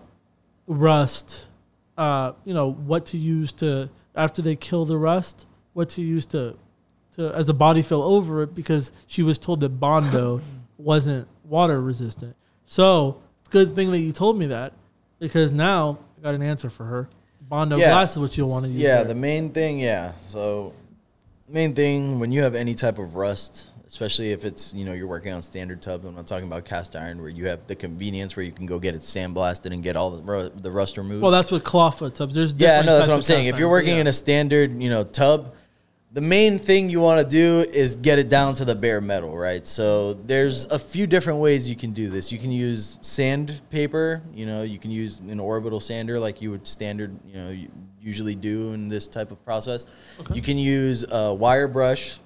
[0.66, 1.48] rust,
[1.98, 6.26] uh, you know, what to use to after they kill the rust, what to use
[6.28, 6.58] to
[7.16, 10.42] to as a body fill over it because she was told that Bondo
[10.78, 12.36] wasn't water resistant.
[12.66, 14.74] So it's a good thing that you told me that
[15.20, 17.10] because now I got an answer for her.
[17.42, 17.90] Bondo Yeah.
[17.90, 18.80] glass is what you'll want to use.
[18.82, 19.06] Yeah, there.
[19.06, 20.12] the main thing, yeah.
[20.28, 20.74] So,
[21.48, 25.08] main thing when you have any type of rust, especially if it's you know you're
[25.08, 26.06] working on standard tubs.
[26.06, 28.78] I'm not talking about cast iron where you have the convenience where you can go
[28.78, 31.24] get it sandblasted and get all the ru- the rust removed.
[31.24, 32.36] well, that's what clawfoot tubs.
[32.36, 33.46] There's yeah, no, that's what I'm saying.
[33.46, 34.02] cast If you're working yeah.
[34.02, 35.56] in a standard you know tub,
[36.12, 39.38] the main thing you want to do is get it down to the bare metal,
[39.38, 39.66] right?
[39.66, 42.32] So there's a few different ways you can do this.
[42.32, 46.66] You can use sandpaper, you know, you can use an orbital sander like you would
[46.66, 47.56] standard, you know,
[48.02, 49.86] usually do in this type of process.
[50.34, 52.20] You can use a wire brush,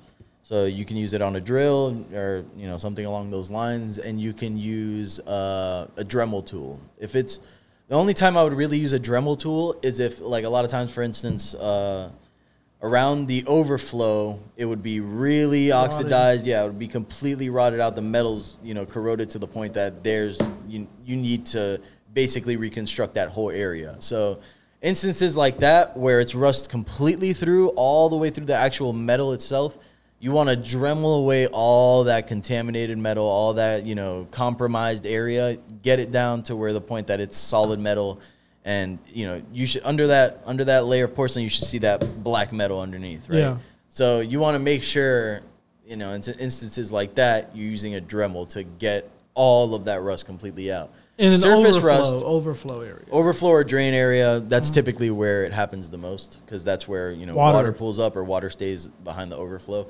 [0.43, 3.97] so you can use it on a drill or you know something along those lines,
[3.97, 6.79] and you can use uh, a Dremel tool.
[6.99, 7.41] If it's
[7.89, 10.63] the only time I would really use a Dremel tool is if, like, a lot
[10.63, 12.09] of times, for instance, uh,
[12.83, 16.45] around the overflow, it would be really oxidized.
[16.45, 17.95] Yeah, it would be completely rotted out.
[17.95, 21.81] The metals, you know, corroded to the point that there's you, you need to
[22.13, 23.95] basically reconstruct that whole area.
[23.99, 24.41] So
[24.81, 29.31] instances like that where it's rust completely through all the way through the actual metal
[29.31, 29.77] itself,
[30.19, 35.57] you want to Dremel away all that contaminated metal, all that, you know, compromised area,
[35.81, 38.21] get it down to where the point that it's solid metal
[38.65, 41.79] and you know you should under that under that layer of porcelain you should see
[41.79, 43.57] that black metal underneath right Yeah.
[43.89, 45.41] so you want to make sure
[45.85, 50.01] you know in instances like that you're using a dremel to get all of that
[50.01, 53.05] rust completely out in an surface overflow, rust overflow area.
[53.11, 57.25] overflow or drain area that's typically where it happens the most because that's where you
[57.25, 57.55] know Water.
[57.57, 57.71] water.
[57.73, 59.87] pulls up or water stays behind the overflow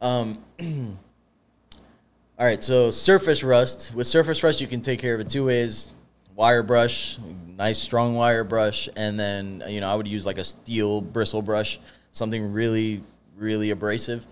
[0.00, 5.28] um, all right so surface rust with surface rust you can take care of it
[5.30, 5.92] two ways
[6.34, 7.18] wire brush
[7.62, 11.42] nice strong wire brush and then you know i would use like a steel bristle
[11.42, 11.78] brush
[12.12, 13.02] something really
[13.36, 14.26] really abrasive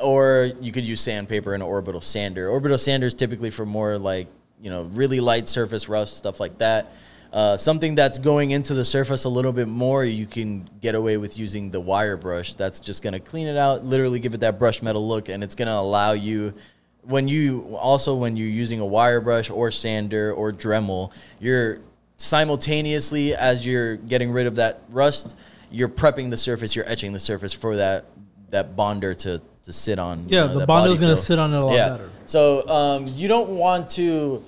[0.00, 2.48] or you could use sandpaper and an orbital sander.
[2.48, 4.28] Orbital sander is typically for more like
[4.60, 6.92] you know really light surface rust stuff like that.
[7.32, 11.16] Uh, something that's going into the surface a little bit more, you can get away
[11.16, 12.54] with using the wire brush.
[12.56, 15.44] That's just going to clean it out, literally give it that brush metal look, and
[15.44, 16.54] it's going to allow you.
[17.02, 21.80] When you also when you're using a wire brush or sander or Dremel, you're
[22.20, 25.36] simultaneously as you're getting rid of that rust,
[25.70, 28.04] you're prepping the surface, you're etching the surface for that
[28.50, 30.26] that bonder to to sit on.
[30.28, 32.10] Yeah, know, the that bondo's body gonna sit on it a lot better.
[32.26, 34.44] So um, you don't want to.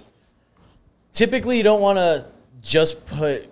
[1.12, 2.26] Typically, you don't want to
[2.62, 3.48] just put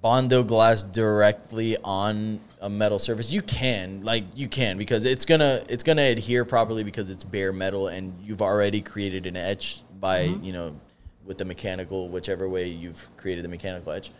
[0.00, 3.32] bondo glass directly on a metal surface.
[3.32, 7.52] You can, like, you can because it's gonna it's gonna adhere properly because it's bare
[7.52, 10.44] metal and you've already created an etch by Mm-hmm.
[10.44, 10.80] you know
[11.24, 14.10] with the mechanical whichever way you've created the mechanical edge.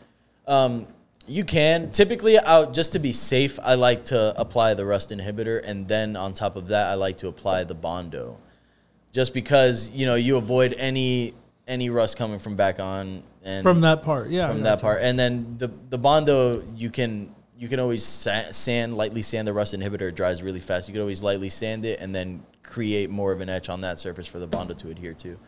[0.46, 0.86] Um,
[1.26, 3.58] you can typically out just to be safe.
[3.62, 7.18] I like to apply the rust inhibitor, and then on top of that, I like
[7.18, 8.38] to apply the bondo,
[9.12, 11.34] just because you know you avoid any
[11.66, 14.28] any rust coming from back on and from that part.
[14.28, 18.96] Yeah, from that part, and then the the bondo you can you can always sand
[18.96, 20.08] lightly sand the rust inhibitor.
[20.08, 20.88] It dries really fast.
[20.88, 23.98] You can always lightly sand it, and then create more of an etch on that
[23.98, 25.38] surface for the bondo to adhere to.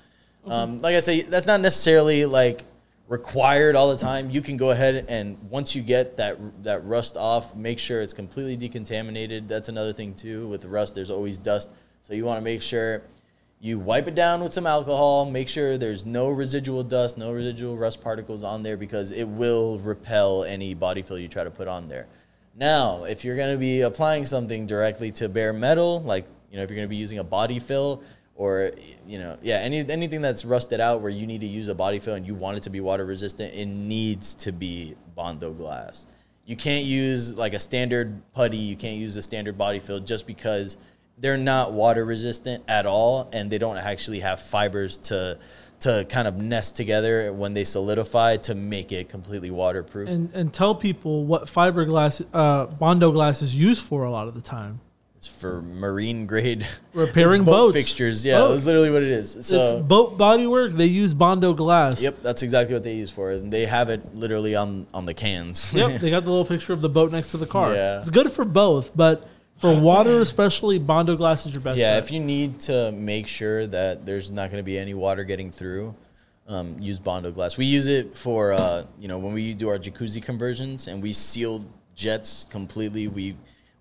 [0.47, 2.65] Um, like I say, that's not necessarily like
[3.09, 4.31] required all the time.
[4.31, 8.13] You can go ahead and once you get that that rust off, make sure it's
[8.13, 9.49] completely decontaminated.
[9.49, 10.49] That's another thing too.
[10.49, 11.71] With rust, there's always dust,
[12.03, 13.03] so you want to make sure
[13.61, 15.29] you wipe it down with some alcohol.
[15.31, 19.79] Make sure there's no residual dust, no residual rust particles on there because it will
[19.79, 22.07] repel any body fill you try to put on there.
[22.55, 26.63] Now, if you're going to be applying something directly to bare metal, like you know,
[26.63, 28.03] if you're going to be using a body fill
[28.37, 28.71] or
[29.07, 31.99] you know, yeah, any anything that's rusted out where you need to use a body
[31.99, 36.07] fill and you want it to be water resistant, it needs to be bondo glass.
[36.45, 38.59] You can't use like a standard putty.
[38.59, 40.77] You can't use a standard body fill just because
[41.19, 45.39] they're not water resistant at all, and they don't actually have fibers to
[45.79, 50.09] to kind of nest together when they solidify to make it completely waterproof.
[50.09, 54.35] and and tell people what fiberglass uh, bondo glass is used for a lot of
[54.35, 54.81] the time.
[55.27, 57.77] It's for marine grade Repairing boat boats.
[57.77, 58.25] fixtures.
[58.25, 58.55] Yeah, Boats.
[58.55, 59.33] that's literally what it is.
[59.47, 60.73] So it's boat bodywork.
[60.73, 62.01] They use bondo glass.
[62.01, 63.43] Yep, that's exactly what they use for it.
[63.43, 65.73] And they have it literally on on the cans.
[65.73, 66.01] Yep.
[66.01, 67.75] They got the little picture of the boat next to the car.
[67.75, 67.99] Yeah.
[68.01, 69.29] It's good for both, but
[69.59, 71.79] for water especially, bondo glass is your best.
[71.79, 72.05] yeah, bet.
[72.05, 75.51] if you need to make sure that there's not going to be any water getting
[75.51, 75.95] through,
[76.47, 77.57] um, use Bondo glass.
[77.57, 81.13] We use it for uh, you know when we do our jacuzzi conversions and we
[81.13, 83.09] seal jets completely.
[83.09, 83.37] We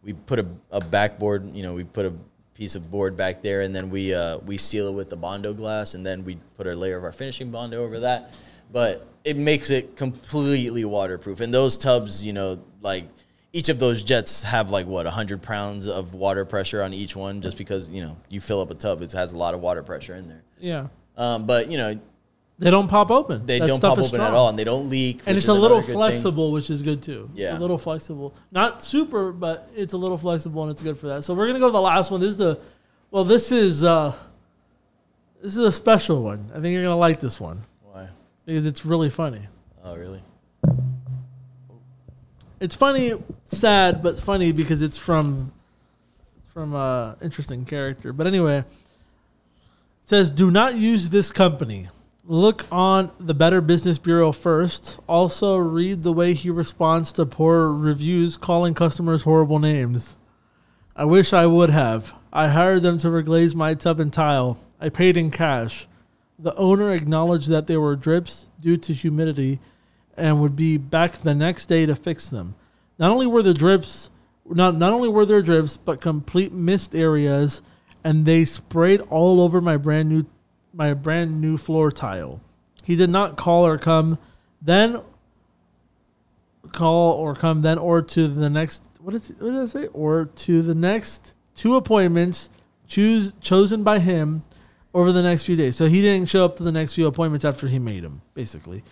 [0.05, 2.13] we put a, a backboard, you know, we put a
[2.53, 5.53] piece of board back there, and then we uh, we seal it with the Bondo
[5.53, 8.37] glass, and then we put a layer of our finishing Bondo over that.
[8.71, 11.39] but it makes it completely waterproof.
[11.41, 13.05] And those tubs, you know, like
[13.53, 17.41] each of those jets have like what 100 pounds of water pressure on each one
[17.41, 19.81] just because you know you fill up a tub it has a lot of water
[19.81, 20.87] pressure in there Yeah.
[21.17, 21.99] um, but you know
[22.57, 23.45] They don't pop open.
[23.45, 25.81] they That don't pop open at all and they don't leak And it's a little
[25.81, 27.29] flexible, which is good too.
[27.33, 27.57] It's Yeah.
[27.57, 28.33] a little flexible.
[28.51, 31.23] Not super, but it's a little flexible and it's good for that.
[31.25, 32.21] So we're gonna go to the last one.
[32.21, 32.59] This is the
[33.11, 34.13] well, this is uh
[35.41, 36.49] this is a special one.
[36.51, 38.07] I think you're gonna like this one why
[38.45, 39.41] because it's really funny.
[39.83, 40.21] oh really
[42.61, 43.11] It's funny,
[43.45, 45.51] sad, but funny because it's from
[46.39, 48.13] it's from a interesting character.
[48.13, 48.65] But anyway, it
[50.05, 51.89] says do not use this company.
[52.27, 54.97] Look on the Better Business Bureau first.
[55.07, 60.17] Also read the way he responds to poor reviews calling customers horrible names.
[60.95, 62.15] I wish I would have.
[62.33, 64.57] I hired them to reglaze my tub and tile.
[64.81, 65.85] I paid in cash.
[66.39, 69.59] The owner acknowledged that there were drips due to humidity
[70.17, 72.55] and would be back the next day to fix them.
[72.97, 74.09] Not only were the drips
[74.47, 77.61] not not only were there drips, but complete missed areas
[78.03, 80.25] and they sprayed all over my brand new
[80.75, 82.41] my brand new floor tile.
[82.83, 84.19] He did not call or come
[84.61, 85.01] then
[86.71, 89.87] call or come then or to the next what is what did I say?
[89.87, 92.49] Or to the next two appointments
[92.87, 94.43] choose chosen by him
[94.93, 95.75] over the next few days.
[95.75, 98.83] So he didn't show up to the next few appointments after he made them, basically.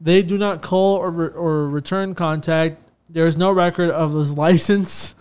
[0.00, 2.80] They do not call or, re- or return contact.
[3.08, 5.14] There is no record of this license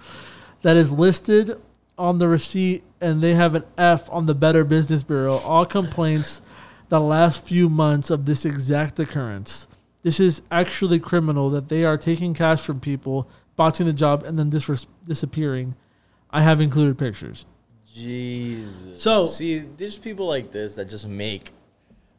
[0.62, 1.60] that is listed
[2.02, 5.36] on the receipt, and they have an F on the Better Business Bureau.
[5.46, 6.42] All complaints
[6.90, 9.68] the last few months of this exact occurrence.
[10.02, 14.38] This is actually criminal that they are taking cash from people, botching the job, and
[14.38, 15.76] then dis- disappearing.
[16.32, 17.46] I have included pictures.
[17.94, 21.54] jesus So- see there's people like this that just make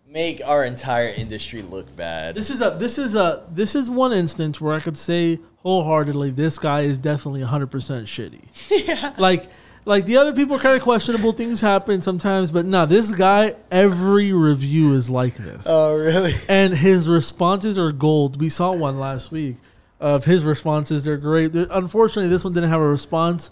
[0.07, 4.13] make our entire industry look bad This is a this is a this is one
[4.13, 7.69] instance where I could say wholeheartedly this guy is definitely 100%
[8.05, 8.45] shitty.
[8.87, 9.15] Yeah.
[9.19, 9.49] Like
[9.85, 13.55] like the other people are kind of questionable things happen sometimes but no this guy
[13.71, 15.65] every review is like this.
[15.67, 18.41] oh really and his responses are gold.
[18.41, 19.57] We saw one last week
[20.01, 21.05] of his responses.
[21.05, 21.55] They're great.
[21.55, 23.51] Unfortunately, this one didn't have a response,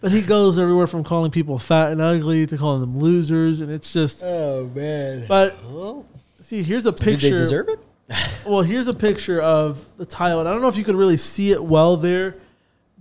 [0.00, 3.70] but he goes everywhere from calling people fat and ugly to calling them losers, and
[3.70, 4.22] it's just.
[4.24, 6.06] oh man But well,
[6.40, 7.30] see, here's a did picture.
[7.30, 7.78] they deserve it
[8.46, 11.16] Well, here's a picture of the tile, and I don't know if you could really
[11.16, 12.36] see it well there,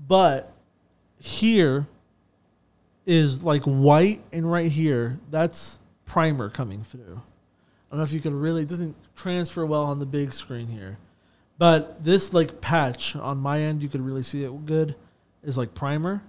[0.08, 0.54] but
[1.20, 1.88] here
[3.06, 7.22] is like white, and right here, that's primer coming through.
[7.22, 10.68] I don't know if you could really, it doesn't transfer well on the big screen
[10.68, 10.98] here.
[11.58, 14.96] But this like patch on my end, you could really see it good,
[15.44, 16.24] is like primer.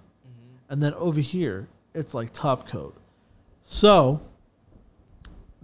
[0.69, 2.97] And then over here, it's like top coat.
[3.65, 4.21] So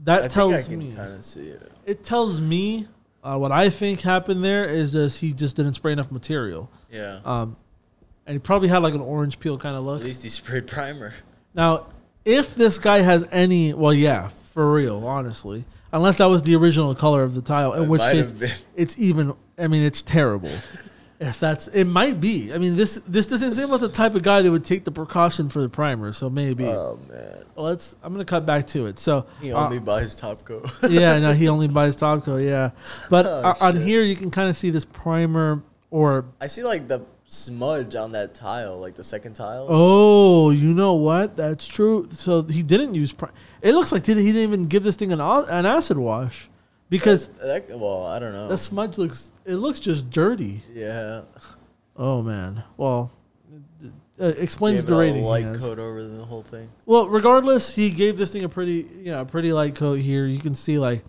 [0.05, 2.87] that I tells me kind of see it it tells me
[3.25, 6.71] uh, what I think happened there is just he just didn't spray enough material.
[6.91, 7.57] yeah Um,
[8.29, 10.01] and he probably had like an orange peel kind of look.
[10.01, 11.15] at least he sprayed primer
[11.55, 11.87] Now,
[12.25, 16.95] if this guy has any, well, yeah, for real, honestly, unless that was the original
[16.95, 18.33] color of the tile, in It which case
[18.77, 19.35] it's even.
[19.59, 20.53] I mean, it's terrible.
[21.21, 22.55] if that's, it might be.
[22.55, 24.93] I mean, this this doesn't seem like the type of guy that would take the
[24.93, 26.13] precaution for the primer.
[26.13, 26.67] So maybe.
[26.67, 27.97] oh man let's.
[28.03, 28.99] I'm gonna cut back to it.
[28.99, 32.45] So he uh, only buys top coat yeah, no, he only buys Topco.
[32.45, 32.71] Yeah,
[33.11, 36.63] but Oh, uh, on here you can kind of see this primer or I see
[36.63, 37.01] like the
[37.31, 39.67] smudge on that tile, like the second tile.
[39.69, 41.37] oh, you know what?
[41.37, 42.09] That's true.
[42.11, 43.13] So he didn't use.
[43.13, 43.31] Pri-
[43.63, 46.49] it looks like did he didn't even give this thing an an acid wash
[46.89, 48.49] because That- well, I don't know.
[48.49, 50.63] the smudge looks it looks just dirty.
[50.75, 51.23] yeah,
[51.97, 52.65] Oh man.
[52.77, 53.11] Well,
[54.21, 55.23] uh, explains the rating.
[55.25, 56.69] light coat over the whole thing.
[56.87, 60.25] Well, regardless, he gave this thing a pretty you know a pretty light coat here.
[60.27, 61.05] You can see like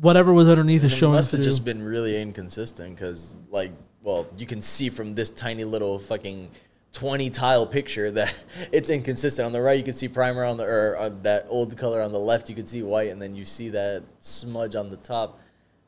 [0.00, 1.44] whatever was underneath is And it showing must have through.
[1.50, 3.70] just been really inconsistent because, like,
[4.04, 6.50] well, you can see from this tiny little fucking
[6.92, 9.44] twenty tile picture that it's inconsistent.
[9.44, 12.00] On the right, you can see primer on the or on that old color.
[12.00, 14.96] On the left, you can see white, and then you see that smudge on the
[14.98, 15.40] top.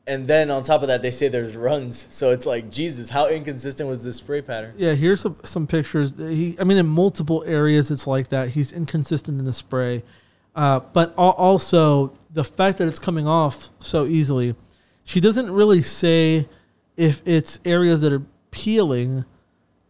[0.07, 2.07] And then on top of that, they say there's runs.
[2.09, 4.73] So it's like, Jesus, how inconsistent was this spray pattern?
[4.77, 6.15] Yeah, here's some, some pictures.
[6.17, 8.47] He, I mean, in multiple areas, it's like that.
[8.49, 10.03] He's inconsistent in the spray,
[10.55, 14.55] uh, but al- also the fact that it's coming off so easily.
[15.03, 16.47] She doesn't really say
[16.97, 19.23] if it's areas that are peeling.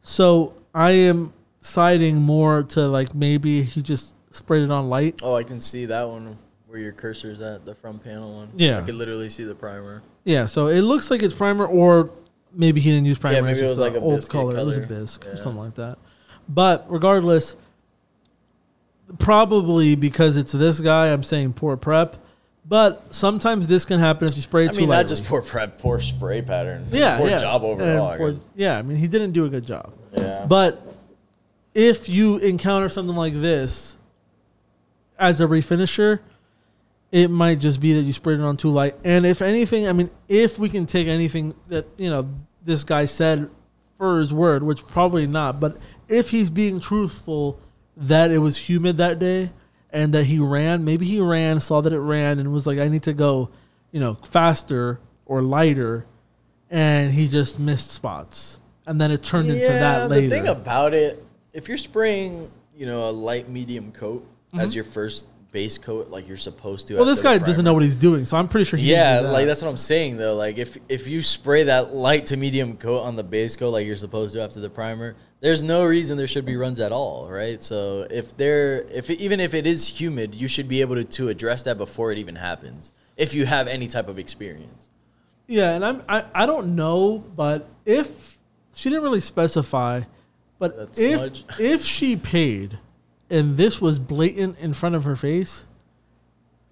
[0.03, 5.21] So I am siding more to like maybe he just sprayed it on light.
[5.23, 8.51] Oh, I can see that one where your cursor is at, the front panel one.
[8.55, 8.79] Yeah.
[8.79, 10.03] I could literally see the primer.
[10.25, 12.11] Yeah, so it looks like it's primer, or
[12.51, 13.38] maybe he didn't use primer.
[13.38, 14.57] Yeah, maybe it was like a old biscuit color.
[14.57, 14.99] It was a color.
[14.99, 15.97] bisque or something like that.
[16.49, 17.55] But regardless,
[19.19, 22.17] probably because it's this guy, I'm saying poor prep.
[22.69, 25.03] But sometimes this can happen if you spray it I too mean, lightly.
[25.03, 26.85] not just poor prep, poor spray pattern.
[26.91, 27.39] yeah, poor yeah.
[27.39, 28.07] job overall.
[28.07, 28.48] I poor- guess.
[28.56, 29.94] yeah, I mean, he didn't do a good job.
[30.14, 30.81] yeah, But
[31.73, 33.98] if you encounter something like this
[35.18, 36.19] as a refinisher,
[37.11, 38.95] it might just be that you sprayed it on too light.
[39.06, 42.30] And if anything, I mean, if we can take anything that, you know,
[42.65, 43.49] this guy said
[43.98, 45.77] for his word, which probably not, but
[46.10, 47.60] if he's being truthful
[47.95, 49.52] that it was humid that day
[49.91, 52.88] and that he ran, maybe he ran, saw that it ran and was like, I
[52.88, 53.49] need to go,
[53.91, 56.05] you know, faster or lighter.
[56.69, 58.59] And he just missed spots.
[58.85, 60.30] And then it turned into that later.
[60.30, 61.23] The thing about it,
[61.53, 64.26] if you're spraying, you know, a light medium coat
[64.57, 66.93] as your first base coat, like you're supposed to.
[66.93, 66.99] Mm-hmm.
[66.99, 68.91] Well, this guy doesn't know what he's doing, so I'm pretty sure he.
[68.91, 69.31] Yeah, that.
[69.31, 70.35] like that's what I'm saying though.
[70.35, 73.88] Like if if you spray that light to medium coat on the base coat like
[73.88, 77.30] you're supposed to after the primer, there's no reason there should be runs at all,
[77.30, 77.61] right?
[77.61, 81.03] So if there, if it, even if it is humid, you should be able to,
[81.03, 82.91] to address that before it even happens.
[83.15, 84.89] If you have any type of experience.
[85.47, 88.38] Yeah, and I'm I, I don't know, but if
[88.73, 90.01] she didn't really specify,
[90.59, 91.45] but That if smudge.
[91.59, 92.77] if she paid,
[93.30, 95.65] and this was blatant in front of her face,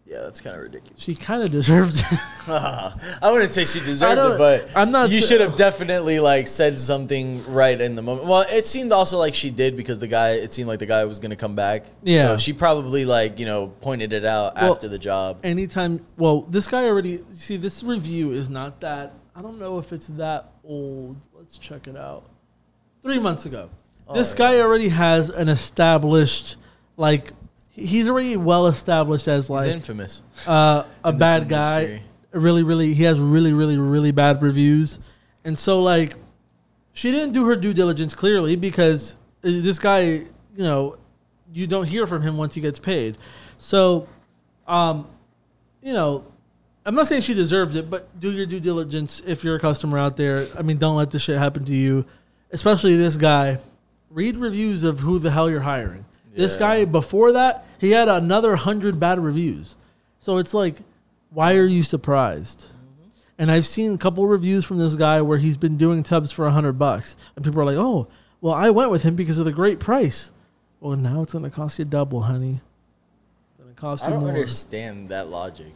[0.06, 1.02] Yeah, that's kind of ridiculous.
[1.02, 1.98] she kind of deserved.
[1.98, 2.20] it.
[2.48, 6.80] I wouldn't say she deserved it, but I'm not You should have definitely like said
[6.80, 8.28] something right in the moment.
[8.28, 10.34] Well, it seemed also like she did because the guy.
[10.34, 11.86] It seemed like the guy was gonna come back.
[12.04, 12.22] Yeah.
[12.22, 15.40] So she probably like you know pointed it out Well, after the job.
[15.44, 17.24] Anytime, well, this guy already.
[17.32, 19.14] See, this review is not that.
[19.36, 21.18] I don't know if it's that old.
[21.34, 22.30] Let's check it out.
[23.02, 23.72] Three months ago,
[24.08, 24.38] oh, this yeah.
[24.38, 26.58] guy already has an established,
[26.98, 27.32] like,
[27.76, 30.22] he's already well established as He's like infamous.
[30.48, 31.82] uh, a in this bad guy.
[31.82, 32.02] industry.
[32.32, 35.00] Really, really, he has really, really, really bad reviews,
[35.46, 36.14] and so like,
[36.92, 40.26] she didn't do her due diligence clearly because uh, this guy, you
[40.58, 40.98] know,
[41.54, 43.16] you don't hear from him once he gets paid.
[43.58, 44.08] So,
[44.68, 45.08] um,
[45.82, 46.26] you know,
[46.86, 49.98] I'm not saying she deserves it, but do your due diligence if you're a customer
[49.98, 50.46] out there.
[50.58, 52.06] I mean, don't let this shit happen to you,
[52.52, 53.60] especially this guy.
[54.10, 56.04] Read reviews of who the hell you're hiring.
[56.36, 56.60] This Yeah.
[56.60, 59.76] guy before that, he had another hundred bad reviews.
[60.20, 60.78] So it's like,
[61.30, 62.62] why are you surprised?
[62.62, 63.10] Mm-hmm.
[63.38, 66.46] And I've seen a couple reviews from this guy where he's been doing tubs for
[66.46, 68.08] a hundred bucks, and people are like, "Oh,
[68.42, 70.32] well, I went with him because of the great price."
[70.80, 72.62] Well, now it's going to cost you double, honey.
[73.50, 74.30] It's going to cost I you I don't more.
[74.30, 75.74] understand that logic.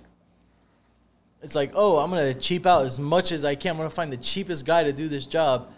[1.41, 3.71] It's like, oh, I'm gonna cheap out as much as I can.
[3.71, 5.71] I'm gonna find the cheapest guy to do this job,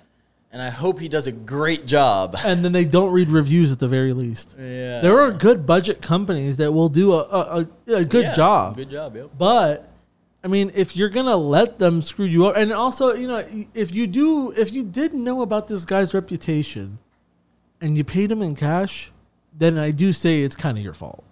[0.52, 2.36] and I hope he does a great job.
[2.46, 4.56] and then they don't read reviews at the very least.
[4.60, 8.34] yeah, There are good budget companies that will do a, a, a, a good Yeah,
[8.34, 8.76] job.
[8.76, 9.30] Good job, yep.
[9.38, 9.90] But
[10.44, 13.94] I mean, if you're gonna let them screw you up, and also, you know, if
[13.94, 16.98] you do, if you did know about this guy's reputation,
[17.80, 19.12] and you paid him in cash,
[19.58, 21.24] then I do say it's kind of your fault.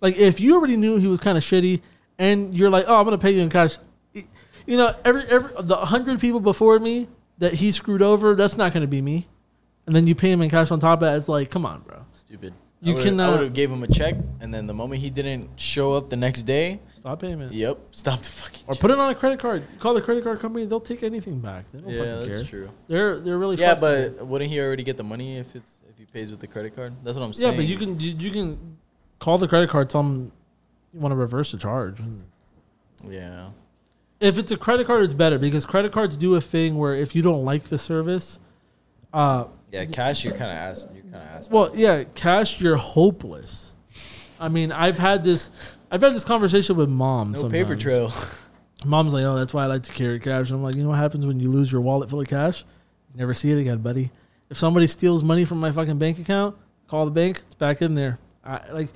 [0.00, 1.80] Like if you already knew he was kind of shitty,
[2.18, 3.76] and you're like, oh, I'm gonna pay you in cash,
[4.14, 8.72] you know, every every the hundred people before me that he screwed over, that's not
[8.72, 9.26] gonna be me.
[9.86, 11.16] And then you pay him in cash on top of that.
[11.16, 12.04] It's like, come on, bro.
[12.12, 12.54] Stupid.
[12.82, 15.08] You I would've- I would have gave him a check, and then the moment he
[15.10, 17.52] didn't show up the next day, Stop payment.
[17.52, 18.64] yep, stop the fucking.
[18.66, 18.80] Or check.
[18.82, 19.62] put it on a credit card.
[19.78, 20.66] Call the credit card company.
[20.66, 21.64] They'll take anything back.
[21.72, 22.44] They don't Yeah, fucking that's care.
[22.44, 22.70] true.
[22.88, 26.04] They're they're really Yeah, but wouldn't he already get the money if it's if he
[26.04, 26.92] pays with the credit card?
[27.02, 27.52] That's what I'm saying.
[27.54, 28.76] yeah, but you can you, you can
[29.20, 29.88] call the credit card.
[29.88, 30.30] Tell them
[30.92, 31.98] you want to reverse the charge.
[33.08, 33.48] Yeah.
[34.20, 37.14] If it's a credit card, it's better because credit cards do a thing where if
[37.14, 38.38] you don't like the service,
[39.12, 40.24] uh, Yeah, cash.
[40.24, 40.88] You're kind of asked.
[40.94, 41.50] You're kind of asked.
[41.52, 43.72] well, yeah, cash, you're hopeless.
[44.40, 45.50] I mean, I've had this,
[45.90, 47.32] I've had this conversation with mom.
[47.32, 48.12] no paper trail.
[48.84, 50.50] Mom's like, oh, that's why I like to carry cash.
[50.50, 52.60] I'm like, you know what happens when you lose your wallet full of cash?
[53.12, 54.10] You never see it again, buddy.
[54.50, 56.56] If somebody steals money from my fucking bank account,
[56.86, 57.40] call the bank.
[57.46, 58.18] It's back in there.
[58.44, 58.88] I like.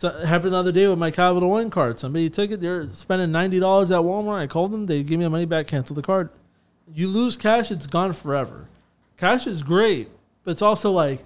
[0.00, 2.00] So it happened the other day with my Capital One card.
[2.00, 2.60] Somebody took it.
[2.60, 4.40] They're spending ninety dollars at Walmart.
[4.40, 4.86] I called them.
[4.86, 5.66] They gave me the money back.
[5.66, 6.30] Cancel the card.
[6.94, 8.66] You lose cash, it's gone forever.
[9.18, 10.08] Cash is great,
[10.42, 11.22] but it's also like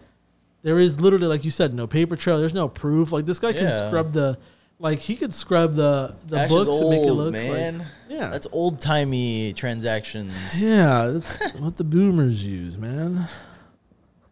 [0.62, 2.40] there is literally, like you said, no paper trail.
[2.40, 3.12] There's no proof.
[3.12, 4.38] Like this guy can scrub the,
[4.80, 7.78] like he could scrub the the Cash books is and make it look man.
[7.78, 10.34] Like, yeah, That's old timey transactions.
[10.60, 13.28] yeah, that's what the boomers use, man.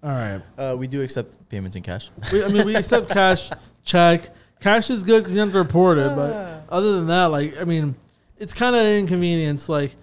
[0.02, 0.42] All right.
[0.58, 2.10] Uh, we do accept payments in cash.
[2.32, 3.50] We, I mean, we accept cash,
[3.84, 4.28] check.
[4.60, 7.64] Cash is good because you have to report it, but other than that, like, I
[7.64, 7.96] mean,
[8.38, 9.68] it's kind of inconvenience.
[9.68, 9.94] Like,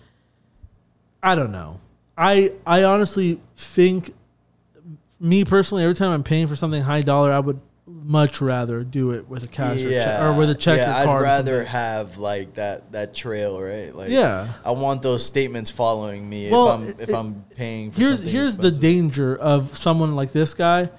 [1.23, 1.79] I don't know.
[2.17, 4.13] I I honestly think,
[5.19, 9.11] me personally, every time I'm paying for something high dollar, I would much rather do
[9.11, 10.95] it with a cash or, check, or with a check yeah.
[10.97, 13.93] I'd rather have like that that trail, right?
[13.95, 14.47] Like, Yeah.
[14.63, 17.91] I want those statements following me Well, if I'm if I'm paying.
[17.91, 20.89] For here's here's the danger of someone like this guy.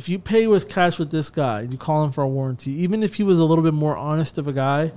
[0.00, 3.02] If you pay with cash with this guy, you call him for a warranty, even
[3.02, 4.92] if he was a little bit more honest of a guy,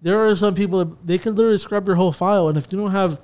[0.00, 2.78] there are some people that they can literally scrub your whole file, and if you
[2.78, 3.20] don't have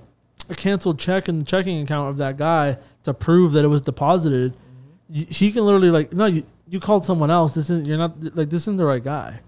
[0.51, 3.81] a canceled check in the checking account of that guy to prove that it was
[3.81, 4.57] deposited,
[5.09, 7.55] y he can literally like, no, you you called someone else.
[7.55, 9.39] This isn't you're not like this isn't the right guy,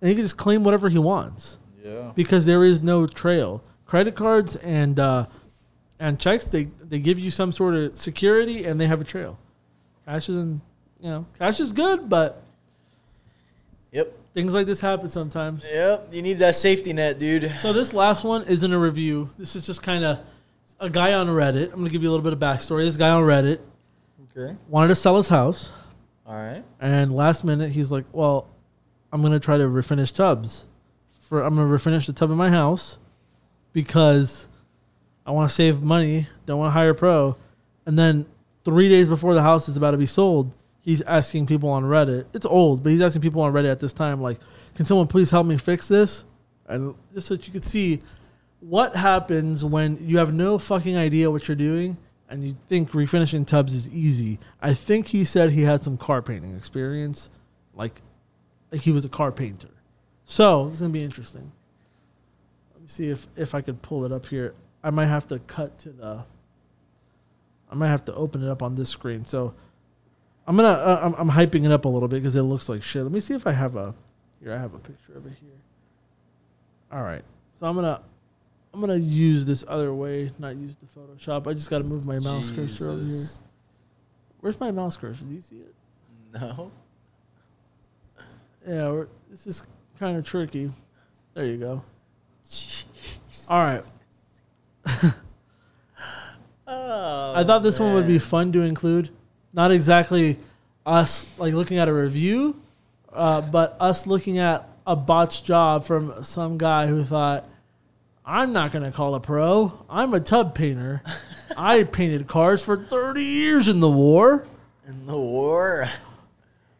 [0.00, 2.12] and he can just claim whatever he wants Yeah.
[2.14, 3.64] because there is no trail.
[3.84, 5.26] Credit cards and uh,
[5.98, 9.40] and checks they they give you some sort of security and they have a trail.
[10.06, 10.60] Cash isn't
[11.02, 12.42] you know cash is good, but
[13.92, 14.12] Yep.
[14.34, 15.64] things like this happen sometimes.
[15.72, 16.08] Yep.
[16.12, 17.50] You need that safety net, dude.
[17.58, 19.30] So this last one isn't a review.
[19.38, 20.18] This is just kind of
[20.78, 21.64] a guy on Reddit.
[21.72, 22.84] I'm gonna give you a little bit of backstory.
[22.84, 23.58] This guy on Reddit
[24.36, 24.56] Okay.
[24.68, 25.70] wanted to sell his house,
[26.26, 26.62] All right.
[26.80, 28.46] and last minute he's like, "Well,
[29.12, 30.66] I'm gonna try to refinish tubs.
[31.28, 32.98] For I'm gonna refinish the tub in my house
[33.72, 34.46] because
[35.26, 36.28] I want to save money.
[36.46, 37.36] Don't want to hire a pro."
[37.86, 38.26] And then
[38.64, 40.52] three days before the house is about to be sold,
[40.82, 42.26] he's asking people on Reddit.
[42.34, 44.38] It's old, but he's asking people on Reddit at this time, like,
[44.74, 46.24] "Can someone please help me fix this?"
[46.66, 48.00] And just so that you could see
[48.60, 51.96] what happens when you have no fucking idea what you're doing
[52.28, 54.38] and you think refinishing tubs is easy.
[54.62, 57.28] I think he said he had some car painting experience,
[57.74, 58.00] like,
[58.70, 59.68] like he was a car painter.
[60.24, 61.50] So it's gonna be interesting.
[62.72, 64.54] Let me see if if I could pull it up here.
[64.82, 66.24] I might have to cut to the.
[67.70, 69.24] I might have to open it up on this screen.
[69.24, 69.54] So
[70.50, 72.82] I'm gonna uh, I'm, I'm hyping it up a little bit because it looks like
[72.82, 73.04] shit.
[73.04, 73.94] Let me see if I have a
[74.42, 74.52] here.
[74.52, 75.48] I have a picture of it here.
[76.90, 77.22] All right,
[77.54, 78.02] so I'm gonna
[78.74, 81.46] I'm gonna use this other way, not use the Photoshop.
[81.46, 83.10] I just got to move my mouse cursor over here.
[83.10, 83.38] Jesus.
[84.40, 85.22] Where's my mouse cursor?
[85.22, 85.74] Do you see it?
[86.34, 86.72] No.
[88.66, 89.68] Yeah, we're, this is
[90.00, 90.68] kind of tricky.
[91.34, 91.82] There you go.
[93.48, 93.82] All right.
[96.66, 98.20] Oh, I thought this one would be man.
[98.20, 99.10] fun to include.
[99.52, 100.38] Not exactly
[100.86, 102.56] us like looking at a review,
[103.12, 107.48] uh, but us looking at a botched job from some guy who thought,
[108.24, 109.84] "I'm not going to call a pro.
[109.90, 111.02] I'm a tub painter.
[111.56, 114.46] I painted cars for 30 years in the war."
[114.88, 115.88] in the war.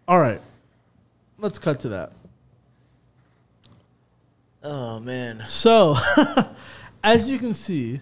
[0.08, 0.40] All right,
[1.38, 2.12] let's cut to that.
[4.64, 5.42] Oh man.
[5.46, 5.96] So,
[7.04, 8.00] as you can see,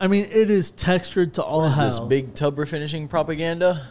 [0.00, 1.86] I mean, it is textured to all What is hell.
[1.86, 3.86] this big tub refinishing propaganda?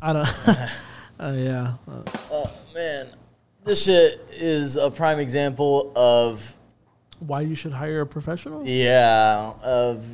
[0.00, 0.48] I don't.
[1.20, 1.74] uh, yeah.
[2.30, 3.08] Oh man,
[3.64, 6.56] this shit is a prime example of
[7.18, 8.66] why you should hire a professional?
[8.66, 10.04] yeah of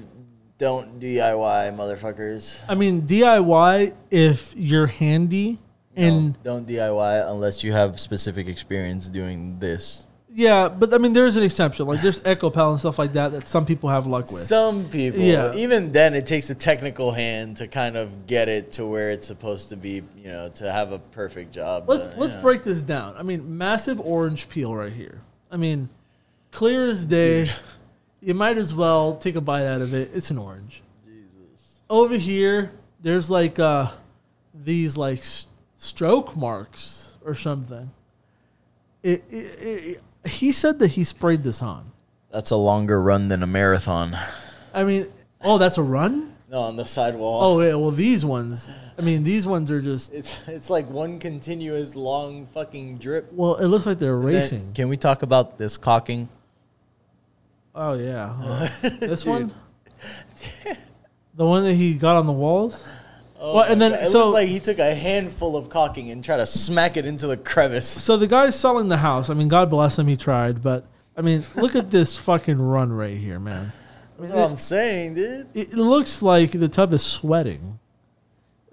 [0.57, 2.63] don't DIY motherfuckers.
[2.69, 5.59] I mean, DIY if you're handy
[5.97, 10.09] and don't, don't DIY unless you have specific experience doing this.
[10.37, 11.87] Yeah, but I mean, there's an exception.
[11.87, 14.41] Like there's Ekopel and stuff like that that some people have luck with.
[14.43, 15.55] Some people, Yeah.
[15.55, 19.29] even then, it takes a technical hand to kind of get it to where it's
[19.29, 20.03] supposed to be.
[20.17, 21.89] You know, to have a perfect job.
[21.89, 23.15] let's let's break this down.
[23.17, 25.21] I mean, massive orange peel right here.
[25.53, 25.89] I mean,
[26.51, 27.49] clear as day.
[28.21, 30.11] You might as well take a bite out of it.
[30.15, 30.83] It's an orange.
[31.07, 31.81] Jesus.
[31.89, 33.89] Over here, there's like uh
[34.65, 35.47] these like s-
[35.77, 37.89] stroke marks or something.
[39.05, 41.93] It, it, it, he said that he sprayed this on.
[42.31, 44.17] That's a longer run than a marathon.
[44.73, 45.07] I mean,
[45.41, 46.33] oh, that's a run.
[46.51, 47.43] No, on the sidewall.
[47.43, 48.69] Oh yeah, well these ones.
[48.99, 50.13] I mean, these ones are just.
[50.13, 53.33] It's it's like one continuous long fucking drip.
[53.33, 54.73] Well, it looks like they're Then- racing.
[54.75, 56.29] can we talk about this caulking?
[57.75, 58.69] Oh yeah, Uh,
[59.01, 59.53] this one.
[61.37, 62.85] The one that he got on the walls.
[63.39, 64.03] Oh Well, and then- God.
[64.03, 67.05] it so- looks like he took a handful of caulking and tried to smack it
[67.07, 67.87] into the crevice.
[67.89, 69.29] So the guy's selling the house.
[69.31, 70.87] I mean, God bless him, he tried, but
[71.17, 73.73] I mean, look at this fucking run right here, man.
[74.19, 75.47] That's what I'm saying, dude.
[75.55, 77.79] It it looks like the tub is sweating.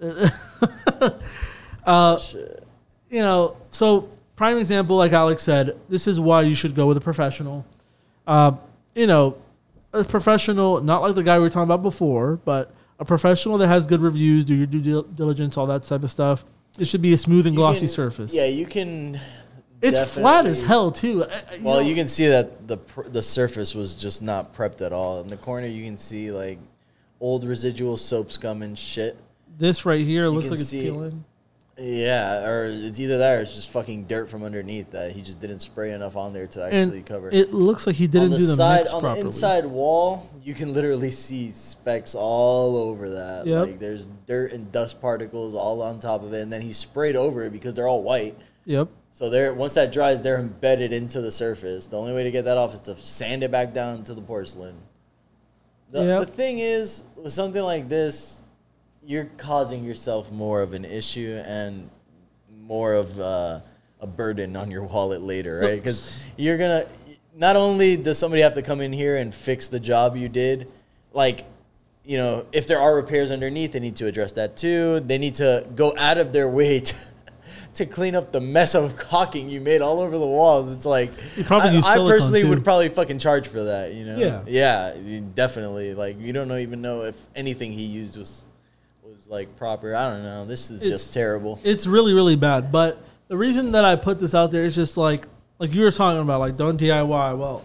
[1.84, 2.64] uh, Shit.
[3.10, 6.96] you know, so prime example, like Alex said, this is why you should go with
[6.96, 7.64] a professional.
[8.26, 8.52] Uh,
[8.94, 9.36] you know,
[9.92, 12.72] a professional, not like the guy we were talking about before, but
[13.02, 16.44] a professional that has good reviews, do your due diligence, all that type of stuff.
[16.78, 18.32] It should be a smooth and You glossy can- surface.
[18.32, 19.20] Yeah, you can.
[19.82, 21.24] it's flat as hell too.
[21.24, 24.54] I- I- Well, know, you can see that the pr- the surface was just not
[24.54, 25.20] prepped at all.
[25.20, 26.58] In the corner, you can see like
[27.20, 29.16] old residual soap scum and shit.
[29.58, 31.24] this right here looks can like it's see- peeling.
[31.78, 35.40] Yeah, or it's either that or it's just fucking dirt from underneath that he just
[35.40, 37.30] didn't spray enough on there to actually And cover.
[37.30, 39.22] it looks like he didn't the do the side, mix on properly.
[39.22, 43.46] the inside wall, you can literally see specks all over that.
[43.46, 43.66] Yep.
[43.66, 47.16] Like there's dirt and dust particles all on top of it, and then he sprayed
[47.16, 48.36] over it because they're all white.
[48.66, 48.88] Yep.
[49.12, 51.86] So they're once that dries, they're embedded into the surface.
[51.86, 54.22] The only way to get that off is to sand it back down to the
[54.22, 54.74] porcelain.
[55.90, 56.20] The, Yep.
[56.26, 58.41] the thing is, with something like this,
[59.04, 61.90] you're causing yourself more of an issue and
[62.60, 63.60] more of uh,
[64.00, 65.76] a burden on your wallet later, right?
[65.82, 66.86] Because you're gonna
[67.36, 70.68] not only does somebody have to come in here and fix the job you did,
[71.12, 71.44] like,
[72.04, 75.00] you know, if there are repairs underneath, they need to address that too.
[75.00, 76.94] They need to go out of their way to,
[77.74, 80.70] to clean up the mess of caulking you made all over the walls.
[80.72, 81.10] It's like,
[81.50, 84.18] I, I personally would probably fucking charge for that, you know?
[84.18, 84.42] Yeah.
[84.46, 85.94] Yeah, definitely.
[85.94, 88.44] Like, you don't know, even know if anything he used was
[89.32, 89.96] like proper.
[89.96, 90.44] I don't know.
[90.44, 91.58] This is It's- just terrible.
[91.64, 92.70] It's really, really bad.
[92.70, 95.26] But the reason that I put this out there is just like,
[95.58, 97.38] like you were talking about, like don't DIY.
[97.38, 97.64] Well,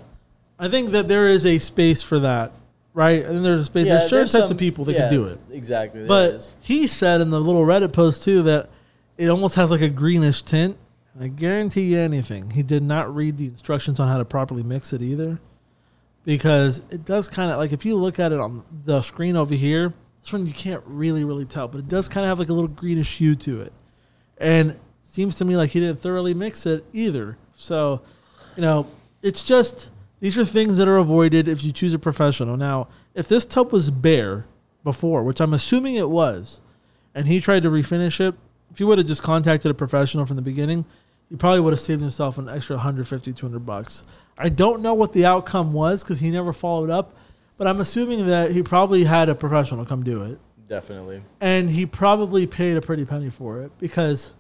[0.58, 2.54] I think that there is a space for that,
[2.94, 3.24] right?
[3.26, 3.86] And there's a space.
[3.86, 5.40] Yeah, there's certain there's types some- of people that yeah, can do it.
[5.52, 6.08] Exactly.
[6.08, 8.70] But he said in the little Reddit post too that
[9.18, 10.78] it almost has like a greenish tint.
[11.20, 14.94] I guarantee you anything, he did not read the instructions on how to properly mix
[14.94, 15.40] it either,
[16.24, 19.56] because it does kind of like if you look at it on the screen over
[19.56, 19.94] here,
[20.28, 22.54] this one you can't really really tell, but it does kind of have like a
[22.54, 23.72] little greenish hue to it,
[24.38, 27.38] and seems to me like he didn't thoroughly mix it either.
[27.56, 28.02] So,
[28.58, 28.88] you know,
[29.22, 29.90] it's just
[30.20, 32.58] these are things that are avoided if you choose a professional.
[32.58, 34.46] Now, if this tub was bare
[34.84, 36.60] before, which I'm assuming it was,
[37.16, 38.36] and he tried to refinish it,
[38.70, 40.84] if he would have just contacted a professional from the beginning,
[41.30, 44.04] he probably would have saved himself an extra 150, 200 bucks.
[44.38, 47.16] I don't know what the outcome was because he never followed up,
[47.58, 50.40] but I'm assuming that he probably had a professional come do it.
[50.68, 51.24] Definitely.
[51.42, 54.34] And he probably paid a pretty penny for it because,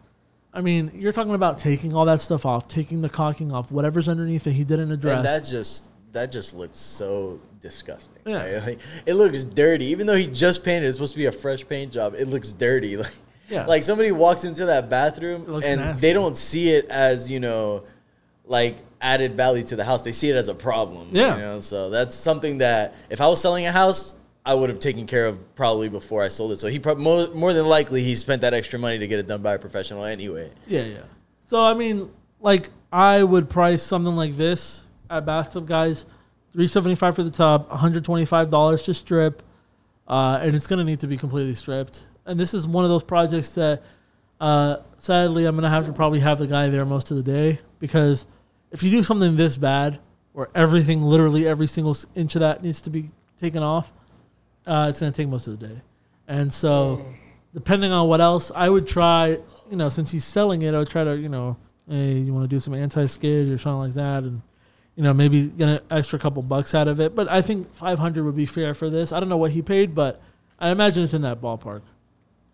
[0.54, 4.10] I mean, you're talking about taking all that stuff off, taking the caulking off, whatever's
[4.10, 5.18] underneath that he didn't address.
[5.18, 8.22] And that just that just looks so disgusting.
[8.26, 8.56] Yeah.
[8.56, 8.64] right?
[8.66, 9.86] Like, it looks dirty.
[9.86, 12.14] Even though he just painted, it's supposed to be a fresh paint job.
[12.18, 12.98] It looks dirty.
[13.08, 13.12] Like
[13.50, 13.66] Yeah.
[13.66, 16.02] like somebody walks into that bathroom and nasty.
[16.02, 17.84] they don't see it as you know,
[18.44, 20.04] like added value to the house.
[20.04, 21.10] They see it as a problem.
[21.12, 21.36] Yeah.
[21.36, 24.16] You know, so that's something that if I was selling a house.
[24.46, 26.60] I would have taken care of probably before I sold it.
[26.60, 29.28] So he prob- more, more than likely he spent that extra money to get it
[29.28, 30.50] done by a professional anyway.
[30.66, 31.02] Yeah, yeah.
[31.42, 32.10] So I mean,
[32.40, 36.06] like I would price something like this at Bathtub Guys,
[36.54, 39.44] three seventy five for the tub, one hundred twenty five dollars to strip,
[40.08, 42.06] uh, and it's gonna need to be completely stripped.
[42.26, 43.84] And this is one of those projects that,
[44.40, 47.60] uh, sadly, I'm gonna have to probably have the guy there most of the day
[47.80, 48.26] because
[48.72, 50.00] if you do something this bad,
[50.34, 53.92] where everything, literally every single inch of that needs to be taken off,
[54.66, 55.82] uh, it's gonna take most of the day.
[56.28, 57.06] And so,
[57.54, 59.40] depending on what else, I would try.
[59.70, 61.58] You know, since he's selling it, I would try to, you know,
[61.90, 64.42] hey, you want to do some anti-skid or something like that, and
[64.96, 67.16] you know, maybe get an extra couple bucks out of it.
[67.16, 69.12] But I think 500 would be fair for this.
[69.12, 70.22] I don't know what he paid, but
[70.60, 71.82] I imagine it's in that ballpark.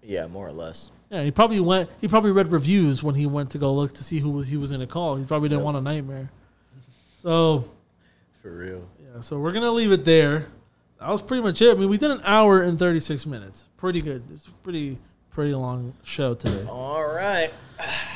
[0.02, 0.92] Yeah, more or less.
[1.14, 1.90] Yeah, he probably went.
[2.02, 4.58] He probably read reviews when he went to go look to see who was he
[4.58, 5.16] was going to call.
[5.16, 5.66] He probably didn't Yep.
[5.66, 6.32] want a nightmare.
[7.22, 7.66] So
[8.42, 8.88] For real.
[9.00, 10.48] yeah, so we're gonna leave it there.
[11.00, 11.76] That was pretty much it.
[11.76, 13.70] I mean, we did an hour and 36 minutes.
[13.78, 14.24] Pretty good.
[14.34, 14.98] It's pretty
[15.30, 16.66] pretty long show today.
[16.68, 17.52] All right.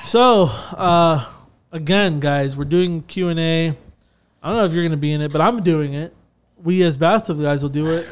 [0.05, 0.45] So,
[0.75, 1.23] uh,
[1.71, 3.69] again, guys, we're doing Q and A.
[4.41, 6.13] I don't know if you're to be in it, but I'm doing it.
[6.63, 8.07] We as bathtub guys will do it.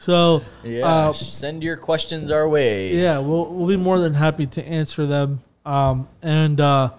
[0.00, 0.86] So, Yeah.
[1.08, 2.94] uh, send your questions our way.
[2.94, 5.40] yeah, we'll we'll be more than happy to answer them.
[5.66, 6.90] Um, and uh,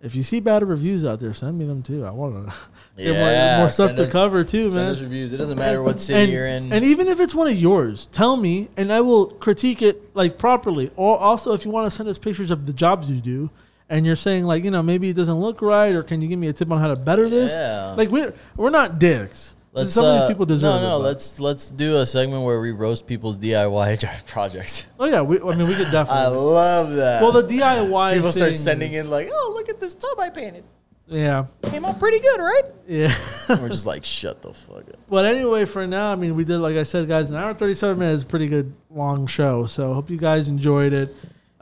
[0.00, 2.04] if you see bad reviews out there, send me them too.
[2.06, 2.54] I want to
[2.96, 4.94] get more, more stuff send to cover too, Send man.
[4.94, 5.32] us reviews.
[5.32, 6.72] It doesn't matter what city and, you're in.
[6.72, 10.38] And even if it's one of yours, tell me and I will critique it like
[10.38, 10.92] properly.
[10.94, 13.50] Or also if you want to send us pictures of the jobs you do
[13.90, 16.38] and you're saying like, you know, maybe it doesn't look right or can you give
[16.38, 17.50] me a tip on how to better this?
[17.52, 17.94] Yeah.
[17.98, 19.55] Like we're we're not dicks.
[19.76, 20.96] Let's, Some of uh, these people deserve No, no.
[20.96, 20.98] it.
[20.98, 24.86] but- let's let's do a segment where we roast people's DIY projects.
[24.98, 26.44] Oh yeah, we, I mean we could definitely I definitely.
[26.52, 27.22] love that.
[27.22, 30.18] well, the DIY people start thing sending is- in like, "Oh, look at this tub
[30.18, 30.64] I painted.
[31.08, 33.14] Yeah, Came out pretty good, right?" yeah.
[33.48, 36.58] We're just like, "Shut the fuck up." But anyway, for now, I mean, we did
[36.58, 39.66] like I said, guys, an hour and thirty-seven minutes, pretty good long show.
[39.66, 41.10] So hope you guys enjoyed it.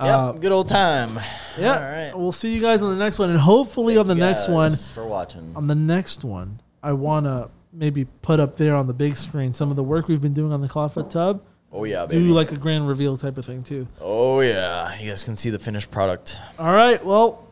[0.01, 1.20] Yep, Uh, good old time.
[1.59, 2.12] yeah, All right.
[2.16, 5.07] we'll see you guys on the next one, and hopefully on the next one, for
[5.07, 5.53] watching.
[5.55, 9.68] on the next one, I wanna maybe put up there on the big screen some
[9.70, 11.42] of the work we've been doing on the clawfoot tub.
[11.72, 13.86] oh yeah, Do like a grand reveal type of thing too.
[14.01, 16.38] oh yeah, you guys can see the finished product.
[16.59, 17.46] All right, well,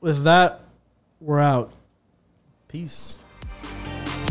[0.00, 0.60] with that,
[1.20, 1.72] we're out.
[2.68, 3.18] Peace.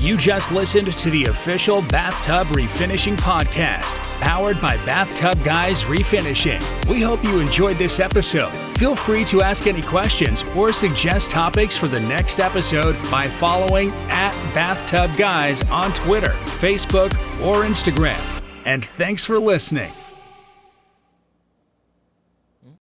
[0.04, 6.62] You just listened to the official Bathtub Refinishing Podcast, powered by Bathtub Guys Refinishing.
[6.90, 8.52] We hope you enjoyed this episode.
[8.78, 13.92] Feel free to ask any questions or suggest topics for the next episode by following
[14.10, 18.20] at Bathtub Guys on Twitter, Facebook, or Instagram.
[18.66, 19.94] And thanks for listening.